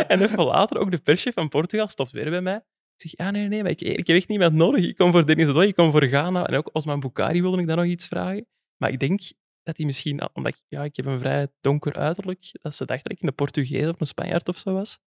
en 0.07 0.21
even 0.21 0.43
later, 0.43 0.77
ook 0.77 0.91
de 0.91 0.97
perschef 0.97 1.33
van 1.33 1.49
Portugal 1.49 1.87
stopt 1.87 2.11
weer 2.11 2.29
bij 2.29 2.41
mij. 2.41 2.55
Ik 2.95 3.09
zeg, 3.09 3.11
ja, 3.17 3.31
nee, 3.31 3.47
nee, 3.47 3.61
maar 3.61 3.71
ik, 3.71 3.81
ik 3.81 4.07
heb 4.07 4.15
echt 4.15 4.27
niemand 4.27 4.53
nodig. 4.53 4.85
Ik 4.85 4.95
kom 4.95 5.11
voor 5.11 5.25
Dennis 5.25 5.47
Odoi, 5.47 5.67
ik 5.67 5.75
kom 5.75 5.91
voor 5.91 6.03
Ghana. 6.03 6.47
En 6.47 6.57
ook 6.57 6.69
Osman 6.73 6.99
Boukari 6.99 7.41
wilde 7.41 7.61
ik 7.61 7.67
dan 7.67 7.77
nog 7.77 7.85
iets 7.85 8.07
vragen. 8.07 8.47
Maar 8.77 8.91
ik 8.91 8.99
denk 8.99 9.21
dat 9.63 9.77
hij 9.77 9.85
misschien, 9.85 10.29
omdat 10.33 10.53
ik, 10.55 10.63
ja, 10.67 10.83
ik 10.83 10.95
heb 10.95 11.05
een 11.05 11.19
vrij 11.19 11.47
donker 11.61 11.93
uiterlijk, 11.93 12.49
dat 12.51 12.75
ze 12.75 12.85
dacht 12.85 13.03
dat 13.03 13.11
ik 13.11 13.21
een 13.21 13.35
Portugees 13.35 13.89
of 13.89 13.99
een 13.99 14.07
Spanjaard 14.07 14.47
of 14.47 14.57
zo 14.57 14.73
was. 14.73 14.99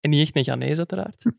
En 0.00 0.10
niet 0.10 0.20
echt 0.20 0.36
een 0.36 0.44
Ghanese, 0.44 0.78
uiteraard. 0.78 1.24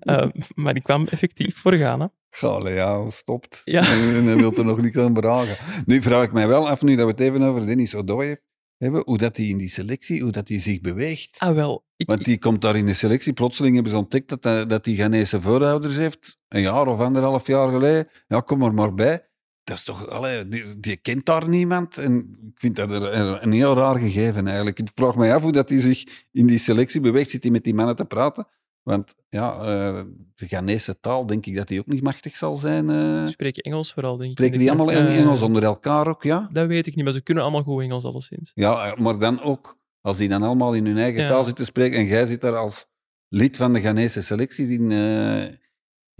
Ehm, 0.00 0.30
maar 0.54 0.76
ik 0.76 0.82
kwam 0.82 1.06
effectief 1.06 1.56
voor 1.56 1.72
Ghana. 1.72 2.12
Leo, 2.40 3.10
stopt. 3.10 3.62
Ja. 3.64 3.80
En, 3.92 4.24
hij 4.24 4.36
wil 4.36 4.52
er 4.52 4.64
nog 4.64 4.80
niks 4.80 4.96
aan 4.96 5.16
vragen. 5.16 5.56
Nu 5.86 6.02
vraag 6.02 6.24
ik 6.24 6.32
mij 6.32 6.48
wel 6.48 6.68
af, 6.68 6.82
nu 6.82 6.96
dat 6.96 7.04
we 7.04 7.10
het 7.10 7.20
even 7.20 7.42
over 7.42 7.66
Dennis 7.66 7.94
Odoi 7.94 8.36
hebben, 8.76 9.02
hoe 9.04 9.18
dat 9.18 9.36
hij 9.36 9.46
in 9.46 9.58
die 9.58 9.68
selectie, 9.68 10.22
hoe 10.22 10.30
dat 10.30 10.48
hij 10.48 10.58
zich 10.58 10.80
beweegt. 10.80 11.38
Ah, 11.38 11.54
wel. 11.54 11.84
Ik, 11.96 12.06
Want 12.06 12.24
die 12.24 12.38
komt 12.38 12.60
daar 12.60 12.76
in 12.76 12.86
de 12.86 12.94
selectie. 12.94 13.32
Plotseling 13.32 13.74
hebben 13.74 13.92
ze 13.92 13.98
ontdekt 13.98 14.28
dat 14.28 14.44
hij, 14.44 14.66
dat 14.66 14.88
Ghanese 14.90 15.40
voorouders 15.40 15.96
heeft. 15.96 16.38
Een 16.48 16.60
jaar 16.60 16.86
of 16.86 17.00
anderhalf 17.00 17.46
jaar 17.46 17.68
geleden. 17.68 18.08
Ja, 18.28 18.40
kom 18.40 18.62
er 18.62 18.74
maar 18.74 18.94
bij. 18.94 19.29
Dat 19.70 19.78
is 19.78 19.84
toch... 19.84 20.08
Allee, 20.08 20.48
die, 20.48 20.64
die 20.80 20.96
kent 20.96 21.26
daar 21.26 21.48
niemand. 21.48 21.98
En 21.98 22.16
ik 22.54 22.60
vind 22.60 22.76
dat 22.76 22.90
er 22.90 23.42
een 23.42 23.52
heel 23.52 23.74
raar 23.74 23.98
gegeven 23.98 24.46
eigenlijk. 24.46 24.78
Ik 24.78 24.88
vraag 24.94 25.16
me 25.16 25.34
af 25.34 25.42
hoe 25.42 25.52
dat 25.52 25.68
hij 25.68 25.78
zich 25.80 26.26
in 26.32 26.46
die 26.46 26.58
selectie 26.58 27.00
beweegt. 27.00 27.30
Zit 27.30 27.42
hij 27.42 27.52
met 27.52 27.64
die 27.64 27.74
mannen 27.74 27.96
te 27.96 28.04
praten? 28.04 28.46
Want 28.82 29.14
ja, 29.28 29.52
eh, 29.52 30.02
de 30.34 30.46
Ghanese 30.46 31.00
taal 31.00 31.26
denk 31.26 31.46
ik 31.46 31.56
dat 31.56 31.68
hij 31.68 31.78
ook 31.78 31.86
niet 31.86 32.02
machtig 32.02 32.36
zal 32.36 32.56
zijn. 32.56 32.86
die 33.18 33.26
spreken 33.32 33.62
Engels 33.62 33.92
vooral, 33.92 34.16
denk 34.16 34.30
ik. 34.30 34.36
Spreken 34.36 34.58
die 34.58 34.68
allemaal 34.70 34.90
Eh, 34.90 35.18
Engels 35.18 35.42
onder 35.42 35.62
elkaar 35.62 36.06
ook, 36.08 36.22
ja? 36.22 36.48
Dat 36.52 36.66
weet 36.66 36.86
ik 36.86 36.94
niet, 36.94 37.04
maar 37.04 37.12
ze 37.14 37.22
kunnen 37.22 37.42
allemaal 37.42 37.62
goed 37.62 37.82
Engels, 37.82 38.04
alleszins. 38.04 38.50
Ja, 38.54 38.94
maar 38.98 39.18
dan 39.18 39.42
ook, 39.42 39.78
als 40.00 40.16
die 40.16 40.28
dan 40.28 40.42
allemaal 40.42 40.74
in 40.74 40.86
hun 40.86 40.98
eigen 40.98 41.22
Ja. 41.22 41.28
taal 41.28 41.44
zitten 41.44 41.64
spreken 41.64 41.98
en 41.98 42.06
jij 42.06 42.26
zit 42.26 42.40
daar 42.40 42.56
als 42.56 42.86
lid 43.28 43.56
van 43.56 43.72
de 43.72 43.80
Ghanese 43.80 44.22
selectie 44.22 44.68
in, 44.68 44.90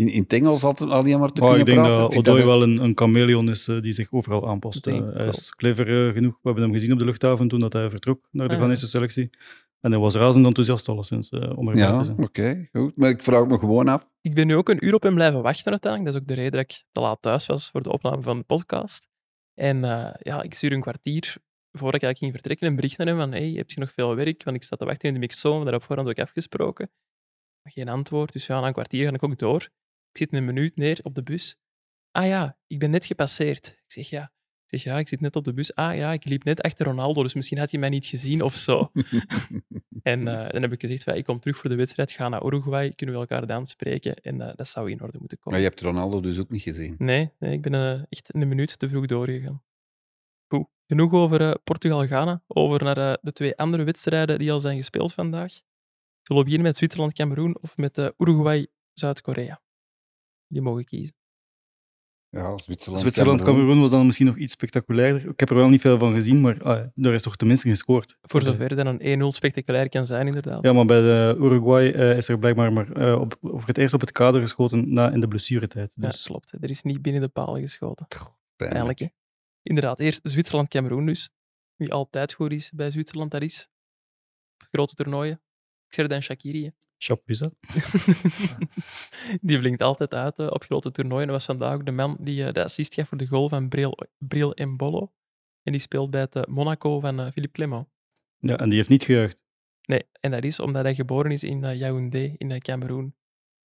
in, 0.01 0.09
in 0.09 0.23
het 0.23 0.33
Engels 0.33 0.63
altijd 0.65 0.91
alleen 0.91 1.19
maar 1.19 1.33
te 1.33 1.41
Maar 1.41 1.59
ik 1.59 1.65
kunnen 1.65 1.75
denk 1.75 1.87
praten. 1.87 2.03
dat 2.03 2.13
Ik 2.13 2.19
Odoi 2.19 2.37
dat- 2.37 2.47
wel 2.47 2.63
een, 2.63 2.79
een 2.85 2.93
chameleon 2.95 3.49
is 3.51 3.69
eh, 3.69 3.81
die 3.81 3.93
zich 3.93 4.13
overal 4.13 4.49
aanpast. 4.49 4.85
Denk 4.85 5.07
Eh, 5.09 5.15
hij 5.17 5.27
is 5.29 5.51
clever 5.55 6.07
eh, 6.09 6.13
genoeg. 6.15 6.33
We 6.33 6.39
hebben 6.43 6.63
hem 6.63 6.73
gezien 6.73 6.93
op 6.93 6.99
de 6.99 7.05
luchthaven 7.05 7.49
toen 7.49 7.61
dat 7.61 7.73
hij 7.73 7.91
vertrok 7.91 8.29
naar 8.31 8.49
de 8.49 8.55
Ah. 8.55 8.61
Ghanese 8.61 8.87
selectie. 8.87 9.31
En 9.81 9.91
hij 9.91 10.01
was 10.01 10.15
razend 10.15 10.47
enthousiast 10.47 10.89
alleszins 10.89 11.31
eh, 11.31 11.59
om 11.59 11.69
erbij 11.69 11.83
Ja, 11.83 11.99
te 11.99 12.05
zijn. 12.05 12.19
oké, 12.19 12.69
goed. 12.73 12.97
Maar 12.97 13.09
ik 13.09 13.23
vraag 13.23 13.47
me 13.47 13.59
gewoon 13.59 13.89
af. 13.89 14.09
Ik 14.21 14.35
ben 14.35 14.47
nu 14.47 14.57
ook 14.57 14.69
een 14.69 14.85
uur 14.85 14.95
op 14.95 15.03
hem 15.03 15.15
blijven 15.15 15.43
wachten 15.43 15.71
uiteindelijk. 15.71 16.13
Dat 16.13 16.23
is 16.23 16.29
ook 16.29 16.37
de 16.37 16.43
reden 16.43 16.53
dat 16.53 16.71
ik 16.71 16.83
te 16.93 17.01
laat 17.01 17.23
thuis 17.23 17.47
was 17.47 17.71
voor 17.71 17.83
de 17.83 17.93
opname 17.93 18.23
van 18.23 18.39
de 18.39 18.45
podcast. 18.45 19.09
En 19.55 19.85
eh, 19.85 20.15
ja, 20.19 20.43
ik 20.43 20.55
stuur 20.55 20.73
een 20.73 20.81
kwartier 20.81 21.37
voordat 21.73 22.03
ik 22.03 22.03
eigenlijk 22.03 22.19
ging 22.19 22.33
vertrekken 22.33 22.67
een 22.67 22.77
bericht 22.77 22.99
naar 22.99 23.07
hem 23.07 23.17
van 23.17 23.33
hey, 23.33 23.51
heb 23.51 23.71
je 23.71 23.81
nog 23.81 23.93
veel 23.93 24.17
werk? 24.17 24.45
Want 24.45 24.57
ik 24.57 24.63
sta 24.63 24.77
te 24.77 24.85
wachten 24.85 25.09
in 25.09 25.15
de 25.15 25.21
mixzone, 25.21 25.65
daar 25.65 25.75
op 25.75 25.83
voorhand 25.83 26.09
ook 26.09 26.19
afgesproken. 26.19 26.91
Geen 27.69 27.89
antwoord, 27.89 28.33
dus 28.33 28.47
ja, 28.47 28.61
na 28.61 28.67
een 28.67 28.73
kwartier 28.73 29.09
ga 29.09 29.15
ik 29.15 29.23
ook 29.23 29.39
door. 29.39 29.69
Ik 30.12 30.16
zit 30.16 30.33
een 30.33 30.44
minuut 30.44 30.77
neer 30.77 31.01
op 31.03 31.14
de 31.14 31.23
bus. 31.23 31.57
Ah 32.11 32.27
ja, 32.27 32.59
ik 32.66 32.79
ben 32.79 32.90
net 32.90 33.05
gepasseerd. 33.05 33.66
Ik 33.66 33.92
zeg 33.92 34.09
ja. 34.09 34.33
Ik 34.66 34.79
zeg 34.79 34.83
ja, 34.92 34.99
ik 34.99 35.09
zit 35.09 35.20
net 35.20 35.37
op 35.37 35.44
de 35.44 35.53
bus. 35.53 35.75
Ah 35.75 35.96
ja, 35.96 36.12
ik 36.12 36.25
liep 36.25 36.44
net 36.44 36.62
achter 36.62 36.87
Ronaldo, 36.87 37.23
dus 37.23 37.35
misschien 37.35 37.59
had 37.59 37.70
je 37.70 37.79
mij 37.79 37.88
niet 37.88 38.07
gezien 38.07 38.42
of 38.42 38.55
zo. 38.55 38.90
En 40.03 40.29
eh, 40.29 40.49
dan 40.49 40.62
heb 40.62 40.73
ik 40.73 40.81
gezegd, 40.81 41.03
van, 41.03 41.14
ik 41.14 41.25
kom 41.25 41.40
terug 41.40 41.57
voor 41.57 41.70
de 41.70 41.77
wedstrijd, 41.77 42.12
ga 42.12 42.29
naar 42.29 42.44
Uruguay, 42.44 42.92
kunnen 42.92 43.14
we 43.14 43.20
elkaar 43.20 43.46
dan 43.46 43.66
spreken 43.66 44.14
en 44.14 44.40
eh, 44.40 44.57
dat 44.57 44.68
zou 44.68 44.90
in 44.90 45.03
orde 45.03 45.18
moeten 45.18 45.38
Maar 45.40 45.53
komen. 45.53 45.61
je 45.61 45.66
hebt 45.66 45.81
Ronaldo 45.81 46.20
dus 46.20 46.38
ook 46.38 46.51
niet 46.51 46.62
gezien. 46.62 46.94
Nee, 46.99 47.31
nee, 47.38 47.53
ik 47.53 47.62
ben 47.62 47.75
eh, 47.75 48.03
echt 48.09 48.35
een 48.35 48.49
minuut 48.49 48.79
te 48.79 48.88
vroeg 48.88 49.07
doorgegaan. 49.07 49.62
Goed, 50.46 50.66
genoeg 50.87 51.12
over 51.12 51.59
Portugal-Ghana. 51.59 52.42
Over 52.46 52.85
naar 52.85 53.18
de 53.23 53.33
twee 53.33 53.57
andere 53.57 53.85
wedstrijden 53.85 54.38
die 54.38 54.53
al 54.53 54.61
zijn 54.61 54.77
gespeeld 54.77 55.14
vandaag. 55.14 55.53
Zullen 56.23 56.42
we 56.42 56.44
beginnen 56.44 56.62
met 56.62 56.77
Zwitserland-Cameroen 56.77 57.59
of 57.61 57.77
met 57.77 58.12
Uruguay-Zuid-Korea? 58.18 59.61
Jullie 60.51 60.69
mogen 60.69 60.85
kiezen. 60.85 61.15
Ja, 62.29 62.57
Zwitserland. 62.59 63.01
Zwitserland, 63.01 63.43
Cameroen 63.43 63.81
was 63.81 63.91
dan 63.91 64.07
misschien 64.07 64.27
nog 64.27 64.37
iets 64.37 64.53
spectaculairder. 64.53 65.29
Ik 65.31 65.41
heb 65.41 65.51
er 65.51 65.57
wel 65.57 65.69
niet 65.69 65.81
veel 65.81 65.99
van 65.99 66.13
gezien, 66.13 66.41
maar 66.41 66.63
ah, 66.63 66.87
daar 66.95 67.15
is 67.15 67.23
toch 67.23 67.37
tenminste 67.37 67.69
gescoord. 67.69 68.17
Voor 68.23 68.43
zover 68.43 68.77
dan 68.77 68.87
een 68.87 69.23
1-0 69.23 69.27
spectaculair 69.27 69.89
kan 69.89 70.07
zijn, 70.07 70.27
inderdaad. 70.27 70.65
Ja, 70.65 70.73
maar 70.73 70.85
bij 70.85 71.01
de 71.01 71.37
Uruguay 71.39 71.93
eh, 71.93 72.17
is 72.17 72.29
er 72.29 72.39
blijkbaar 72.39 72.73
maar 72.73 72.93
eh, 72.93 73.21
op, 73.21 73.37
voor 73.41 73.67
het 73.67 73.79
eerst 73.79 73.95
op 73.95 74.01
het 74.01 74.13
kader 74.13 74.41
geschoten 74.41 74.93
na 74.93 75.11
in 75.11 75.21
de 75.21 75.29
blessuretijd. 75.29 75.91
Ja, 75.95 76.09
Dus 76.09 76.23
klopt. 76.23 76.51
hè. 76.51 76.59
Er 76.61 76.71
is 76.71 76.83
niet 76.83 77.03
binnen 77.03 77.23
de 77.23 77.29
palen 77.29 77.61
geschoten. 77.61 78.07
Pijnlijk. 78.57 78.99
Hè. 78.99 79.07
Inderdaad, 79.63 80.01
eerst 80.01 80.21
Zwitserland-Cameroen 80.23 81.07
dus. 81.07 81.31
Wie 81.77 81.93
altijd 81.93 82.33
goed 82.33 82.53
is 82.53 82.71
bij 82.71 82.91
Zwitserland, 82.91 83.31
dat 83.31 83.43
is. 83.43 83.69
Grote 84.57 84.95
toernooien. 84.95 85.43
Xherdan 85.89 86.23
Shaqiri. 86.23 86.71
Dat. 87.07 87.55
die 89.41 89.59
blinkt 89.59 89.83
altijd 89.83 90.15
uit 90.15 90.39
eh, 90.39 90.47
op 90.51 90.63
grote 90.63 90.91
toernooien. 90.91 91.27
Dat 91.27 91.37
was 91.37 91.45
vandaag 91.45 91.75
ook 91.75 91.87
de 91.87 91.91
man 91.91 92.17
die 92.21 92.45
eh, 92.45 92.53
de 92.53 92.65
assist 92.65 92.95
gaf 92.95 93.09
voor 93.09 93.19
de 93.19 93.27
goal 93.27 93.49
van 93.49 93.69
Bril, 93.69 93.99
Bril 94.19 94.57
Mbolo. 94.57 95.13
En 95.63 95.73
die 95.73 95.81
speelt 95.81 96.11
bij 96.11 96.21
het 96.21 96.37
eh, 96.37 96.43
Monaco 96.45 97.01
van 97.01 97.33
Philippe 97.33 97.55
Clement. 97.55 97.87
Ja, 98.39 98.57
en 98.57 98.69
die 98.69 98.77
heeft 98.77 98.89
niet 98.89 99.03
gejuicht. 99.03 99.43
Nee, 99.83 100.09
en 100.21 100.31
dat 100.31 100.45
is 100.45 100.61
omdat 100.61 100.83
hij 100.83 100.95
geboren 100.95 101.31
is 101.31 101.45
in 101.45 101.77
Yaoundé, 101.77 102.35
in 102.39 102.61
Cameroen. 102.61 103.15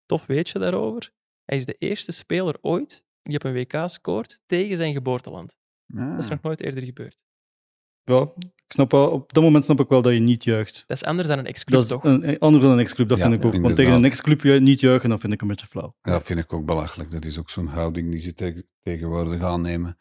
Tof 0.05 0.25
weetje 0.25 0.59
daarover. 0.59 1.11
Hij 1.43 1.57
is 1.57 1.65
de 1.65 1.75
eerste 1.79 2.11
speler 2.11 2.57
ooit 2.61 3.05
die 3.21 3.35
op 3.35 3.43
een 3.43 3.53
WK 3.53 3.83
scoort 3.85 4.41
tegen 4.45 4.77
zijn 4.77 4.93
geboorteland. 4.93 5.57
Ah. 5.93 6.09
Dat 6.09 6.23
is 6.23 6.29
nog 6.29 6.41
nooit 6.41 6.61
eerder 6.61 6.83
gebeurd. 6.83 7.17
Ja, 8.03 8.33
ik 8.65 8.71
snap 8.71 8.91
wel, 8.91 9.09
op 9.09 9.33
dat 9.33 9.43
moment 9.43 9.63
snap 9.63 9.79
ik 9.79 9.89
wel 9.89 10.01
dat 10.01 10.13
je 10.13 10.19
niet 10.19 10.43
juicht. 10.43 10.83
Dat 10.87 10.97
is 10.97 11.03
anders 11.03 11.27
dan 11.27 11.37
een 11.39 11.45
ex-club, 11.45 11.73
Dat 11.75 11.83
is 11.83 11.89
toch? 11.89 12.03
een, 12.03 12.39
anders 12.39 12.63
dan 12.63 12.73
een 12.73 12.79
ex-club, 12.79 13.07
dat 13.09 13.17
Ja, 13.17 13.23
vind 13.23 13.35
ik 13.35 13.45
ook. 13.45 13.51
Want 13.51 13.55
inderdaad. 13.63 13.85
tegen 13.85 13.99
een 14.03 14.09
ex-club 14.09 14.41
ju- 14.41 14.59
niet 14.59 14.79
juichen, 14.79 15.09
dat 15.09 15.19
vind 15.19 15.33
ik 15.33 15.41
een 15.41 15.47
beetje 15.47 15.67
flauw. 15.67 15.95
Ja, 16.01 16.11
dat 16.11 16.23
vind 16.23 16.39
ik 16.39 16.53
ook 16.53 16.65
belachelijk. 16.65 17.11
Dat 17.11 17.25
is 17.25 17.39
ook 17.39 17.49
zo'n 17.49 17.67
houding 17.67 18.11
die 18.11 18.19
ze 18.19 18.33
te- 18.33 18.65
tegenwoordig 18.81 19.41
aannemen. 19.41 19.97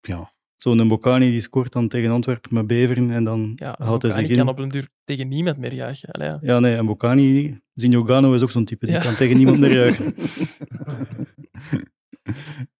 Ja, 0.00 0.32
Zo'n 0.56 0.84
Mbokani 0.84 1.30
die 1.30 1.40
scoort 1.40 1.72
dan 1.72 1.88
tegen 1.88 2.10
Antwerpen 2.10 2.54
met 2.54 2.66
Beveren 2.66 3.10
en 3.10 3.24
dan 3.24 3.52
Ja, 3.56 3.74
houdt 3.78 4.02
hij 4.02 4.12
zich 4.12 4.26
kan 4.26 4.36
in. 4.36 4.48
op 4.48 4.58
een 4.58 4.68
duur 4.68 4.88
tegen 5.04 5.28
niemand 5.28 5.56
meer 5.58 5.72
juichen. 5.74 6.10
Allee, 6.10 6.28
ja. 6.28 6.38
Ja, 6.42 6.58
nee, 6.58 6.82
Mbokani, 6.82 7.60
Zinogano 7.74 8.32
is 8.32 8.42
ook 8.42 8.50
zo'n 8.50 8.64
type, 8.64 8.86
die 8.86 8.94
Ja. 8.94 9.00
kan 9.00 9.14
tegen 9.14 9.36
niemand 9.36 9.58
meer 9.58 9.72
juichen. 9.72 10.14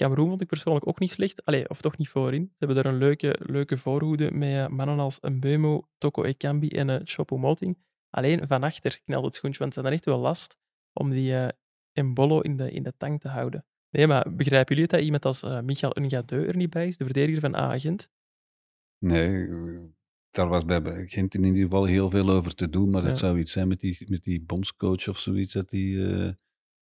Cameroen 0.00 0.28
vond 0.28 0.40
ik 0.40 0.46
persoonlijk 0.48 0.86
ook 0.88 0.98
niet 1.00 1.10
slecht. 1.10 1.44
Allee, 1.44 1.68
of 1.68 1.80
toch 1.80 1.96
niet 1.96 2.08
voorin. 2.08 2.44
Ze 2.50 2.54
hebben 2.64 2.76
daar 2.82 2.92
een 2.92 2.98
leuke, 2.98 3.36
leuke 3.40 3.76
voorhoede 3.76 4.30
met 4.32 4.48
eh, 4.48 4.68
mannen 4.68 4.98
als 4.98 5.20
Mbeumo, 5.20 5.82
Toko 5.98 6.22
Ekambi 6.24 6.68
en 6.68 6.88
uh, 6.88 6.96
Chopo 7.04 7.38
Moting. 7.38 7.78
Alleen 8.10 8.46
van 8.46 8.62
achter 8.62 9.00
knelt 9.04 9.24
het 9.24 9.34
schoentje, 9.34 9.58
want 9.60 9.72
ze 9.74 9.80
hadden 9.80 9.98
echt 9.98 10.06
wel 10.08 10.18
last 10.18 10.58
om 10.92 11.10
die 11.10 11.36
eh 11.36 11.48
Mbolo 12.04 12.40
in 12.40 12.56
de, 12.56 12.70
in 12.70 12.82
de 12.82 12.94
tang 12.96 13.20
te 13.20 13.28
houden. 13.28 13.64
Nee, 13.90 14.06
maar 14.06 14.34
begrijpen 14.34 14.68
jullie 14.74 14.82
het 14.82 14.90
dat 14.90 15.02
iemand 15.04 15.24
als 15.24 15.42
eh, 15.42 15.60
Michael 15.60 15.92
Ngadeu 16.00 16.46
er 16.46 16.56
niet 16.56 16.70
bij 16.70 16.86
is, 16.86 16.96
de 16.96 17.04
verdediger 17.04 17.40
van 17.40 17.54
A-agent? 17.54 18.10
nee, 18.98 19.46
eh, 19.46 19.84
daar 20.30 20.48
was 20.48 20.64
bij 20.64 21.06
Gent 21.06 21.34
in 21.34 21.44
ieder 21.44 21.62
geval 21.62 21.84
heel 21.84 22.10
veel 22.10 22.30
over 22.30 22.54
te 22.54 22.68
doen. 22.68 22.90
Maar 22.90 23.02
Ja. 23.02 23.08
dat 23.08 23.18
zou 23.18 23.38
iets 23.38 23.52
zijn 23.52 23.68
met 23.68 23.80
die, 23.80 24.04
met 24.06 24.22
die 24.24 24.40
bondscoach 24.40 25.08
of 25.08 25.18
zoiets, 25.18 25.52
dat 25.52 25.72
eh, 25.72 26.28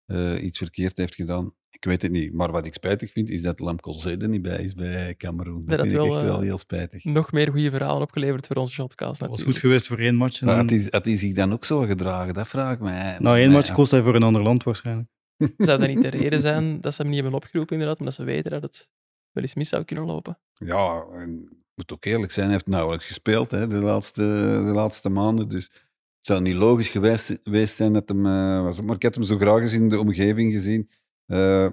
eh, 0.04 0.42
iets 0.42 0.58
verkeerd 0.58 0.98
heeft 0.98 1.14
gedaan. 1.14 1.54
Ik 1.80 1.84
weet 1.84 2.02
het 2.02 2.10
niet. 2.10 2.32
Maar 2.32 2.50
wat 2.50 2.66
ik 2.66 2.74
spijtig 2.74 3.12
vind, 3.12 3.30
is 3.30 3.42
dat 3.42 3.60
Lam 3.60 3.80
Colzé 3.80 4.16
er 4.16 4.28
niet 4.28 4.42
bij 4.42 4.58
is 4.58 4.74
bij 4.74 5.14
Cameroen. 5.14 5.64
Dat 5.66 5.78
Dat 5.78 5.78
vind 5.78 5.92
ik 5.92 5.98
wel, 5.98 6.14
echt 6.14 6.22
eh, 6.22 6.28
wel 6.28 6.40
heel 6.40 6.58
spijtig. 6.58 7.04
Nog 7.04 7.32
meer 7.32 7.50
goede 7.50 7.70
verhalen 7.70 8.02
opgeleverd 8.02 8.46
voor 8.46 8.56
onze 8.56 8.72
shotcast. 8.72 9.20
Dat 9.20 9.28
was 9.28 9.42
goed 9.42 9.58
geweest 9.58 9.86
voor 9.86 9.98
één 9.98 10.14
match. 10.14 10.40
En 10.40 10.46
Maar 10.46 10.56
dan, 10.56 10.68
had 10.68 10.78
hij, 10.78 10.88
had 10.90 11.04
hij 11.04 11.16
zich 11.16 11.32
dan 11.32 11.52
ook 11.52 11.64
zo 11.64 11.80
gedragen? 11.80 12.34
Dat 12.34 12.48
vraag 12.48 12.74
ik 12.74 12.80
mij. 12.80 13.16
na 13.18 13.36
één 13.36 13.50
match 13.50 13.72
koos 13.72 13.90
hij 13.90 14.02
voor 14.02 14.14
een 14.14 14.22
ander 14.22 14.42
land 14.42 14.62
waarschijnlijk. 14.62 15.08
Zou 15.58 15.78
dat 15.78 15.88
niet 15.88 16.02
de 16.02 16.08
reden 16.18 16.40
zijn 16.40 16.80
dat 16.80 16.94
ze 16.94 17.02
hem 17.02 17.10
niet 17.10 17.20
hebben 17.20 17.36
opgeroepen, 17.38 17.72
inderdaad, 17.72 17.98
omdat 17.98 18.14
ze 18.14 18.24
weten 18.24 18.50
dat 18.50 18.62
het 18.62 18.88
wel 19.32 19.42
eens 19.42 19.54
mis 19.54 19.68
zou 19.68 19.84
kunnen 19.84 20.04
lopen? 20.04 20.38
Ja, 20.52 21.06
en 21.12 21.48
ik 21.50 21.72
moet 21.74 21.92
ook 21.92 22.04
eerlijk 22.04 22.32
zijn, 22.32 22.44
hij 22.44 22.54
heeft 22.54 22.66
nauwelijks 22.66 23.06
gespeeld 23.06 23.50
hè, 23.50 23.66
de, 23.66 23.80
laatste, 23.80 24.22
de 24.66 24.72
laatste 24.74 25.08
maanden. 25.08 25.48
Dus 25.48 25.64
het 25.64 26.26
zou 26.26 26.40
niet 26.40 26.56
logisch 26.56 26.88
geweest, 26.88 27.38
geweest 27.42 27.76
zijn 27.76 27.92
dat 27.92 28.08
hem 28.08 28.26
eh, 28.26 28.62
was. 28.62 28.80
Maar 28.80 28.96
ik 28.96 29.02
had 29.02 29.14
hem 29.14 29.24
zo 29.24 29.36
graag 29.36 29.60
eens 29.60 29.72
in 29.72 29.88
de 29.88 30.00
omgeving 30.00 30.52
gezien 30.52 30.88
eh, 31.28 31.68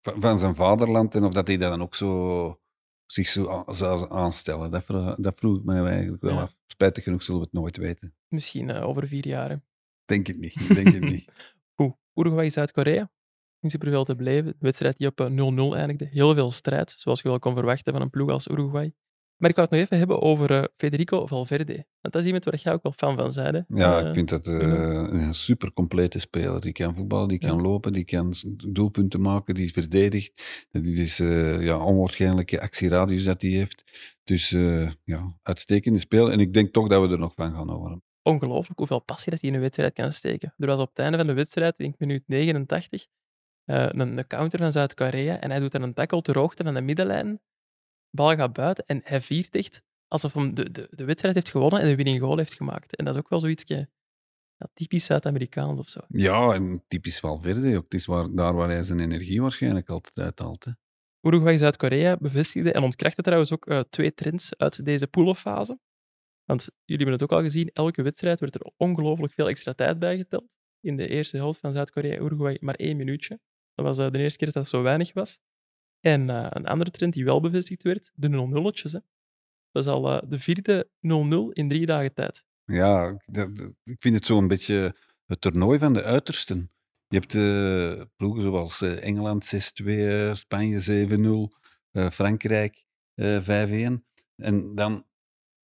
van, 0.00 0.38
zijn 0.38 0.54
vaderland. 0.54 1.14
En 1.14 1.24
of 1.24 1.32
dat 1.32 1.46
hij 1.46 1.56
dat 1.56 1.70
dan 1.70 1.82
ook 1.82 1.94
zo 1.94 2.60
zich 3.06 3.26
zo 3.26 3.64
zou 3.66 4.10
aanstellen. 4.12 4.70
Dat, 4.70 4.86
dat 5.16 5.38
vroeg 5.38 5.58
ik 5.58 5.64
mij 5.64 5.82
eigenlijk 5.84 6.22
wel 6.22 6.34
Ja. 6.34 6.40
af. 6.42 6.54
Spijtig 6.66 7.04
genoeg 7.04 7.22
zullen 7.22 7.40
we 7.40 7.46
het 7.46 7.54
nooit 7.54 7.76
weten. 7.76 8.14
Misschien 8.28 8.70
eh, 8.70 8.88
over 8.88 9.06
vier 9.08 9.26
jaar. 9.26 9.50
hè. 9.50 9.56
Denk 10.04 10.26
het 10.26 10.38
niet. 10.38 10.60
ik 10.60 10.74
Denk 10.74 10.92
het 10.92 11.02
niet. 11.02 11.28
Goed, 11.76 11.94
Uruguay-Zuid-Korea. 12.14 13.10
In 13.60 13.70
superveel 13.70 14.04
te 14.04 14.16
blijven. 14.16 14.50
De 14.52 14.56
wedstrijd 14.58 14.98
die 14.98 15.06
op 15.06 15.20
eh, 15.20 15.26
0-0 15.72 15.76
eindigde. 15.76 16.04
Heel 16.04 16.34
veel 16.34 16.50
strijd, 16.50 16.90
zoals 16.90 17.20
je 17.22 17.28
wel 17.28 17.38
kon 17.38 17.54
verwachten 17.54 17.92
van 17.92 18.02
een 18.02 18.10
ploeg 18.10 18.30
als 18.30 18.46
Uruguay. 18.46 18.94
Maar 19.42 19.50
ik 19.50 19.56
wou 19.56 19.68
het 19.68 19.76
nog 19.78 19.86
even 19.86 19.98
hebben 19.98 20.22
over 20.22 20.50
eh, 20.50 20.64
Federico 20.76 21.26
Valverde. 21.26 21.74
Want 22.00 22.14
dat 22.14 22.16
is 22.16 22.24
iemand 22.24 22.44
waar 22.44 22.56
jij 22.62 22.72
ook 22.72 22.82
wel 22.82 22.92
fan 22.92 23.16
van. 23.16 23.44
Hè? 23.44 23.60
Ja, 23.68 24.00
Eh, 24.00 24.06
ik 24.08 24.14
vind 24.14 24.28
dat 24.28 24.46
eh, 24.46 24.58
een 25.08 25.34
super 25.34 25.72
complete 25.72 26.18
speler. 26.18 26.60
Die 26.60 26.72
kan 26.72 26.96
voetballen, 26.96 27.28
die 27.28 27.38
kan 27.38 27.56
Ja. 27.56 27.62
lopen, 27.62 27.92
die 27.92 28.04
kan 28.04 28.34
doelpunten 28.68 29.20
maken, 29.20 29.54
die 29.54 29.72
verdedigt. 29.72 30.66
Dat 30.70 30.84
is 30.84 31.20
eh 31.20 31.62
ja, 31.62 31.84
onwaarschijnlijke 31.84 32.60
actieradius 32.60 33.24
dat 33.24 33.42
hij 33.42 33.50
heeft. 33.50 33.82
Dus 34.24 34.52
eh, 34.52 34.90
ja, 35.04 35.36
uitstekende 35.42 35.98
speler. 35.98 36.32
En 36.32 36.40
ik 36.40 36.54
denk 36.54 36.72
toch 36.72 36.88
dat 36.88 37.06
we 37.06 37.12
er 37.12 37.18
nog 37.18 37.34
van 37.34 37.52
gaan 37.54 37.68
horen. 37.68 38.02
Ongelooflijk 38.22 38.78
hoeveel 38.78 39.00
passie 39.00 39.30
dat 39.32 39.40
hij 39.40 39.50
in 39.50 39.56
een 39.56 39.62
wedstrijd 39.62 39.92
kan 39.92 40.12
steken. 40.12 40.54
Er 40.58 40.66
was 40.66 40.78
op 40.78 40.88
het 40.88 40.98
einde 40.98 41.16
van 41.16 41.26
de 41.26 41.32
wedstrijd, 41.32 41.78
ik 41.78 41.84
denk 41.84 41.98
minuut 41.98 42.22
89, 42.26 43.06
eh, 43.64 43.86
een, 43.88 44.18
een 44.18 44.26
counter 44.26 44.58
van 44.58 44.72
Zuid-Korea 44.72 45.40
en 45.40 45.50
hij 45.50 45.60
doet 45.60 45.72
dan 45.72 45.82
een 45.82 45.94
tackle 45.94 46.22
ter 46.22 46.38
hoogte 46.38 46.62
van 46.64 46.74
de 46.74 46.80
middenlijn. 46.80 47.40
Bal 48.16 48.34
gaat 48.34 48.52
buiten 48.52 48.84
en 48.86 49.00
hij 49.04 49.20
viert 49.20 49.54
echt 49.54 49.82
alsof 50.08 50.32
hij 50.32 50.52
de, 50.52 50.70
de, 50.70 50.88
de 50.90 51.04
wedstrijd 51.04 51.34
heeft 51.34 51.50
gewonnen 51.50 51.80
en 51.80 51.86
de 51.86 51.96
winning 51.96 52.20
goal 52.20 52.36
heeft 52.36 52.54
gemaakt. 52.54 52.96
En 52.96 53.04
dat 53.04 53.14
is 53.14 53.20
ook 53.20 53.28
wel 53.28 53.40
zoiets 53.40 53.64
ja, 53.66 54.68
typisch 54.74 55.04
Zuid-Amerikaans 55.04 55.78
of 55.78 55.88
zo. 55.88 56.00
Ja, 56.08 56.52
en 56.52 56.84
typisch 56.88 57.20
Valverde 57.20 57.76
ook. 57.76 57.84
Het 57.84 57.94
is 57.94 58.06
waar, 58.06 58.34
daar 58.34 58.54
waar 58.54 58.68
hij 58.68 58.82
zijn 58.82 59.00
energie 59.00 59.40
waarschijnlijk 59.40 59.88
altijd 59.88 60.18
uithaalt. 60.18 60.64
hè. 60.64 60.70
Uruguay-Zuid-Korea 61.20 62.16
bevestigde 62.16 62.72
en 62.72 62.82
ontkrachtte 62.82 63.22
trouwens 63.22 63.52
ook 63.52 63.66
eh, 63.66 63.80
twee 63.80 64.14
trends 64.14 64.56
uit 64.56 64.84
deze 64.84 65.06
poolfase. 65.06 65.78
Want 66.44 66.62
jullie 66.84 67.04
hebben 67.04 67.12
het 67.12 67.22
ook 67.22 67.38
al 67.38 67.44
gezien, 67.44 67.70
elke 67.72 68.02
wedstrijd 68.02 68.40
werd 68.40 68.54
er 68.54 68.72
ongelooflijk 68.76 69.32
veel 69.32 69.48
extra 69.48 69.72
tijd 69.72 69.98
bijgeteld. 69.98 70.44
In 70.80 70.96
de 70.96 71.08
eerste 71.08 71.36
helft 71.36 71.60
van 71.60 71.72
Zuid-Korea-Uruguay 71.72 72.56
maar 72.60 72.74
één 72.74 72.96
minuutje. 72.96 73.40
Dat 73.74 73.84
was 73.84 73.98
eh, 73.98 74.10
de 74.10 74.18
eerste 74.18 74.38
keer 74.38 74.46
dat 74.46 74.56
dat 74.56 74.68
zo 74.68 74.82
weinig 74.82 75.12
was. 75.12 75.38
En 76.02 76.30
eh, 76.30 76.46
een 76.50 76.66
andere 76.66 76.90
trend 76.90 77.12
die 77.14 77.24
wel 77.24 77.40
bevestigd 77.40 77.82
werd, 77.82 78.12
de 78.14 78.28
0-0'tjes. 78.28 78.92
hè. 78.92 78.98
Dat 79.70 79.84
is 79.84 79.90
al 79.90 80.10
eh, 80.22 80.28
de 80.28 80.38
vierde 80.38 80.88
0-0 81.00 81.52
in 81.52 81.68
drie 81.68 81.86
dagen 81.86 82.14
tijd. 82.14 82.44
Ja, 82.64 83.22
ik 83.84 83.96
vind 83.98 84.14
het 84.14 84.24
zo'n 84.24 84.48
beetje 84.48 84.96
het 85.26 85.40
toernooi 85.40 85.78
van 85.78 85.92
de 85.92 86.02
uitersten. 86.02 86.70
Je 87.08 87.18
hebt 87.18 87.34
eh, 87.34 88.06
ploegen 88.16 88.42
zoals 88.42 88.80
Engeland 88.82 89.44
6-2, 89.82 89.86
eh, 89.86 90.34
Spanje 90.34 90.80
7-0, 90.80 91.58
eh, 91.90 92.10
Frankrijk 92.10 92.84
eh 93.14 93.40
5-1. 93.42 94.04
En 94.36 94.74
dan 94.74 95.06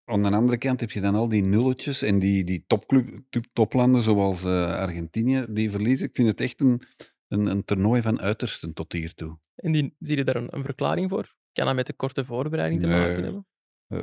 aan 0.04 0.22
de 0.22 0.30
andere 0.30 0.58
kant 0.58 0.80
heb 0.80 0.90
je 0.90 1.00
dan 1.00 1.14
al 1.14 1.28
die 1.28 1.42
nulletjes 1.42 2.02
en 2.02 2.18
die, 2.18 2.44
die 2.44 2.64
topclub, 2.66 3.20
top- 3.30 3.46
toplanden 3.52 4.02
zoals 4.02 4.44
Argentinië, 4.44 5.46
die 5.50 5.70
verliezen. 5.70 6.06
Ik 6.06 6.14
vind 6.16 6.28
het 6.28 6.40
echt 6.40 6.60
een, 6.60 6.82
een, 7.28 7.46
een 7.46 7.64
toernooi 7.64 8.02
van 8.02 8.20
uitersten 8.20 8.72
tot 8.72 8.92
hiertoe. 8.92 9.38
En 9.58 9.72
die, 9.72 9.94
zie 9.98 10.16
je 10.16 10.24
daar 10.24 10.36
een, 10.36 10.48
een 10.56 10.64
verklaring 10.64 11.10
voor? 11.10 11.34
Kan 11.52 11.66
dat 11.66 11.74
met 11.74 11.86
de 11.86 11.92
korte 11.92 12.24
voorbereiding 12.24 12.80
te 12.80 12.86
Nee. 12.86 12.98
maken 13.08 13.22
hebben? 13.22 13.46
Eh, 13.86 13.98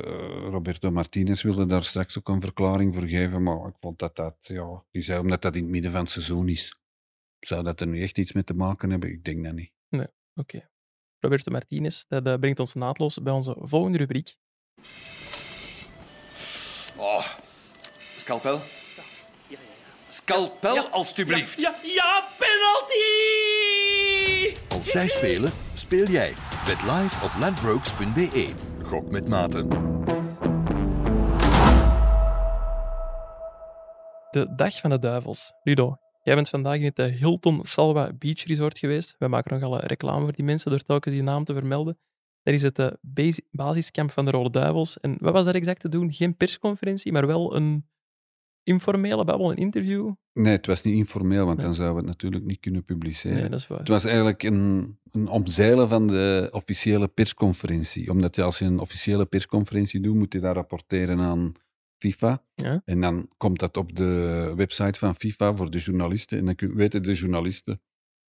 Roberto 0.50 0.90
Martinez 0.90 1.42
wilde 1.42 1.66
daar 1.66 1.84
straks 1.84 2.18
ook 2.18 2.28
een 2.28 2.40
verklaring 2.40 2.94
voor 2.94 3.06
geven, 3.06 3.42
maar 3.42 3.68
ik 3.68 3.74
vond 3.80 3.98
dat 3.98 4.16
dat, 4.16 4.36
ja, 4.40 4.84
die 4.90 5.02
zei 5.02 5.20
omdat 5.20 5.42
dat 5.42 5.56
in 5.56 5.62
het 5.62 5.70
midden 5.70 5.90
van 5.90 6.00
het 6.00 6.10
seizoen 6.10 6.48
is. 6.48 6.78
Zou 7.38 7.62
dat 7.62 7.80
er 7.80 7.86
nu 7.86 8.02
echt 8.02 8.18
iets 8.18 8.32
mee 8.32 8.44
te 8.44 8.54
maken 8.54 8.90
hebben? 8.90 9.10
Ik 9.10 9.24
denk 9.24 9.44
dat 9.44 9.52
niet. 9.54 9.72
Oké. 10.34 10.68
Roberto 11.20 11.52
Martinez, 11.52 12.04
dat 12.08 12.26
eh, 12.26 12.34
brengt 12.34 12.58
ons 12.60 12.74
naadloos 12.74 13.22
bij 13.22 13.32
onze 13.32 13.56
volgende 13.60 13.98
rubriek. 13.98 14.36
Oh, 16.96 17.26
scalpel? 18.16 18.60
Scalpel, 20.06 20.88
alstublieft. 20.90 21.60
Ja, 21.60 21.78
ja, 21.82 22.28
penalty! 22.38 23.45
Als 24.76 24.90
zij 24.90 25.08
spelen, 25.08 25.50
speel 25.72 26.06
jij. 26.06 26.32
Bet 26.64 26.82
live 26.82 27.24
op 27.24 27.30
ladbrokes.be. 27.40 28.54
Gok 28.82 29.10
met 29.10 29.28
mate. 29.28 29.66
De 34.30 34.54
Dag 34.56 34.80
van 34.80 34.90
de 34.90 34.98
Duivels. 34.98 35.52
Ludo, 35.62 35.96
jij 36.22 36.34
bent 36.34 36.48
vandaag 36.48 36.76
in 36.76 36.84
het 36.84 36.98
eh, 36.98 37.06
Hilton 37.06 37.60
Salwa 37.62 38.12
Beach 38.18 38.44
Resort 38.44 38.78
geweest. 38.78 39.16
We 39.18 39.28
maken 39.28 39.54
nogal 39.60 39.74
een 39.74 39.86
reclame 39.86 40.22
voor 40.22 40.32
die 40.32 40.44
mensen 40.44 40.70
door 40.70 40.80
telkens 40.80 41.14
die 41.14 41.22
naam 41.22 41.44
te 41.44 41.52
vermelden. 41.54 41.98
Dat 42.42 42.54
is 42.54 42.62
het 42.62 42.78
eh, 42.78 42.86
basi- 43.00 43.46
basiskamp 43.50 44.10
van 44.10 44.24
de 44.24 44.30
Rode 44.30 44.50
Duivels. 44.50 45.00
En 45.00 45.16
wat 45.20 45.32
was 45.32 45.44
daar 45.44 45.54
exact 45.54 45.80
te 45.80 45.88
doen? 45.88 46.12
Geen 46.12 46.36
persconferentie, 46.36 47.12
maar 47.12 47.26
wel 47.26 47.56
een 47.56 47.86
informele 48.66 49.24
babbel, 49.24 49.50
een 49.50 49.56
interview? 49.56 50.12
Nee, 50.32 50.52
het 50.52 50.66
was 50.66 50.82
niet 50.82 50.94
informeel, 50.96 51.44
want 51.44 51.56
Nee. 51.56 51.66
dan 51.66 51.74
zouden 51.74 51.96
we 51.96 52.00
het 52.02 52.10
natuurlijk 52.10 52.44
niet 52.44 52.60
kunnen 52.60 52.84
publiceren. 52.84 53.36
Nee, 53.40 53.48
dat 53.48 53.58
is 53.58 53.66
waar. 53.66 53.78
Het 53.78 53.88
was 53.88 54.04
eigenlijk 54.04 54.42
een, 54.42 54.98
een 55.10 55.28
omzeilen 55.28 55.88
van 55.88 56.06
de 56.06 56.48
officiële 56.52 57.08
persconferentie. 57.08 58.10
Omdat 58.10 58.36
je, 58.36 58.42
als 58.42 58.58
je 58.58 58.64
een 58.64 58.78
officiële 58.78 59.24
persconferentie 59.26 60.00
doet, 60.00 60.14
moet 60.14 60.32
je 60.32 60.40
dat 60.40 60.54
rapporteren 60.54 61.18
aan 61.20 61.52
FIFA. 61.98 62.42
Ja. 62.54 62.82
En 62.84 63.00
dan 63.00 63.28
komt 63.36 63.58
dat 63.58 63.76
op 63.76 63.96
de 63.96 64.52
website 64.56 64.98
van 64.98 65.14
FIFA 65.16 65.54
voor 65.56 65.70
de 65.70 65.78
journalisten. 65.78 66.38
En 66.38 66.44
dan 66.44 66.74
weten 66.74 67.02
de 67.02 67.14
journalisten 67.14 67.80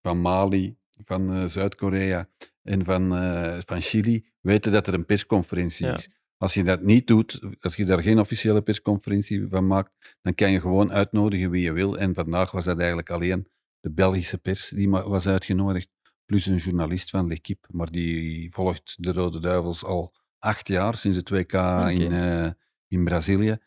van 0.02 0.20
Mali, 0.20 0.76
van 1.04 1.32
eh, 1.32 1.44
Zuid-Korea 1.44 2.28
en 2.62 2.84
van, 2.84 3.16
eh, 3.16 3.58
van 3.66 3.80
Chili, 3.80 4.26
weten 4.40 4.72
dat 4.72 4.86
er 4.86 4.94
een 4.94 5.06
persconferentie 5.06 5.86
Ja. 5.86 5.94
is. 5.94 6.08
Als 6.38 6.54
je 6.54 6.64
dat 6.64 6.82
niet 6.82 7.06
doet, 7.06 7.40
als 7.60 7.76
je 7.76 7.84
daar 7.84 8.02
geen 8.02 8.20
officiële 8.20 8.62
persconferentie 8.62 9.46
van 9.48 9.66
maakt, 9.66 10.16
dan 10.22 10.34
kan 10.34 10.50
je 10.50 10.60
gewoon 10.60 10.92
uitnodigen 10.92 11.50
wie 11.50 11.62
je 11.62 11.72
wil. 11.72 11.98
En 11.98 12.14
vandaag 12.14 12.50
was 12.50 12.64
dat 12.64 12.78
eigenlijk 12.78 13.10
alleen 13.10 13.48
de 13.80 13.90
Belgische 13.90 14.38
pers 14.38 14.68
die 14.68 14.90
was 14.90 15.26
uitgenodigd, 15.26 15.88
plus 16.24 16.46
een 16.46 16.56
journalist 16.56 17.10
van 17.10 17.26
L'Equipe. 17.26 17.68
Maar 17.70 17.90
die 17.90 18.52
volgt 18.52 18.96
de 18.98 19.12
Rode 19.12 19.40
Duivels 19.40 19.84
al 19.84 20.14
acht 20.38 20.68
jaar, 20.68 20.96
sinds 20.96 21.16
het 21.16 21.30
WK 21.30 21.52
in, 21.88 22.12
eh, 22.12 22.50
in 22.88 23.04
Brazilië. 23.04 23.58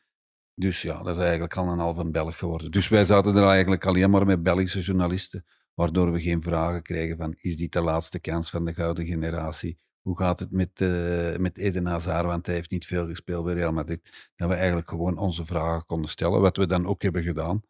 Dus 0.55 0.81
ja, 0.81 1.03
dat 1.03 1.15
is 1.15 1.21
eigenlijk 1.21 1.57
al 1.57 1.67
een 1.67 1.79
halve 1.79 2.09
Belg 2.09 2.37
geworden. 2.37 2.71
Dus 2.71 2.87
wij 2.87 3.05
zaten 3.05 3.35
er 3.35 3.47
eigenlijk 3.47 3.85
alleen 3.85 4.09
maar 4.09 4.25
met 4.25 4.43
Belgische 4.43 4.79
journalisten, 4.79 5.45
waardoor 5.73 6.11
we 6.11 6.21
geen 6.21 6.41
vragen 6.41 6.81
kregen 6.81 7.17
van 7.17 7.35
is 7.37 7.57
dit 7.57 7.73
de 7.73 7.81
laatste 7.81 8.19
kans 8.19 8.49
van 8.49 8.65
de 8.65 8.73
gouden 8.73 9.05
generatie? 9.05 9.77
Hoe 10.01 10.17
gaat 10.17 10.39
het 10.39 10.51
met, 10.51 10.81
eh, 10.81 11.35
met 11.35 11.57
Eden 11.57 11.85
Hazard, 11.85 12.25
want 12.25 12.45
hij 12.45 12.55
heeft 12.55 12.71
niet 12.71 12.85
veel 12.85 13.07
gespeeld 13.07 13.45
bij 13.45 13.53
Real 13.53 13.71
Madrid. 13.71 14.29
Dat 14.35 14.49
we 14.49 14.55
eigenlijk 14.55 14.89
gewoon 14.89 15.17
onze 15.17 15.45
vragen 15.45 15.85
konden 15.85 16.09
stellen, 16.09 16.41
wat 16.41 16.57
we 16.57 16.65
dan 16.65 16.85
ook 16.85 17.01
hebben 17.01 17.23
gedaan. 17.23 17.61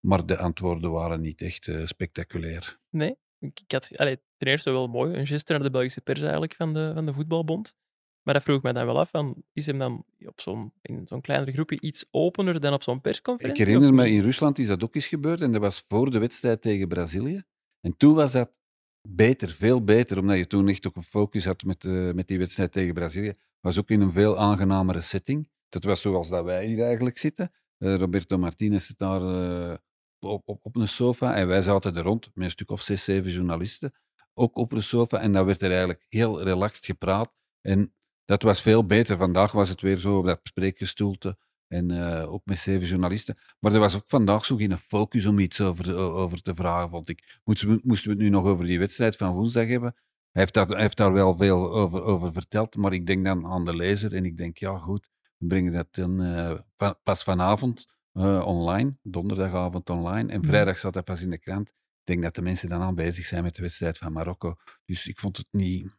Maar 0.00 0.26
de 0.26 0.38
antwoorden 0.38 0.90
waren 0.90 1.20
niet 1.20 1.42
echt 1.42 1.68
eh, 1.68 1.84
spectaculair. 1.84 2.78
Nee? 2.90 3.16
Ik 3.38 3.60
ik 3.60 3.72
had 3.72 3.90
allee, 3.96 4.20
ten 4.36 4.48
eerste 4.48 4.70
wel 4.70 4.86
mooi, 4.88 5.14
een 5.14 5.26
geste 5.26 5.52
naar 5.52 5.62
de 5.62 5.70
Belgische 5.70 6.00
pers 6.00 6.20
eigenlijk 6.20 6.54
van 6.54 6.74
de, 6.74 6.90
van 6.94 7.06
de 7.06 7.12
voetbalbond. 7.12 7.74
Maar 8.22 8.34
dat 8.34 8.42
vroeg 8.42 8.56
ik 8.56 8.62
mij 8.62 8.72
dan 8.72 8.86
wel 8.86 8.98
af, 8.98 9.10
van, 9.10 9.42
is 9.52 9.66
hem 9.66 9.78
dan 9.78 10.04
op 10.18 10.40
zo'n, 10.40 10.72
in 10.82 11.06
zo'n 11.06 11.20
kleinere 11.20 11.52
groepje 11.52 11.80
iets 11.80 12.04
opener 12.10 12.60
dan 12.60 12.72
op 12.72 12.82
zo'n 12.82 12.96
Ik 12.96 13.02
persconferentie? 13.02 13.64
herinner 13.64 13.88
of 13.90 13.94
me, 13.94 14.10
in 14.10 14.22
Rusland 14.22 14.58
is 14.58 14.66
dat 14.66 14.84
ook 14.84 14.94
eens 14.94 15.06
gebeurd 15.06 15.40
en 15.40 15.52
dat 15.52 15.60
was 15.60 15.84
voor 15.88 16.10
de 16.10 16.18
wedstrijd 16.18 16.62
tegen 16.62 16.88
Brazilië. 16.88 17.42
En 17.80 17.96
toen 17.96 18.14
was 18.14 18.32
dat 18.32 18.52
beter, 19.08 19.50
veel 19.50 19.84
beter, 19.84 20.18
omdat 20.18 20.36
je 20.36 20.46
toen 20.46 20.68
echt 20.68 20.86
ook 20.86 20.96
een 20.96 21.02
focus 21.02 21.44
had 21.44 21.64
met, 21.64 21.84
eh, 21.84 22.12
met 22.12 22.28
die 22.28 22.38
wedstrijd 22.38 22.72
tegen 22.72 22.94
Brazilië. 22.94 23.34
was 23.60 23.78
ook 23.78 23.90
in 23.90 24.00
een 24.00 24.12
veel 24.12 24.38
aangenamere 24.38 25.00
setting. 25.00 25.48
Dat 25.68 25.84
was 25.84 26.00
zoals 26.00 26.28
dat 26.28 26.44
wij 26.44 26.66
hier 26.66 26.84
eigenlijk 26.84 27.18
zitten. 27.18 27.52
Eh, 27.78 27.94
Roberto 27.94 28.38
Martinez 28.38 28.86
zit 28.86 28.98
daar 28.98 29.22
eh, 29.22 29.76
op, 30.18 30.42
op, 30.48 30.64
op 30.64 30.76
een 30.76 30.88
sofa 30.88 31.34
en 31.34 31.46
wij 31.46 31.62
zaten 31.62 31.96
er 31.96 32.02
rond 32.02 32.30
met 32.34 32.44
een 32.44 32.50
stuk 32.50 32.70
of 32.70 32.80
zes, 32.80 33.04
zeven 33.04 33.30
journalisten, 33.30 33.92
ook 34.34 34.56
op 34.56 34.72
een 34.72 34.82
sofa. 34.82 35.20
En 35.20 35.32
dan 35.32 35.44
werd 35.44 35.62
er 35.62 35.70
eigenlijk 35.70 36.06
heel 36.08 36.42
relaxed 36.42 36.84
gepraat. 36.84 37.32
En 37.60 37.94
dat 38.24 38.42
was 38.42 38.62
veel 38.62 38.86
beter. 38.86 39.16
Vandaag 39.16 39.52
was 39.52 39.68
het 39.68 39.80
weer 39.80 39.96
zo 39.96 40.18
op 40.18 40.24
dat 40.24 40.40
spreekgestoelte 40.42 41.38
en 41.70 41.90
eh, 41.90 42.32
ook 42.32 42.44
met 42.44 42.58
zeven 42.58 42.86
journalisten. 42.88 43.36
Maar 43.58 43.72
er 43.72 43.78
was 43.78 43.96
ook 43.96 44.04
vandaag 44.06 44.44
zo 44.44 44.56
geen 44.56 44.78
focus 44.78 45.26
om 45.26 45.38
iets 45.38 45.60
over, 45.60 45.94
over 45.96 46.42
te 46.42 46.54
vragen, 46.54 46.90
vond 46.90 47.08
ik. 47.08 47.38
Moesten 47.44 47.68
we, 47.68 47.80
moesten 47.82 48.10
we 48.10 48.14
het 48.16 48.22
nu 48.24 48.28
nog 48.30 48.44
over 48.44 48.64
die 48.66 48.78
wedstrijd 48.78 49.16
van 49.16 49.32
woensdag 49.34 49.66
hebben? 49.68 49.94
Hij 50.30 50.42
heeft 50.42 50.54
daar, 50.54 50.66
hij 50.66 50.80
heeft 50.80 50.96
daar 50.96 51.12
wel 51.12 51.36
veel 51.36 51.72
over, 51.74 52.02
over 52.02 52.32
verteld, 52.32 52.76
maar 52.76 52.92
ik 52.92 53.06
denk 53.06 53.24
dan 53.24 53.46
aan 53.46 53.64
de 53.64 53.76
lezer 53.76 54.14
en 54.14 54.24
ik 54.24 54.36
denk, 54.36 54.56
ja 54.58 54.78
goed, 54.78 55.08
we 55.38 55.46
brengen 55.46 55.72
dat 55.72 55.86
dan 55.90 56.22
eh, 56.22 56.58
pa- 56.76 56.98
pas 57.02 57.22
vanavond 57.22 57.86
eh, 58.12 58.42
online, 58.46 58.96
donderdagavond 59.02 59.90
online, 59.90 60.32
en 60.32 60.38
Mhm. 60.40 60.48
vrijdag 60.48 60.78
staat 60.78 60.94
dat 60.94 61.04
pas 61.04 61.22
in 61.22 61.30
de 61.30 61.38
krant. 61.38 61.68
Ik 61.68 62.06
denk 62.16 62.22
dat 62.22 62.34
de 62.34 62.42
mensen 62.42 62.68
dan 62.68 62.82
aan 62.82 62.94
bezig 62.94 63.24
zijn 63.24 63.42
met 63.42 63.54
de 63.54 63.62
wedstrijd 63.62 63.98
van 63.98 64.12
Marokko. 64.12 64.54
Dus 64.84 65.06
ik 65.06 65.18
vond 65.18 65.36
het 65.36 65.46
niet... 65.50 65.98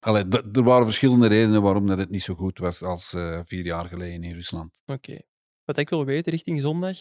Allee, 0.00 0.24
er 0.52 0.62
waren 0.62 0.84
verschillende 0.84 1.26
redenen 1.26 1.62
waarom 1.62 1.86
dat 1.86 1.98
het 1.98 2.10
niet 2.10 2.22
zo 2.22 2.34
goed 2.34 2.58
was 2.58 2.82
als 2.82 3.12
eh, 3.14 3.40
vier 3.44 3.64
jaar 3.64 3.84
geleden 3.88 4.22
in 4.24 4.34
Rusland. 4.34 4.80
Oké. 4.86 5.18
Wat 5.64 5.78
ik 5.78 5.88
wil 5.88 6.04
weten, 6.04 6.32
richting 6.32 6.60
zondag, 6.60 6.96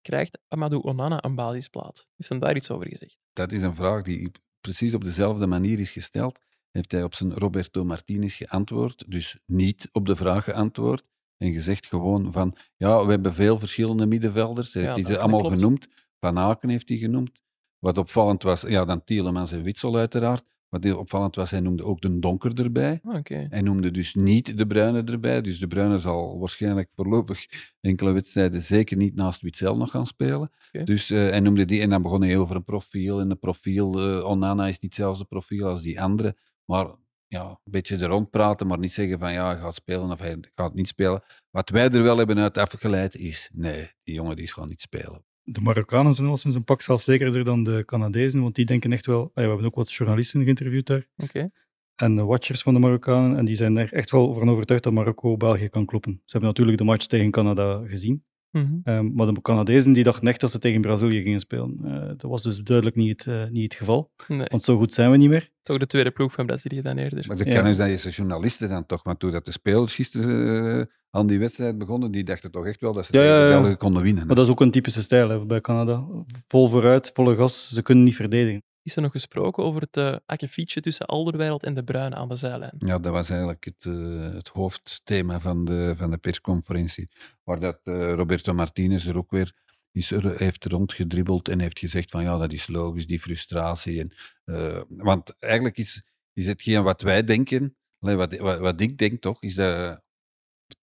krijgt 0.00 0.38
Amadou 0.48 0.82
Onana 0.82 1.24
een 1.24 1.34
basisplaats? 1.34 2.06
Heeft 2.16 2.30
hem 2.30 2.38
daar 2.38 2.56
iets 2.56 2.70
over 2.70 2.88
gezegd? 2.88 3.16
Dat 3.32 3.52
is 3.52 3.62
een 3.62 3.74
vraag 3.74 4.02
die 4.02 4.30
precies 4.60 4.94
op 4.94 5.04
dezelfde 5.04 5.46
manier 5.46 5.78
is 5.80 5.90
gesteld. 5.90 6.38
Heeft 6.70 6.92
hij 6.92 7.02
op 7.02 7.14
zijn 7.14 7.34
Roberto 7.34 7.84
Martinez 7.84 8.36
geantwoord, 8.36 9.04
dus 9.10 9.38
niet 9.46 9.88
op 9.92 10.06
de 10.06 10.16
vraag 10.16 10.44
geantwoord. 10.44 11.04
En 11.36 11.52
gezegd 11.52 11.86
gewoon 11.86 12.32
van, 12.32 12.56
ja, 12.76 13.04
we 13.04 13.10
hebben 13.10 13.34
veel 13.34 13.58
verschillende 13.58 14.06
middenvelders. 14.06 14.72
Hij 14.72 14.82
Ja, 14.82 14.88
heeft 14.88 15.00
die 15.00 15.08
dat- 15.08 15.14
ze 15.16 15.20
allemaal 15.28 15.40
klopt. 15.40 15.60
genoemd. 15.60 15.88
Van 16.20 16.38
Aken 16.38 16.68
heeft 16.68 16.88
hij 16.88 16.98
genoemd. 16.98 17.42
Wat 17.78 17.98
opvallend 17.98 18.42
was, 18.42 18.60
ja, 18.60 18.84
dan 18.84 19.04
Tielemans 19.04 19.52
en 19.52 19.62
Witsel 19.62 19.96
uiteraard. 19.96 20.44
Wat 20.72 20.84
heel 20.84 20.98
opvallend 20.98 21.36
was, 21.36 21.50
hij 21.50 21.60
noemde 21.60 21.84
ook 21.84 22.00
de 22.00 22.18
Donker 22.18 22.60
erbij. 22.60 23.00
Ah, 23.04 23.14
Oké. 23.14 23.46
Hij 23.48 23.60
noemde 23.60 23.90
dus 23.90 24.14
niet 24.14 24.58
de 24.58 24.66
Bruine 24.66 25.02
erbij. 25.02 25.40
Dus 25.40 25.58
de 25.58 25.66
Bruine 25.66 25.98
zal 25.98 26.38
waarschijnlijk 26.38 26.88
voorlopig 26.94 27.46
enkele 27.80 28.12
wedstrijden 28.12 28.62
zeker 28.62 28.96
niet 28.96 29.14
naast 29.14 29.40
Witzel 29.40 29.76
nog 29.76 29.90
gaan 29.90 30.06
spelen. 30.06 30.50
Dus 30.84 31.10
eh, 31.10 31.18
hij 31.18 31.40
noemde 31.40 31.64
die 31.64 31.80
en 31.80 31.90
dan 31.90 32.02
begon 32.02 32.22
hij 32.22 32.36
over 32.36 32.56
een 32.56 32.64
profiel. 32.64 33.20
En 33.20 33.30
een 33.30 33.38
profiel, 33.38 34.00
eh, 34.00 34.28
Onana 34.28 34.66
is 34.66 34.78
niet 34.78 34.82
hetzelfde 34.82 35.24
profiel 35.24 35.66
als 35.66 35.82
die 35.82 36.00
andere. 36.00 36.36
Maar 36.64 36.86
ja, 37.26 37.48
een 37.48 37.72
beetje 37.72 37.96
er 37.96 38.08
rond 38.08 38.30
praten, 38.30 38.66
maar 38.66 38.78
niet 38.78 38.92
zeggen 38.92 39.18
van 39.18 39.32
ja, 39.32 39.46
hij 39.46 39.58
gaat 39.58 39.74
spelen 39.74 40.10
of 40.10 40.18
hij 40.18 40.38
gaat 40.54 40.74
niet 40.74 40.88
spelen. 40.88 41.22
Wat 41.50 41.68
wij 41.70 41.90
er 41.90 42.02
wel 42.02 42.16
hebben 42.16 42.38
uit 42.38 42.58
afgeleid 42.58 43.14
is, 43.16 43.50
nee, 43.54 43.90
die 44.02 44.14
jongen 44.14 44.36
die 44.36 44.44
is 44.44 44.52
gewoon 44.52 44.68
niet 44.68 44.80
spelen. 44.80 45.24
De 45.44 45.60
Marokkanen 45.60 46.14
zijn 46.14 46.28
al 46.28 46.36
sinds 46.36 46.56
een 46.56 46.64
pak 46.64 46.80
zelfzekerder 46.80 47.44
dan 47.44 47.62
de 47.62 47.82
Canadezen, 47.86 48.42
want 48.42 48.54
die 48.54 48.64
denken 48.64 48.92
echt 48.92 49.06
wel... 49.06 49.30
we 49.34 49.40
hebben 49.40 49.64
ook 49.64 49.74
wat 49.74 49.92
journalisten 49.92 50.42
geïnterviewd 50.42 50.86
daar 50.86 51.06
Oké. 51.16 51.50
en 51.94 52.14
de 52.14 52.22
watchers 52.22 52.62
van 52.62 52.74
de 52.74 52.80
Marokkanen, 52.80 53.38
en 53.38 53.44
die 53.44 53.54
zijn 53.54 53.76
er 53.76 53.92
echt 53.92 54.10
wel 54.10 54.34
van 54.34 54.50
overtuigd 54.50 54.84
dat 54.84 54.92
Marokko 54.92 55.36
België 55.36 55.68
kan 55.68 55.86
kloppen. 55.86 56.12
Ze 56.12 56.32
hebben 56.32 56.48
natuurlijk 56.48 56.78
de 56.78 56.84
match 56.84 57.06
tegen 57.06 57.30
Canada 57.30 57.82
gezien, 57.86 58.24
Mhm. 58.52 58.66
Ehm, 58.84 59.12
maar 59.14 59.26
de 59.34 59.40
Canadezen 59.42 59.92
die 59.92 60.04
dachten 60.04 60.28
echt 60.28 60.40
dat 60.40 60.50
ze 60.50 60.58
tegen 60.58 60.80
Brazilië 60.80 61.22
gingen 61.22 61.40
spelen. 61.40 61.78
Eh, 61.84 62.06
dat 62.08 62.22
was 62.22 62.42
dus 62.42 62.58
duidelijk 62.58 62.96
niet, 62.96 63.24
het, 63.24 63.34
eh, 63.34 63.50
niet 63.50 63.62
het 63.62 63.74
geval, 63.74 64.10
Nee, 64.28 64.46
want 64.50 64.62
zo 64.64 64.76
goed 64.76 64.94
zijn 64.94 65.10
we 65.10 65.16
niet 65.16 65.28
meer. 65.28 65.50
toch 65.62 65.78
de 65.78 65.86
tweede 65.86 66.10
ploeg 66.10 66.32
van 66.32 66.46
Brazilië 66.46 66.82
dan 66.82 66.96
eerder. 66.98 67.24
Maar 67.26 67.36
de 67.36 67.44
Ja. 67.50 67.54
Canadese 67.62 68.10
journalisten 68.10 68.68
dan 68.68 68.86
toch, 68.86 69.02
want 69.02 69.20
toen 69.20 69.30
dat 69.30 69.44
de 69.44 69.52
spelers 69.52 69.94
gisteren 69.94 70.78
eh, 70.80 70.84
aan 71.10 71.26
die 71.26 71.38
wedstrijd 71.38 71.78
begonnen, 71.78 72.10
die 72.10 72.24
dachten 72.24 72.50
toch 72.50 72.66
echt 72.66 72.80
wel 72.80 72.92
dat 72.92 73.06
ze 73.06 73.16
Ja, 73.16 73.48
tegen 73.50 73.68
ja, 73.68 73.74
konden 73.74 74.02
winnen. 74.02 74.20
hè. 74.20 74.26
Maar 74.26 74.36
dat 74.36 74.44
is 74.46 74.50
ook 74.50 74.60
een 74.60 74.70
typische 74.70 75.02
stijl 75.02 75.28
hè, 75.28 75.46
bij 75.46 75.60
Canada. 75.60 76.06
Vol 76.48 76.68
vooruit, 76.68 77.10
volle 77.14 77.36
gas, 77.36 77.68
ze 77.74 77.82
kunnen 77.82 78.04
niet 78.04 78.16
verdedigen. 78.16 78.62
Is 78.82 78.96
er 78.96 79.02
nog 79.02 79.12
gesproken 79.12 79.64
over 79.64 79.80
het 79.80 79.96
uh, 79.96 80.16
akkefietje 80.26 80.80
tussen 80.80 81.06
Alderweireld 81.06 81.62
en 81.62 81.74
De 81.74 81.84
Bruyne 81.84 82.14
aan 82.14 82.28
de 82.28 82.36
zijlijn? 82.36 82.74
Ja, 82.78 82.98
dat 82.98 83.12
was 83.12 83.30
eigenlijk 83.30 83.64
het, 83.64 83.86
eh, 83.86 84.32
het 84.32 84.48
hoofdthema 84.48 85.40
van 85.40 85.64
de, 85.64 85.94
van 85.96 86.10
de 86.10 86.18
persconferentie. 86.18 87.08
Waar 87.44 87.60
dat 87.60 87.80
eh, 87.82 88.12
Roberto 88.12 88.54
Martinez 88.54 89.06
er 89.06 89.16
ook 89.16 89.30
weer 89.30 89.52
is 89.92 90.10
heeft 90.10 90.64
rondgedribbeld 90.64 91.48
en 91.48 91.60
heeft 91.60 91.78
gezegd 91.78 92.10
van 92.10 92.22
ja, 92.22 92.38
dat 92.38 92.52
is 92.52 92.66
logisch, 92.66 93.06
die 93.06 93.20
frustratie. 93.20 94.00
En, 94.00 94.12
eh, 94.44 94.82
want 94.88 95.38
eigenlijk 95.38 95.78
is, 95.78 96.02
is 96.32 96.46
hetgeen 96.46 96.82
wat 96.82 97.02
wij 97.02 97.24
denken, 97.24 97.76
wat, 97.98 98.36
wat, 98.36 98.58
wat 98.58 98.80
ik 98.80 98.98
denk 98.98 99.20
toch, 99.20 99.42
is 99.42 99.54
dat 99.54 100.02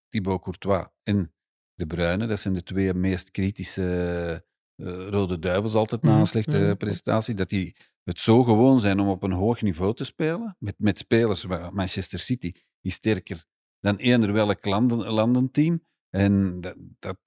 Thibaut 0.09 0.41
Courtois 0.41 0.87
en 1.03 1.33
De 1.73 1.87
Bruyne, 1.87 2.27
dat 2.27 2.39
zijn 2.39 2.53
de 2.53 2.63
twee 2.63 2.93
meest 2.93 3.31
kritische 3.31 4.41
eh, 4.43 4.48
rode 4.85 5.39
duivels 5.39 5.73
altijd 5.73 6.01
na 6.01 6.09
Mhm, 6.11 6.19
een 6.19 6.27
slechte 6.27 6.57
mhm. 6.57 6.75
prestatie, 6.75 7.33
dat 7.33 7.49
die 7.49 7.75
het 8.03 8.19
zo 8.19 8.43
gewoon 8.43 8.79
zijn 8.79 8.99
om 8.99 9.07
op 9.07 9.23
een 9.23 9.31
hoog 9.31 9.61
niveau 9.61 9.95
te 9.95 10.03
spelen, 10.03 10.55
met, 10.59 10.75
met 10.77 10.97
spelers, 10.97 11.45
Manchester 11.45 12.19
City 12.19 12.51
is 12.81 12.93
sterker 12.93 13.45
dan 13.79 13.95
eender 13.95 14.33
welk 14.33 14.65
landen, 14.65 14.97
landenteam. 14.97 15.87
En 16.09 16.61
dat, 16.61 16.75
dat 16.99 17.17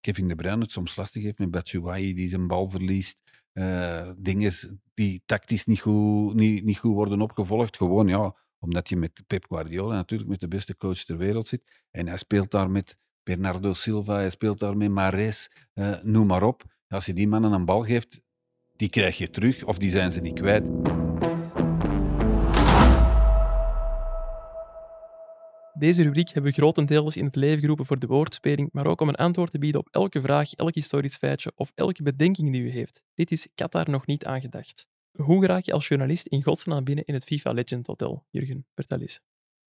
Kevin 0.00 0.28
De 0.28 0.34
Bruyne 0.34 0.62
het 0.62 0.72
soms 0.72 0.96
lastig 0.96 1.22
heeft 1.22 1.38
met 1.38 1.50
Batshuayi 1.50 2.14
die 2.14 2.28
zijn 2.28 2.46
bal 2.46 2.70
verliest. 2.70 3.20
eh, 3.52 4.10
dingen 4.16 4.52
die 4.94 5.22
tactisch 5.26 5.64
niet 5.64 5.80
goed, 5.80 6.34
niet, 6.34 6.64
niet 6.64 6.78
goed 6.78 6.94
worden 6.94 7.20
opgevolgd. 7.20 7.76
Gewoon 7.76 8.08
ja, 8.08 8.36
omdat 8.58 8.88
je 8.88 8.96
met 8.96 9.22
Pep 9.26 9.44
Guardiola 9.48 9.94
natuurlijk 9.94 10.30
met 10.30 10.40
de 10.40 10.48
beste 10.48 10.76
coach 10.76 10.98
ter 10.98 11.16
wereld 11.16 11.48
zit. 11.48 11.86
En 11.90 12.06
hij 12.06 12.16
speelt 12.16 12.50
daar 12.50 12.70
met 12.70 12.98
Bernardo 13.24 13.74
Silva, 13.74 14.14
hij 14.14 14.30
speelt 14.30 14.58
daar 14.58 14.76
met 14.76 14.90
Mares, 14.90 15.50
eh, 15.72 16.02
noem 16.02 16.26
maar 16.26 16.42
op. 16.42 16.62
Als 16.88 17.06
je 17.06 17.12
die 17.12 17.28
mannen 17.28 17.52
een 17.52 17.64
bal 17.64 17.84
geeft, 17.84 18.20
die 18.76 18.90
krijg 18.90 19.18
je 19.18 19.30
terug 19.30 19.64
of 19.64 19.78
die 19.78 19.90
zijn 19.90 20.12
ze 20.12 20.20
niet 20.20 20.40
kwijt. 20.40 20.70
Deze 25.78 26.02
rubriek 26.02 26.28
hebben 26.30 26.50
we 26.52 26.56
grotendeels 26.58 27.16
in 27.16 27.24
het 27.24 27.36
leven 27.36 27.60
geroepen 27.60 27.86
voor 27.86 27.98
de 27.98 28.06
woordspeling, 28.06 28.68
maar 28.72 28.86
ook 28.86 29.00
om 29.00 29.08
een 29.08 29.14
antwoord 29.14 29.50
te 29.50 29.58
bieden 29.58 29.80
op 29.80 29.88
elke 29.90 30.20
vraag, 30.20 30.52
elk 30.52 30.74
historisch 30.74 31.16
feitje 31.16 31.52
of 31.54 31.72
elke 31.74 32.02
bedenking 32.02 32.52
die 32.52 32.62
u 32.62 32.70
heeft. 32.70 33.02
Dit 33.14 33.30
is 33.30 33.48
Qatar 33.54 33.90
nog 33.90 34.06
niet 34.06 34.24
aangedacht. 34.24 34.86
Hoe 35.12 35.46
raak 35.46 35.64
je 35.64 35.72
als 35.72 35.88
journalist 35.88 36.26
in 36.26 36.42
godsnaam 36.42 36.84
binnen 36.84 37.04
in 37.04 37.14
het 37.14 37.24
FIFA 37.24 37.52
Legend 37.52 37.86
Hotel? 37.86 38.26
Jurgen, 38.30 38.66
vertel 38.74 39.00
eens. 39.00 39.20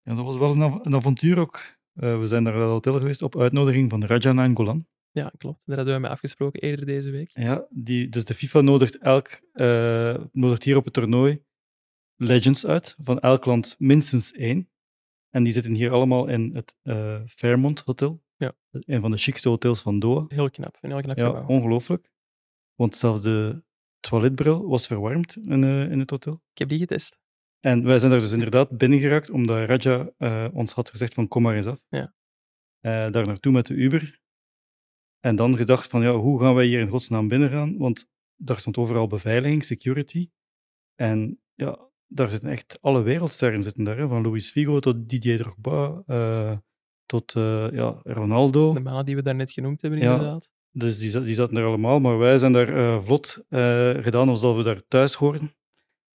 Ja, 0.02 0.16
dat 0.16 0.26
was 0.26 0.38
wel 0.38 0.52
een, 0.52 0.62
av- 0.62 0.86
een 0.86 0.96
avontuur 0.96 1.40
ook. 1.40 1.62
Eh, 1.94 2.20
we 2.20 2.26
zijn 2.26 2.44
naar 2.44 2.54
het 2.54 2.64
hotel 2.70 2.94
geweest 2.94 3.22
op 3.22 3.40
uitnodiging 3.40 3.90
van 3.90 4.06
Raja 4.06 4.32
Nainggolan. 4.34 4.88
Ja, 5.12 5.32
klopt. 5.38 5.60
Daar 5.66 5.76
hadden 5.76 5.96
we 5.96 6.02
mee 6.02 6.10
afgesproken 6.12 6.62
eerder 6.62 6.86
deze 6.86 7.12
week. 7.12 7.30
Ja, 7.34 7.68
die, 7.70 8.10
dus 8.10 8.26
de 8.26 8.34
FIFA 8.34 8.62
nodigt, 8.62 8.98
elk, 8.98 9.40
eh, 9.52 10.16
nodigt 10.32 10.64
hier 10.64 10.78
op 10.78 10.84
het 10.84 10.94
toernooi 10.94 11.44
legends 12.16 12.66
uit, 12.66 12.96
van 13.00 13.20
elk 13.20 13.46
land 13.46 13.76
minstens 13.80 14.32
één. 14.32 14.70
En 15.30 15.44
die 15.44 15.54
zitten 15.54 15.74
hier 15.74 15.92
allemaal 15.92 16.28
in 16.28 16.56
het 16.56 16.76
eh, 16.82 17.22
Fairmont 17.26 17.80
Hotel. 17.80 18.24
Ja. 18.36 18.54
Een 18.72 19.02
van 19.02 19.12
de 19.12 19.18
chicste 19.18 19.50
hotels 19.50 19.82
van 19.82 20.00
Doha. 20.00 20.26
Heel 20.28 20.50
knap. 20.50 20.78
Een 20.82 20.92
heel 20.92 21.02
knap 21.02 21.18
Ja, 21.18 21.26
gebouw. 21.26 21.46
ongelooflijk. 21.48 22.12
Want 22.76 22.96
zelfs 22.96 23.22
de 23.22 23.64
toiletbril 24.00 24.68
was 24.68 24.88
verwarmd 24.88 25.36
in, 25.36 25.64
in 25.64 26.00
het 26.00 26.10
hotel. 26.10 26.34
Ik 26.52 26.58
heb 26.58 26.70
die 26.70 26.80
getest. 26.80 27.18
En 27.66 27.84
wij 27.84 28.00
zijn 28.00 28.12
daar 28.12 28.20
dus 28.20 28.32
inderdaad 28.32 28.78
binnengeraakt, 28.78 29.30
omdat 29.30 29.68
Raja 29.68 30.10
eh, 30.18 30.48
ons 30.54 30.74
had 30.74 30.90
gezegd 30.90 31.14
van 31.14 31.28
kom 31.28 31.42
maar 31.42 31.56
eens 31.56 31.66
af. 31.66 31.80
Ja. 31.90 32.14
Eh, 32.80 33.12
daar 33.12 33.26
naartoe 33.26 33.52
met 33.52 33.66
de 33.66 33.74
Uber. 33.74 34.20
En 35.20 35.36
dan 35.36 35.58
gedacht 35.58 35.88
van, 35.88 36.02
ja, 36.02 36.14
hoe 36.14 36.40
gaan 36.40 36.56
wij 36.56 36.66
hier 36.66 36.80
in 36.80 36.90
godsnaam 36.90 37.28
binnengaan? 37.28 37.78
Want 37.78 38.06
daar 38.36 38.60
stond 38.60 38.78
overal 38.78 39.08
beveiliging, 39.08 39.66
security. 39.66 40.30
En 40.96 41.42
ja, 41.54 41.90
daar 42.08 42.30
zitten 42.30 42.50
echt 42.50 42.78
alle 42.82 43.02
wereldsterren 43.02 43.64
zitten 43.64 43.84
daar, 43.84 43.98
hè, 43.98 44.08
van 44.08 44.22
Luis 44.22 44.52
Figo 44.52 44.80
tot 44.80 45.10
Didier 45.10 45.38
Drogba, 45.38 46.04
eh, 46.06 46.58
tot 47.06 47.32
ja, 47.74 48.00
Ronaldo. 48.04 48.74
De 48.74 48.80
mannen 48.80 49.06
die 49.06 49.16
we 49.16 49.22
daarnet 49.22 49.52
genoemd 49.52 49.82
hebben, 49.82 50.00
Ja. 50.00 50.12
inderdaad. 50.14 50.52
Dus 50.72 51.00
die, 51.00 51.20
die 51.20 51.34
zaten 51.34 51.58
er 51.58 51.66
allemaal, 51.66 52.00
maar 52.00 52.18
wij 52.18 52.38
zijn 52.38 52.52
daar 52.52 53.04
vlot 53.04 53.44
gedaan 54.04 54.30
alsof 54.30 54.58
we 54.58 54.64
daar 54.64 54.88
thuis 54.88 55.14
hoorden. 55.14 55.52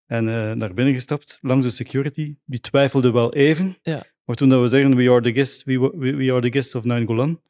En 0.08 0.28
eh, 0.28 0.52
naar 0.52 0.74
binnen 0.74 0.94
gestapt, 0.94 1.38
langs 1.40 1.66
de 1.66 1.72
security. 1.72 2.36
Die 2.44 2.60
twijfelde 2.60 3.10
wel 3.10 3.34
even. 3.34 3.76
Ja. 3.82 4.04
Maar 4.24 4.36
toen 4.36 4.48
dat 4.48 4.60
we 4.60 4.68
zeggen, 4.68 4.96
we 4.96 5.10
are 5.10 5.22
the 5.22 5.32
guests, 5.32 5.64
we, 5.64 5.78
we, 5.78 6.14
we 6.14 6.32
are 6.32 6.40
the 6.40 6.52
guests 6.52 6.74
of 6.74 6.84
Nainggolan, 6.84 7.40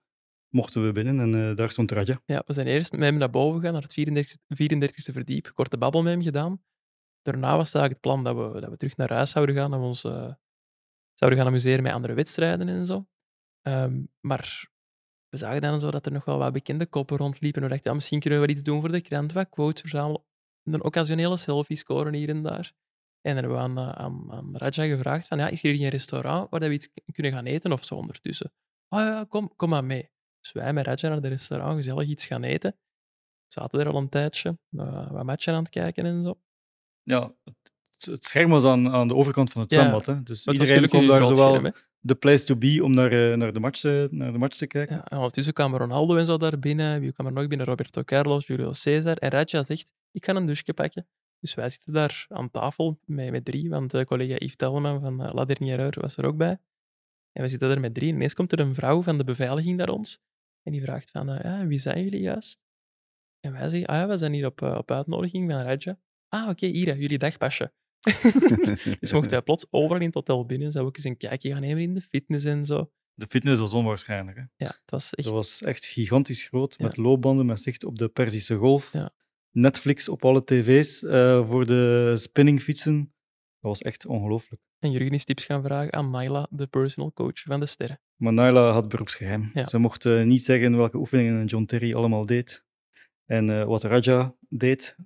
mochten 0.49 0.87
we 0.87 0.93
binnen 0.93 1.21
en 1.21 1.49
eh, 1.51 1.57
daar 1.57 1.71
stond 1.71 1.91
Raja. 1.91 2.21
Ja, 2.25 2.43
we 2.47 2.53
zijn 2.53 2.67
eerst 2.67 2.93
met 2.93 3.01
hem 3.01 3.17
naar 3.17 3.31
boven 3.31 3.61
gegaan, 3.61 3.73
naar 3.73 3.83
het 3.83 3.99
34e, 3.99 4.63
34e 4.63 5.13
verdiep. 5.13 5.51
Korte 5.55 5.79
babbel 5.79 6.03
met 6.03 6.13
hem 6.13 6.23
gedaan. 6.23 6.63
Daarna 7.23 7.57
was 7.57 7.73
het 7.73 7.83
eigenlijk 7.83 7.93
het 7.93 8.01
plan 8.01 8.25
dat 8.25 8.53
we, 8.53 8.61
dat 8.61 8.71
we 8.71 8.77
terug 8.77 8.97
naar 8.97 9.13
huis 9.13 9.31
zouden 9.31 9.55
gaan 9.55 9.73
en 9.73 9.81
we 9.81 9.87
ons 9.87 10.05
eh, 10.05 10.33
zouden 11.15 11.39
gaan 11.39 11.49
amuseren 11.49 11.83
met 11.83 11.93
andere 11.93 12.15
wedstrijden 12.15 12.69
en 12.69 12.87
zo. 12.87 13.07
Ehm, 13.63 14.03
maar 14.21 14.69
we 15.29 15.37
zagen 15.37 15.61
dan 15.61 15.81
zo 15.81 15.91
dat 15.91 16.07
er 16.07 16.13
nog 16.13 16.25
wel 16.25 16.39
wat 16.39 16.53
bekende 16.53 16.87
koppen 16.87 17.17
rondliepen. 17.17 17.63
We 17.63 17.69
dachten, 17.69 17.91
ja, 17.91 17.97
misschien 17.97 18.21
kunnen 18.21 18.41
we 18.41 18.47
wel 18.47 18.55
iets 18.55 18.65
doen 18.65 18.81
voor 18.81 18.93
de 18.93 19.01
krant, 19.01 19.33
wat 19.33 19.49
quotes 19.49 19.81
verzamelen. 19.81 20.23
Een 20.73 20.85
occasionele 20.85 21.37
selfie 21.37 21.77
scoren 21.77 22.15
hier 22.15 22.29
en 22.29 22.43
daar. 22.43 22.73
En 23.21 23.35
dan 23.35 23.45
hebben 23.45 23.53
we 23.53 23.59
aan, 23.59 23.79
eh, 23.79 24.05
aan, 24.05 24.33
aan 24.33 24.57
Raja 24.57 24.85
gevraagd 24.87 25.27
van, 25.27 25.39
ja, 25.39 25.49
is 25.49 25.63
hier 25.63 25.75
geen 25.77 25.89
restaurant 25.89 26.51
waar 26.51 26.61
we 26.61 26.73
iets 26.73 26.89
kunnen 27.13 27.33
gaan 27.33 27.47
eten 27.47 27.73
of 27.73 27.85
zo 27.85 27.95
ondertussen? 27.95 28.53
Oh 28.89 28.99
ja, 29.01 29.25
kom, 29.29 29.53
kom 29.57 29.69
maar 29.69 29.85
mee. 29.85 30.11
Dus 30.41 30.53
wij 30.53 30.73
met 30.73 30.87
Raja 30.87 31.09
naar 31.09 31.21
de 31.21 31.29
restaurant 31.29 31.77
gezellig 31.77 32.09
iets 32.09 32.27
gaan 32.27 32.43
eten. 32.43 32.71
We 33.47 33.55
zaten 33.61 33.81
er 33.81 33.89
al 33.89 33.97
een 33.97 34.09
tijdje, 34.09 34.59
uh, 34.71 35.11
wat 35.11 35.25
matchen 35.25 35.55
aan 35.55 35.63
het 35.63 35.71
kijken 35.71 36.07
en 36.07 36.23
zo. 36.25 36.41
Ja, 37.03 37.35
het, 37.45 37.73
het 38.01 38.25
scherm 38.25 38.51
was 38.51 38.65
aan, 38.65 38.89
aan 38.89 39.09
de 39.09 39.15
overkant 39.15 39.53
van 39.53 39.63
het 39.63 39.71
Ja. 39.71 39.79
zwembad. 39.81 40.07
Hè? 40.07 40.23
Dus 40.23 40.47
iedereen 40.47 40.89
kon 40.89 41.07
daar 41.07 41.27
zowel. 41.27 41.73
De 42.01 42.15
place 42.15 42.45
to 42.45 42.57
be 42.57 42.81
om 42.83 42.95
naar, 42.95 43.13
eh, 43.13 43.37
naar, 43.37 43.53
de, 43.53 43.61
match, 43.61 43.85
eh, 43.85 44.05
naar 44.11 44.33
de 44.33 44.39
match 44.39 44.57
te 44.57 44.67
kijken. 44.67 44.97
Ja, 44.97 45.05
en 45.05 45.17
ondertussen 45.17 45.53
kwamen 45.53 45.79
Ronaldo 45.79 46.17
en 46.17 46.27
zo 46.27 46.37
daar 46.37 46.59
binnen. 46.59 47.01
Wie 47.01 47.13
kwam 47.13 47.27
er 47.27 47.33
nog 47.33 47.47
binnen? 47.47 47.67
Roberto 47.67 48.03
Carlos, 48.03 48.47
Julio 48.47 48.73
Cesar. 48.73 49.17
En 49.17 49.31
Raja 49.31 49.63
zegt, 49.63 49.93
ik 50.11 50.25
ga 50.25 50.35
een 50.35 50.47
douche 50.47 50.75
pakken. 50.75 51.07
Dus 51.41 51.55
wij 51.55 51.69
zitten 51.69 51.93
daar 51.93 52.27
aan 52.29 52.51
tafel 52.51 52.99
met, 53.05 53.31
met 53.31 53.45
drie, 53.45 53.69
want 53.69 53.95
eh, 53.95 54.05
collega 54.05 54.35
Yves 54.35 54.57
Telman 54.57 55.01
van 55.01 55.23
uh, 55.23 55.33
La 55.33 55.45
Dernière 55.45 56.01
was 56.01 56.17
er 56.17 56.25
ook 56.25 56.37
bij. 56.37 56.59
En 57.33 57.43
we 57.43 57.49
zitten 57.49 57.69
daar 57.69 57.81
met 57.81 57.95
drie. 57.95 58.09
En 58.09 58.15
ineens 58.15 58.35
komt 58.35 58.53
er 58.53 58.61
een 58.61 58.75
vrouw 58.75 59.03
van 59.03 59.19
de 59.19 59.25
beveiliging 59.25 59.77
naar 59.77 59.89
ons. 59.89 60.21
En 60.63 60.73
die 60.73 60.83
vraagt 60.83 61.11
van, 61.11 61.27
ja, 61.27 61.67
wie 61.67 61.79
zijn 61.79 62.03
jullie 62.03 62.21
juist? 62.21 62.61
En 63.41 63.53
wij 63.53 63.69
zeggen, 63.69 63.89
ah 63.89 63.97
ja, 63.97 64.09
we 64.09 64.17
zijn 64.17 64.33
hier 64.33 64.47
op, 64.47 64.63
op 64.63 64.91
uitnodiging 64.91 65.51
van 65.51 65.61
Raja. 65.61 65.99
Ah, 66.29 66.49
oké, 66.49 66.67
hier, 66.67 66.87
hè, 66.87 66.93
jullie 66.93 67.19
dagpasje. 67.19 67.73
Dus 69.01 69.13
mochten 69.13 69.31
wij 69.31 69.43
plots 69.43 69.67
overal 69.71 69.99
in 70.01 70.07
het 70.07 70.15
hotel 70.15 70.47
binnen. 70.47 70.73
We 70.73 70.81
ook 70.81 70.97
eens 70.97 71.05
een 71.05 71.17
kijkje 71.17 71.51
gaan 71.53 71.61
nemen 71.61 71.83
in 71.83 71.95
de 71.95 72.01
fitness 72.01 72.45
en 72.45 72.67
zo. 72.67 72.91
De 73.15 73.27
fitness 73.29 73.61
was 73.61 73.73
onwaarschijnlijk. 73.73 74.37
Hè? 74.37 74.43
Ja, 74.57 74.67
het 74.81 74.91
was 74.91 75.15
echt... 75.15 75.27
Dat 75.27 75.37
was 75.37 75.63
echt 75.63 75.87
gigantisch 75.87 76.43
groot, 76.45 76.75
Ja. 76.79 76.85
met 76.85 76.97
loopbanden, 76.97 77.47
met 77.47 77.61
zicht 77.61 77.85
op 77.85 77.99
de 77.99 78.09
Perzische 78.09 78.55
Golf. 78.55 78.93
Ja. 78.93 79.11
Netflix 79.51 80.09
op 80.09 80.25
alle 80.25 80.45
tv's 80.45 81.03
eh, 81.05 81.49
voor 81.49 81.67
de 81.67 82.13
spinningfietsen. 82.17 82.97
Dat 83.61 83.71
was 83.71 83.83
echt 83.83 84.07
ongelooflijk. 84.07 84.63
En 84.79 84.91
Jurgen 84.91 85.11
is 85.13 85.25
tips 85.25 85.45
gaan 85.45 85.63
vragen 85.63 85.93
aan 85.93 86.11
Naila, 86.11 86.47
de 86.51 86.67
personal 86.67 87.13
coach 87.13 87.41
van 87.43 87.61
de 87.61 87.67
sterren. 87.67 88.01
Maar 88.17 88.33
Naila 88.33 88.71
had 88.73 88.89
beroepsgeheim. 88.89 89.51
Ja. 89.55 89.65
Ze 89.65 89.79
mocht 89.79 90.05
eh, 90.07 90.23
niet 90.23 90.43
zeggen 90.43 90.77
welke 90.77 90.97
oefeningen 90.97 91.47
John 91.47 91.65
Terry 91.65 91.95
allemaal 91.95 92.27
deed. 92.27 92.65
En 93.27 93.51
eh, 93.51 93.65
wat 93.65 93.83
Raja 93.83 94.35
deed. 94.49 94.97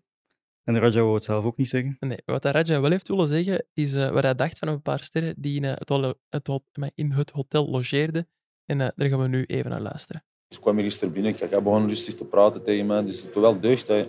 En 0.64 0.79
Raja 0.79 1.01
wou 1.01 1.14
het 1.14 1.25
zelf 1.25 1.44
ook 1.44 1.57
niet 1.57 1.68
zeggen. 1.68 1.96
Nee, 2.01 2.18
wat 2.25 2.44
Raja 2.44 2.81
wel 2.81 2.90
heeft 2.90 3.09
willen 3.09 3.29
zeggen, 3.29 3.66
is 3.75 3.94
eh, 3.94 4.11
wat 4.11 4.22
hij 4.22 4.35
dacht 4.35 4.59
van 4.59 4.68
een 4.68 4.83
paar 4.83 5.03
sterren 5.03 5.35
die 5.38 5.57
in, 5.57 5.64
eh, 5.64 5.72
het, 5.75 5.88
hol- 5.88 6.14
het, 6.29 6.46
hol- 6.46 6.64
maar 6.79 6.90
in 6.94 7.11
het 7.12 7.31
hotel 7.31 7.68
logeerden. 7.68 8.29
En 8.66 8.81
eh, 8.81 8.88
daar 8.96 9.09
gaan 9.09 9.20
we 9.22 9.29
nu 9.29 9.44
even 9.44 9.70
naar 9.70 9.81
luisteren. 9.81 10.25
Dus 10.48 10.57
ik 10.57 10.62
kwam 10.62 10.77
hier 10.77 10.85
gisteren 10.85 11.12
binnen, 11.14 11.35
kijk, 11.35 11.51
hij 11.51 11.62
begon 11.62 11.88
rustig 11.88 12.14
te 12.14 12.25
praten 12.25 12.62
tegen 12.62 12.87
mij. 12.87 13.05
Dus 13.05 13.16
het 13.22 13.33
doet 13.33 13.42
wel 13.42 13.61
deugd. 13.61 13.87
Hè. 13.88 14.09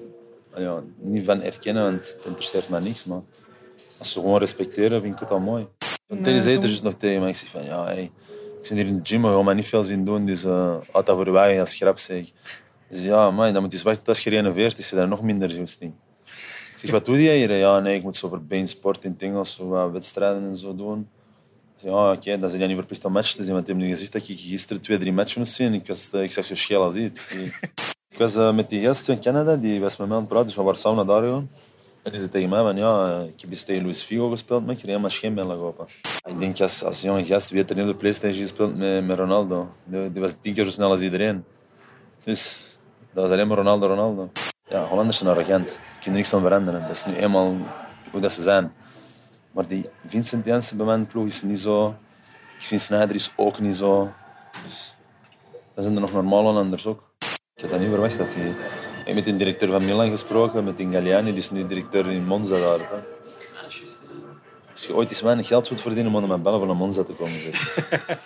Ja, 0.55 0.83
niet 0.97 1.25
van 1.25 1.41
erkennen, 1.41 1.83
want 1.83 2.13
het 2.17 2.25
interesseert 2.25 2.69
mij 2.69 2.79
niks. 2.79 3.05
Maar 3.05 3.21
als 3.99 4.11
ze 4.13 4.19
gewoon 4.19 4.39
respecteren, 4.39 5.01
vind 5.01 5.13
ik 5.13 5.19
het 5.19 5.29
al 5.29 5.39
mooi. 5.39 5.67
Terry 6.21 6.39
zei 6.39 6.55
er 6.55 6.61
dus 6.61 6.81
nog 6.81 6.93
tegen 6.93 7.19
mij. 7.19 7.29
Ik 7.29 7.35
zeg 7.35 7.49
van, 7.49 7.63
ja, 7.63 7.83
hey, 7.85 8.03
ik 8.59 8.65
zit 8.65 8.77
hier 8.77 8.87
in 8.87 8.95
de 8.95 8.99
gym, 9.03 9.19
maar 9.21 9.29
je 9.31 9.35
gaat 9.35 9.45
mij 9.45 9.53
niet 9.53 9.65
veel 9.65 9.83
zien 9.83 10.05
doen. 10.05 10.25
Dus 10.25 10.45
uh, 10.45 10.75
houd 10.91 11.05
dat 11.05 11.15
voor 11.15 11.31
wij 11.31 11.59
als 11.59 11.75
grap, 11.75 11.99
zeg. 11.99 12.31
Dus 12.89 13.03
ja, 13.03 13.31
man, 13.31 13.53
dan 13.53 13.61
moet 13.61 13.71
je 13.71 13.77
eens 13.77 13.85
wachten 13.85 14.03
tot 14.03 14.13
als 14.15 14.23
je 14.23 14.29
renoveert. 14.29 14.77
Is 14.77 14.89
daar 14.89 15.07
nog 15.07 15.21
minder. 15.21 15.55
Ik 15.59 15.67
wat 16.91 17.06
doe 17.06 17.24
jij 17.24 17.38
hier? 17.38 17.58
Ja, 17.58 17.80
nee, 17.80 17.96
ik 17.96 18.04
moet 18.04 18.17
zo 18.17 18.28
voor 18.28 18.41
beensport 18.41 19.04
in 19.04 19.15
Engels, 19.17 19.56
zo 19.56 19.91
wedstrijden 19.91 20.43
en 20.43 20.58
zo 20.58 20.76
doen. 20.76 21.10
Zeg, 21.78 21.91
Ja, 21.91 22.12
oké, 22.12 22.17
okay, 22.17 22.39
dan 22.39 22.48
zijn 22.50 22.60
jij 22.60 22.67
niet 22.67 22.78
verplicht 22.78 23.06
om 23.06 23.12
matches 23.12 23.36
te 23.36 23.43
zien. 23.43 23.54
Want 23.54 23.65
die 23.65 23.76
nu 23.76 23.88
gezegd 23.88 24.12
dat 24.12 24.28
ik 24.28 24.39
gisteren 24.39 24.82
twee, 24.82 24.98
drie 24.98 25.13
matches 25.13 25.36
moest 25.36 25.54
zien. 25.54 25.74
Ik, 25.74 25.88
was, 25.88 26.10
uh, 26.13 26.24
ik 26.24 26.32
zag 26.32 26.46
zo 26.46 26.56
scheel 26.56 26.84
als 26.84 26.93
dit. 26.93 27.28
Ik 28.10 28.19
was 28.19 28.36
uh, 28.36 28.54
met 28.54 28.69
die 28.69 28.82
gast 28.82 29.06
van 29.06 29.19
Canada, 29.19 29.56
die 29.56 29.80
was 29.80 29.98
met 29.98 30.08
mij 30.08 30.15
aan 30.15 30.24
het 30.24 30.32
praten, 30.32 30.48
dus 30.48 30.56
we 30.56 30.63
waren 30.63 30.80
samen 30.80 31.06
naar 31.06 31.15
daar 31.15 31.24
gegaan. 31.24 31.50
En 32.04 32.12
die 32.12 32.19
zei 32.19 32.32
tegen 32.32 32.50
mij 32.50 32.62
van, 32.62 32.78
ja, 32.78 33.22
ik 33.22 33.41
heb 33.41 33.50
eens 33.50 33.63
tegen 33.63 33.84
Luis 33.84 34.02
Figo 34.02 34.30
gespeeld, 34.30 34.62
maar 34.62 34.72
ik 34.72 34.78
kreeg 34.78 34.89
helemaal 34.89 35.10
scheenbeen 35.10 35.46
lag 35.46 35.58
open. 35.58 35.86
Ik 36.28 36.39
denk, 36.39 36.60
als, 36.60 36.84
als 36.84 37.02
jonge 37.02 37.26
gast, 37.26 37.50
wie 37.50 37.58
heeft 37.58 37.69
er 37.69 37.76
niet 37.76 37.88
de 37.88 37.96
Playstation 37.96 38.41
gespeeld 38.41 38.78
met, 38.78 39.06
met 39.06 39.17
Ronaldo? 39.17 39.67
Die, 39.84 40.12
die, 40.12 40.21
was 40.21 40.36
tien 40.42 40.54
keer 40.54 40.65
zo 40.65 40.71
snel 40.71 40.90
als 40.90 41.02
iedereen. 41.02 41.44
Dus, 42.23 42.62
dat 43.13 43.23
was 43.23 43.31
alleen 43.31 43.48
maar 43.48 43.58
Ronaldo, 43.58 43.88
Ronaldo. 43.88 44.29
Ja, 44.67 44.85
Hollanders 44.85 45.17
zijn 45.17 45.29
arrogant. 45.29 45.69
Je 45.69 45.77
kunt 45.93 46.05
er 46.05 46.11
niks 46.11 46.33
aan 46.33 46.41
veranderen. 46.41 46.81
Dat 46.81 46.91
is 46.91 47.05
nu 47.05 47.15
eenmaal 47.15 47.55
hoe 48.11 48.21
dat 48.21 48.33
ze 48.33 48.41
zijn. 48.41 48.73
Maar 49.51 49.67
die 49.67 49.89
Vincent 50.07 50.45
Janssen 50.45 50.77
bij 50.77 50.85
mijn 50.85 51.07
ploeg 51.07 51.25
is 51.25 51.41
niet 51.41 51.59
zo. 51.59 51.95
Zie 52.59 52.79
Snyder 52.79 53.15
is 53.15 53.33
ook 53.35 53.59
niet 53.59 53.75
zo. 53.75 54.13
Dus, 54.63 54.95
dat 55.73 55.83
zijn 55.83 55.95
er 55.95 56.01
nog 56.01 56.13
normale 56.13 56.47
Hollanders 56.47 56.85
ook. 56.85 57.11
Ik 57.55 57.61
had 57.61 57.69
dat 57.69 57.79
niet 57.79 57.89
verwacht 57.89 58.17
dat 58.17 58.33
hij... 58.33 58.47
Ik 58.47 59.09
heb 59.09 59.15
met 59.15 59.25
de 59.25 59.35
directeur 59.35 59.69
van 59.69 59.85
Milan 59.85 60.09
gesproken, 60.09 60.63
met 60.63 60.81
Galliani, 60.91 61.29
die 61.29 61.41
is 61.41 61.51
nu 61.51 61.67
directeur 61.67 62.11
in 62.11 62.25
Monza 62.25 62.59
daar. 62.59 62.79
Hè. 62.79 62.95
Als 64.71 64.85
je 64.85 64.95
ooit 64.95 65.09
eens 65.09 65.21
weinig 65.21 65.47
geld 65.47 65.67
wilt 65.69 65.81
verdienen, 65.81 66.11
moet 66.11 66.21
je 66.21 66.27
met 66.27 66.43
bellen 66.43 66.59
van 66.59 66.67
naar 66.67 66.77
Monza 66.77 67.03
te 67.03 67.13
komen 67.13 67.39
zitten. 67.39 68.17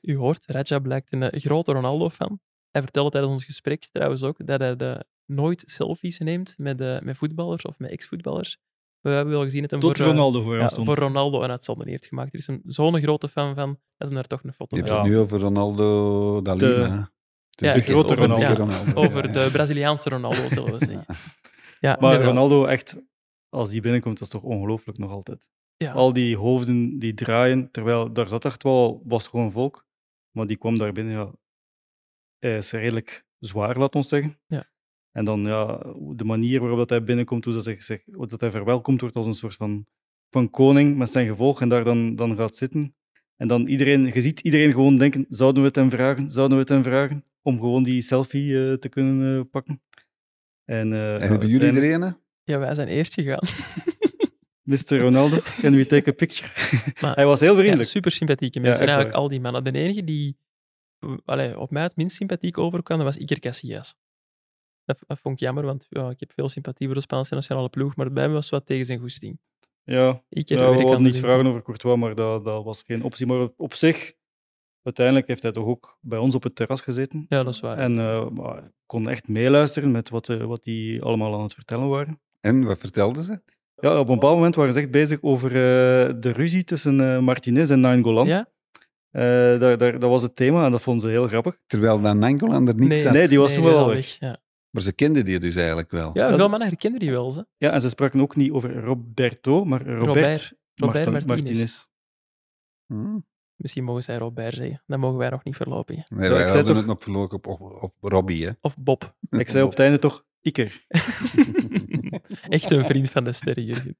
U 0.10 0.16
hoort, 0.16 0.44
Raja 0.46 0.78
blijkt 0.78 1.12
een 1.12 1.40
grote 1.40 1.72
Ronaldo-fan. 1.72 2.40
Hij 2.70 2.82
vertelde 2.82 3.10
tijdens 3.10 3.32
ons 3.32 3.44
gesprek 3.44 3.84
trouwens 3.92 4.22
ook 4.22 4.46
dat 4.46 4.60
hij 4.60 4.76
de 4.76 5.04
nooit 5.26 5.62
selfies 5.66 6.18
neemt 6.18 6.54
met, 6.58 6.80
eh, 6.80 7.00
met 7.00 7.16
voetballers 7.16 7.64
of 7.64 7.78
met 7.78 7.90
ex-voetballers. 7.90 8.58
We 9.00 9.10
hebben 9.10 9.34
wel 9.34 9.42
gezien 9.42 9.60
dat 9.60 9.70
hij 9.70 9.80
voor, 9.80 9.94
eh, 9.94 10.06
Ronaldo 10.06 10.42
voor 10.42 10.52
ja, 10.52 10.58
hem 10.58 10.68
stond. 10.68 10.86
voor 10.86 10.96
Ronaldo 10.96 11.42
een 11.42 11.50
uitzondering 11.50 11.96
heeft 11.96 12.08
gemaakt. 12.08 12.32
Er 12.32 12.38
is 12.38 12.46
een 12.46 12.62
zo'n 12.64 13.00
grote 13.00 13.28
fan 13.28 13.54
van 13.54 13.68
dat 13.96 14.08
hij 14.08 14.10
daar 14.16 14.26
toch 14.26 14.42
een 14.44 14.52
foto 14.52 14.76
Je 14.76 14.82
mee 14.82 14.90
hebt 14.90 15.02
het 15.04 15.12
nu 15.12 15.18
over 15.18 15.38
Ronaldo 15.40 16.42
da 16.42 16.54
De- 16.54 16.66
Lima. 16.78 17.10
De, 17.50 17.66
Ja, 17.66 17.72
de 17.72 17.80
grote 17.80 18.14
Ronaldo. 18.14 18.52
Ronaldo. 18.54 18.92
over 18.94 19.26
Ja. 19.26 19.32
de 19.32 19.48
Braziliaanse 19.52 20.08
Ronaldo, 20.08 20.48
zullen 20.48 20.72
we 20.78 20.84
zeggen. 20.84 21.04
Ja, 21.80 21.96
Maar 22.00 22.12
inderdaad. 22.12 22.24
Ronaldo, 22.34 22.64
echt, 22.66 22.96
als 23.48 23.70
die 23.70 23.80
binnenkomt, 23.80 24.18
dat 24.18 24.26
is 24.26 24.32
toch 24.32 24.42
ongelooflijk 24.42 24.98
nog 24.98 25.10
altijd. 25.10 25.50
Ja. 25.76 25.92
Al 25.92 26.12
die 26.12 26.36
hoofden 26.36 26.98
die 26.98 27.14
draaien, 27.14 27.70
terwijl 27.70 28.12
daar 28.12 28.28
zat 28.28 28.44
echt 28.44 28.62
wel, 28.62 29.02
was 29.04 29.28
gewoon 29.28 29.52
volk, 29.52 29.86
maar 30.30 30.46
die 30.46 30.56
kwam 30.56 30.78
daar 30.78 30.92
binnen, 30.92 31.14
ja, 31.14 31.30
is 32.38 32.72
redelijk 32.72 33.24
zwaar, 33.38 33.78
laat 33.78 33.94
ons 33.94 34.08
zeggen. 34.08 34.38
Ja. 34.46 34.68
En 35.12 35.24
dan 35.24 35.44
ja, 35.44 35.78
de 36.16 36.24
manier 36.24 36.60
waarop 36.60 36.78
dat 36.78 36.88
hij 36.90 37.02
binnenkomt, 37.02 37.44
hoe 37.44 37.54
dat 37.54 37.64
hij, 37.64 37.80
zich- 37.80 38.04
hoe 38.12 38.26
dat 38.26 38.40
hij 38.40 38.50
verwelkomd 38.50 39.00
wordt 39.00 39.16
als 39.16 39.26
een 39.26 39.34
soort 39.34 39.54
van, 39.54 39.86
van 40.30 40.50
koning 40.50 40.96
met 40.96 41.10
zijn 41.10 41.26
gevolg 41.28 41.60
en 41.60 41.68
daar 41.68 41.84
dan, 41.84 42.16
dan 42.16 42.36
gaat 42.36 42.56
zitten. 42.56 42.94
En 43.36 43.48
dan 43.48 43.66
iedereen, 43.66 44.04
je 44.14 44.20
ziet 44.20 44.40
iedereen 44.40 44.72
gewoon 44.72 44.96
denken, 44.96 45.26
zouden 45.28 45.60
we 45.62 45.66
het 45.68 45.76
hem 45.76 45.90
vragen, 45.90 46.30
zouden 46.30 46.56
we 46.56 46.62
het 46.62 46.72
hem 46.72 46.82
vragen, 46.82 47.24
om 47.42 47.58
gewoon 47.60 47.82
die 47.82 48.00
selfie 48.02 48.68
eh, 48.70 48.72
te 48.74 48.88
kunnen 48.88 49.38
eh, 49.38 49.44
pakken. 49.50 49.82
En, 50.64 50.92
eh, 50.92 51.14
En 51.14 51.20
hebben 51.20 51.48
jullie 51.48 51.62
uiteindelijk- 51.62 52.02
er 52.02 52.08
een? 52.08 52.16
Ja, 52.44 52.58
wij 52.58 52.74
zijn 52.74 52.88
eerst 52.88 53.14
gegaan. 53.14 53.42
Mr. 54.62 54.98
Ronaldo, 55.00 55.38
can 55.60 55.74
we 55.74 55.86
take 55.86 56.10
a 56.10 56.12
picture? 56.12 56.48
Maar- 57.00 57.14
hij 57.20 57.26
was 57.26 57.40
heel 57.40 57.52
Ja, 57.52 57.58
vriendelijk. 57.58 57.88
super 57.88 58.10
sympathieke 58.10 58.58
Ja, 58.58 58.64
mensen. 58.64 58.82
en 58.82 58.88
echt 58.88 58.96
eigenlijk 58.96 59.12
waar. 59.12 59.22
al 59.22 59.28
die 59.28 59.40
mannen. 59.40 59.64
De 59.72 59.78
enige 59.78 60.04
die 60.04 60.36
allee, 61.24 61.58
op 61.58 61.70
mij 61.70 61.82
het 61.82 61.96
minst 61.96 62.16
sympathiek 62.16 62.58
overkwam, 62.58 62.96
dat 62.98 63.06
was 63.06 63.16
Iker 63.16 63.38
Casillas. 63.40 63.94
Dat, 64.84 64.98
dat 65.06 65.18
vond 65.18 65.34
ik 65.34 65.40
jammer, 65.40 65.64
want 65.64 65.86
ja, 65.88 66.10
ik 66.10 66.20
heb 66.20 66.32
veel 66.32 66.48
sympathie 66.48 66.86
voor 66.86 66.96
de 66.96 67.02
Spaanse 67.02 67.34
nationale 67.34 67.68
ploeg, 67.68 67.96
maar 67.96 68.12
bij 68.12 68.24
mij 68.24 68.34
was 68.34 68.44
het 68.44 68.52
wat 68.54 68.66
tegen 68.66 68.86
zijn 68.86 68.98
goesting. 68.98 69.38
ja, 69.84 70.22
Iker, 70.28 70.56
ja, 70.56 70.62
we 70.62 70.68
aan 70.68 70.74
hadden 70.82 71.02
de 71.02 71.08
iets 71.08 71.20
winkel. 71.20 71.34
vragen 71.34 71.46
over 71.46 71.62
Courtois, 71.62 71.98
maar 71.98 72.14
dat, 72.14 72.44
dat 72.44 72.64
was 72.64 72.82
geen 72.82 73.02
optie. 73.02 73.26
Maar 73.26 73.40
op, 73.40 73.54
op 73.56 73.74
zich, 73.74 74.12
uiteindelijk 74.82 75.26
heeft 75.26 75.42
hij 75.42 75.52
toch 75.52 75.66
ook 75.66 75.98
bij 76.00 76.18
ons 76.18 76.34
op 76.34 76.42
het 76.42 76.54
terras 76.54 76.80
gezeten. 76.80 77.26
Ja, 77.28 77.42
dat 77.42 77.54
is 77.54 77.60
waar. 77.60 77.78
En 77.78 77.98
eh, 77.98 78.26
ik 78.64 78.72
kon 78.86 79.08
echt 79.08 79.28
meeluisteren 79.28 79.90
met 79.90 80.08
wat, 80.08 80.26
wat 80.26 80.62
die 80.62 81.02
allemaal 81.02 81.34
aan 81.34 81.42
het 81.42 81.54
vertellen 81.54 81.88
waren. 81.88 82.20
En 82.40 82.64
wat 82.64 82.78
vertelden 82.78 83.24
ze? 83.24 83.40
Ja, 83.80 84.00
op 84.00 84.08
een 84.08 84.14
bepaald 84.14 84.34
moment 84.34 84.54
waren 84.54 84.72
ze 84.72 84.78
echt 84.80 84.90
bezig 84.90 85.22
over 85.22 85.48
eh, 85.48 86.14
de 86.20 86.30
ruzie 86.32 86.64
tussen 86.64 87.00
eh, 87.00 87.18
Martinez 87.18 87.70
en 87.70 87.80
Nainggolan. 87.80 88.26
ja? 88.26 88.48
Eh, 89.10 89.22
daar, 89.60 89.78
daar, 89.78 89.98
dat 89.98 90.10
was 90.10 90.22
het 90.22 90.36
thema 90.36 90.64
en 90.64 90.70
dat 90.70 90.82
vonden 90.82 91.02
ze 91.02 91.08
heel 91.08 91.26
grappig. 91.28 91.58
Terwijl 91.66 92.00
dan 92.00 92.18
Nangolan 92.18 92.68
er 92.68 92.74
niet 92.74 92.88
Nee, 92.88 92.98
zat. 92.98 93.12
nee, 93.12 93.28
die 93.28 93.38
was 93.38 93.54
toen 93.54 93.64
wel 93.64 93.88
weg. 93.88 94.16
Ja, 94.18 94.40
Maar 94.70 94.82
ze 94.82 94.92
kenden 94.92 95.24
die 95.24 95.38
dus 95.38 95.56
eigenlijk 95.56 95.90
wel. 95.90 96.10
ja 96.14 96.36
veel 96.36 96.48
mannen 96.48 96.68
herkenden 96.68 97.00
die 97.00 97.10
wel. 97.10 97.32
Ze. 97.32 97.46
Ja, 97.56 97.70
en 97.72 97.80
ze 97.80 97.88
spraken 97.88 98.20
ook 98.20 98.36
niet 98.36 98.50
over 98.52 98.80
Roberto, 98.80 99.64
maar 99.64 99.86
Robert, 99.86 100.06
Robert, 100.06 100.52
Robert 100.74 101.10
Martin- 101.10 101.26
Martinez. 101.28 101.84
Hm. 102.86 103.18
Misschien 103.56 103.84
mogen 103.84 104.02
zij 104.02 104.16
Robert 104.16 104.54
zeggen. 104.54 104.82
Dat 104.86 104.98
mogen 104.98 105.18
wij 105.18 105.28
nog 105.30 105.44
niet 105.44 105.56
verlopen. 105.56 105.94
hè. 105.94 106.16
Nee, 106.16 106.28
Ja, 106.28 106.34
wij 106.34 106.44
hadden 106.44 106.64
toch- 106.64 106.76
het 106.76 106.86
nog 106.86 107.02
verloren 107.02 107.30
op, 107.32 107.46
op, 107.46 107.60
op 107.82 107.94
Robbie. 108.00 108.46
Hè. 108.46 108.52
Of 108.60 108.76
Bob. 108.78 109.16
Ik 109.30 109.48
zei 109.50 109.64
op 109.64 109.70
het 109.70 109.78
einde 109.78 109.98
toch 109.98 110.24
Iker. 110.40 110.84
Echt 112.48 112.70
een 112.70 112.84
vriend 112.84 113.10
van 113.10 113.24
de 113.24 113.32
sterren, 113.32 113.64
Jurgen. 113.64 113.96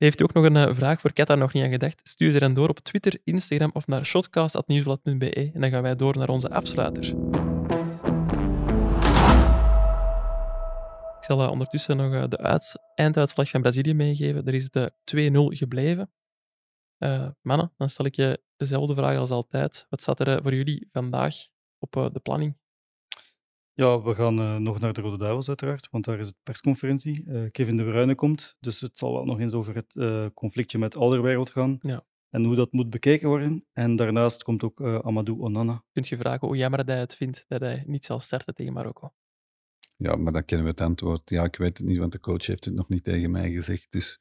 Heeft 0.00 0.20
u 0.20 0.24
ook 0.24 0.32
nog 0.32 0.44
een 0.44 0.56
eh, 0.56 0.74
vraag 0.74 1.00
voor 1.00 1.12
Kat 1.12 1.38
nog 1.38 1.52
niet 1.52 1.64
aan 1.64 1.70
gedacht? 1.70 2.00
Stuur 2.02 2.30
ze 2.30 2.38
dan 2.38 2.54
door 2.54 2.68
op 2.68 2.78
Twitter, 2.78 3.20
Instagram 3.24 3.70
of 3.72 3.86
naar 3.86 4.04
shotcast.nieuwsblad.be 4.04 5.50
en 5.54 5.60
dan 5.60 5.70
gaan 5.70 5.82
wij 5.82 5.96
door 5.96 6.18
naar 6.18 6.28
onze 6.28 6.50
afsluiter. 6.50 7.04
Ik 11.18 11.24
zal 11.24 11.42
eh, 11.42 11.50
ondertussen 11.50 11.96
nog 11.96 12.14
eh, 12.14 12.24
de 12.28 12.38
uits- 12.38 12.76
einduitslag 12.94 13.50
van 13.50 13.60
Brazilië 13.60 13.94
meegeven. 13.94 14.46
Er 14.46 14.54
is 14.54 14.70
de 14.70 14.92
2-0 15.54 15.58
gebleven. 15.58 16.10
Eh, 16.98 17.28
mannen, 17.40 17.72
dan 17.76 17.88
stel 17.88 18.04
ik 18.04 18.14
je 18.14 18.42
dezelfde 18.56 18.94
vraag 18.94 19.18
als 19.18 19.30
altijd. 19.30 19.86
Wat 19.88 20.00
staat 20.00 20.20
er 20.20 20.42
voor 20.42 20.54
jullie 20.54 20.88
vandaag 20.92 21.34
op 21.78 21.92
de 21.92 22.20
planning? 22.22 22.56
Ja, 23.72 24.02
we 24.02 24.14
gaan 24.14 24.38
eh, 24.40 24.56
nog 24.56 24.80
naar 24.80 24.92
de 24.92 25.00
Rode 25.00 25.16
Duivels 25.18 25.48
uiteraard, 25.48 25.88
want 25.90 26.04
daar 26.04 26.18
is 26.18 26.26
het 26.26 26.36
persconferentie. 26.42 27.24
Eh, 27.26 27.50
Kevin 27.50 27.76
De 27.76 27.84
Bruyne 27.84 28.14
komt, 28.14 28.56
dus 28.60 28.80
het 28.80 28.98
zal 28.98 29.12
wel 29.12 29.24
nog 29.24 29.38
eens 29.40 29.52
over 29.52 29.74
het 29.74 29.96
eh, 29.96 30.26
conflictje 30.34 30.78
met 30.78 30.96
Alderwereld 30.96 31.50
gaan. 31.50 31.78
Ja. 31.82 32.04
En 32.30 32.44
hoe 32.44 32.54
dat 32.54 32.72
moet 32.72 32.90
bekeken 32.90 33.28
worden. 33.28 33.66
En 33.72 33.96
daarnaast 33.96 34.42
komt 34.42 34.62
ook 34.62 34.80
eh, 34.80 34.98
Amadou 34.98 35.38
Onana. 35.40 35.84
Kunt 35.92 36.08
je 36.08 36.16
vragen 36.16 36.46
hoe 36.48 36.56
jammer 36.56 36.78
dat 36.78 36.88
hij 36.88 36.98
het 36.98 37.16
vindt 37.16 37.44
dat 37.48 37.60
hij 37.60 37.82
niet 37.86 38.04
zal 38.04 38.20
starten 38.20 38.54
tegen 38.54 38.72
Marokko? 38.72 39.12
Ja, 39.96 40.16
maar 40.16 40.32
dan 40.32 40.44
kennen 40.44 40.66
we 40.66 40.72
het 40.72 40.80
antwoord. 40.80 41.30
Ja, 41.30 41.44
ik 41.44 41.56
weet 41.56 41.78
het 41.78 41.86
niet, 41.86 41.98
want 41.98 42.12
de 42.12 42.20
coach 42.20 42.46
heeft 42.46 42.64
het 42.64 42.74
nog 42.74 42.88
niet 42.88 43.04
tegen 43.04 43.30
mij 43.30 43.50
gezegd. 43.52 43.92
Dus 43.92 44.20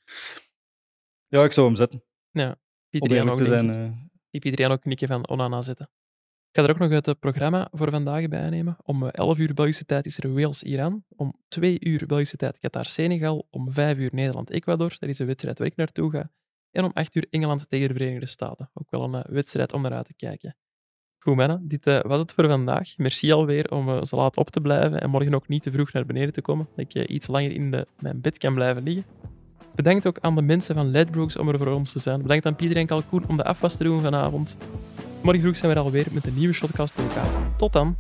Ja, 1.27 1.43
ik 1.43 1.51
zou 1.51 1.67
hem 1.67 1.75
zetten. 1.75 2.03
Ja, 2.31 2.55
Pieter 2.89 3.13
Jan 3.15 3.29
ook, 3.29 3.37
te 3.37 3.43
denk 3.43 3.73
zijn. 3.73 3.85
ik. 3.85 4.09
die 4.29 4.41
Pieter 4.41 4.59
Jan 4.59 4.71
ook 4.71 4.81
knikken 4.81 5.07
van 5.07 5.27
Onana 5.29 5.61
zetten. 5.61 5.89
Ik 6.59 6.65
ga 6.65 6.71
er 6.71 6.81
ook 6.81 6.89
nog 6.89 7.05
het 7.05 7.19
programma 7.19 7.67
voor 7.71 7.89
vandaag 7.89 8.27
bij 8.27 8.49
nemen. 8.49 8.77
Om 8.83 9.03
eh, 9.03 9.09
11 9.11 9.37
uur 9.37 9.53
Belgische 9.53 9.85
tijd 9.85 10.05
is 10.05 10.17
er 10.17 10.33
Wales-Iran. 10.33 11.03
Om 11.15 11.33
2 11.47 11.77
uur 11.79 12.05
Belgische 12.05 12.37
tijd 12.37 12.59
Qatar-Senegal. 12.59 13.47
Om 13.49 13.73
5 13.73 13.97
uur 13.97 14.09
Nederland-Ecuador. 14.13 14.95
Dat 14.99 15.09
is 15.09 15.17
de 15.17 15.25
wedstrijd 15.25 15.57
waar 15.57 15.67
ik 15.67 15.75
naartoe 15.75 16.11
ga. 16.11 16.29
En 16.71 16.83
om 16.83 16.91
8 16.93 17.15
uur 17.15 17.27
Engeland 17.29 17.69
tegen 17.69 17.87
de 17.87 17.93
Verenigde 17.93 18.25
Staten. 18.25 18.69
Ook 18.73 18.91
wel 18.91 19.03
een 19.03 19.13
eh, 19.13 19.31
wedstrijd 19.31 19.73
om 19.73 19.81
naar 19.81 19.93
uit 19.93 20.05
te 20.05 20.13
kijken. 20.13 20.55
Goed, 21.19 21.35
mannen. 21.35 21.67
Dit 21.67 21.87
eh, 21.87 21.99
was 22.01 22.19
het 22.19 22.33
voor 22.33 22.47
vandaag. 22.47 22.97
Merci 22.97 23.31
alweer 23.31 23.71
om 23.71 23.89
eh, 23.89 24.03
zo 24.03 24.15
laat 24.15 24.37
op 24.37 24.49
te 24.49 24.61
blijven. 24.61 25.01
En 25.01 25.09
morgen 25.09 25.33
ook 25.33 25.47
niet 25.47 25.63
te 25.63 25.71
vroeg 25.71 25.91
naar 25.91 26.05
beneden 26.05 26.33
te 26.33 26.41
komen. 26.41 26.67
Dat 26.75 26.95
ik 26.95 27.07
iets 27.07 27.27
langer 27.27 27.51
in 27.51 27.71
de, 27.71 27.87
mijn 27.99 28.21
bed 28.21 28.37
kan 28.37 28.53
blijven 28.53 28.83
liggen. 28.83 29.03
Bedankt 29.75 30.07
ook 30.07 30.19
aan 30.19 30.35
de 30.35 30.41
mensen 30.41 30.75
van 30.75 30.91
Ledbrooks 30.91 31.37
om 31.37 31.49
er 31.49 31.57
voor 31.57 31.73
ons 31.73 31.91
te 31.91 31.99
zijn. 31.99 32.21
Bedankt 32.21 32.45
aan 32.45 32.55
Pieter 32.55 32.77
en 32.77 32.85
Kalkoen 32.85 33.27
om 33.27 33.37
de 33.37 33.43
afwas 33.43 33.75
te 33.75 33.83
doen 33.83 34.01
vanavond. 34.01 34.57
Morgen 35.21 35.41
vroeg 35.41 35.57
zijn 35.57 35.71
we 35.71 35.77
er 35.77 35.83
alweer 35.83 36.05
met 36.11 36.25
een 36.25 36.35
nieuwe 36.35 36.53
shotcast 36.53 36.93
voor 36.93 37.03
elkaar. 37.03 37.29
Tot 37.57 37.73
dan. 37.73 37.97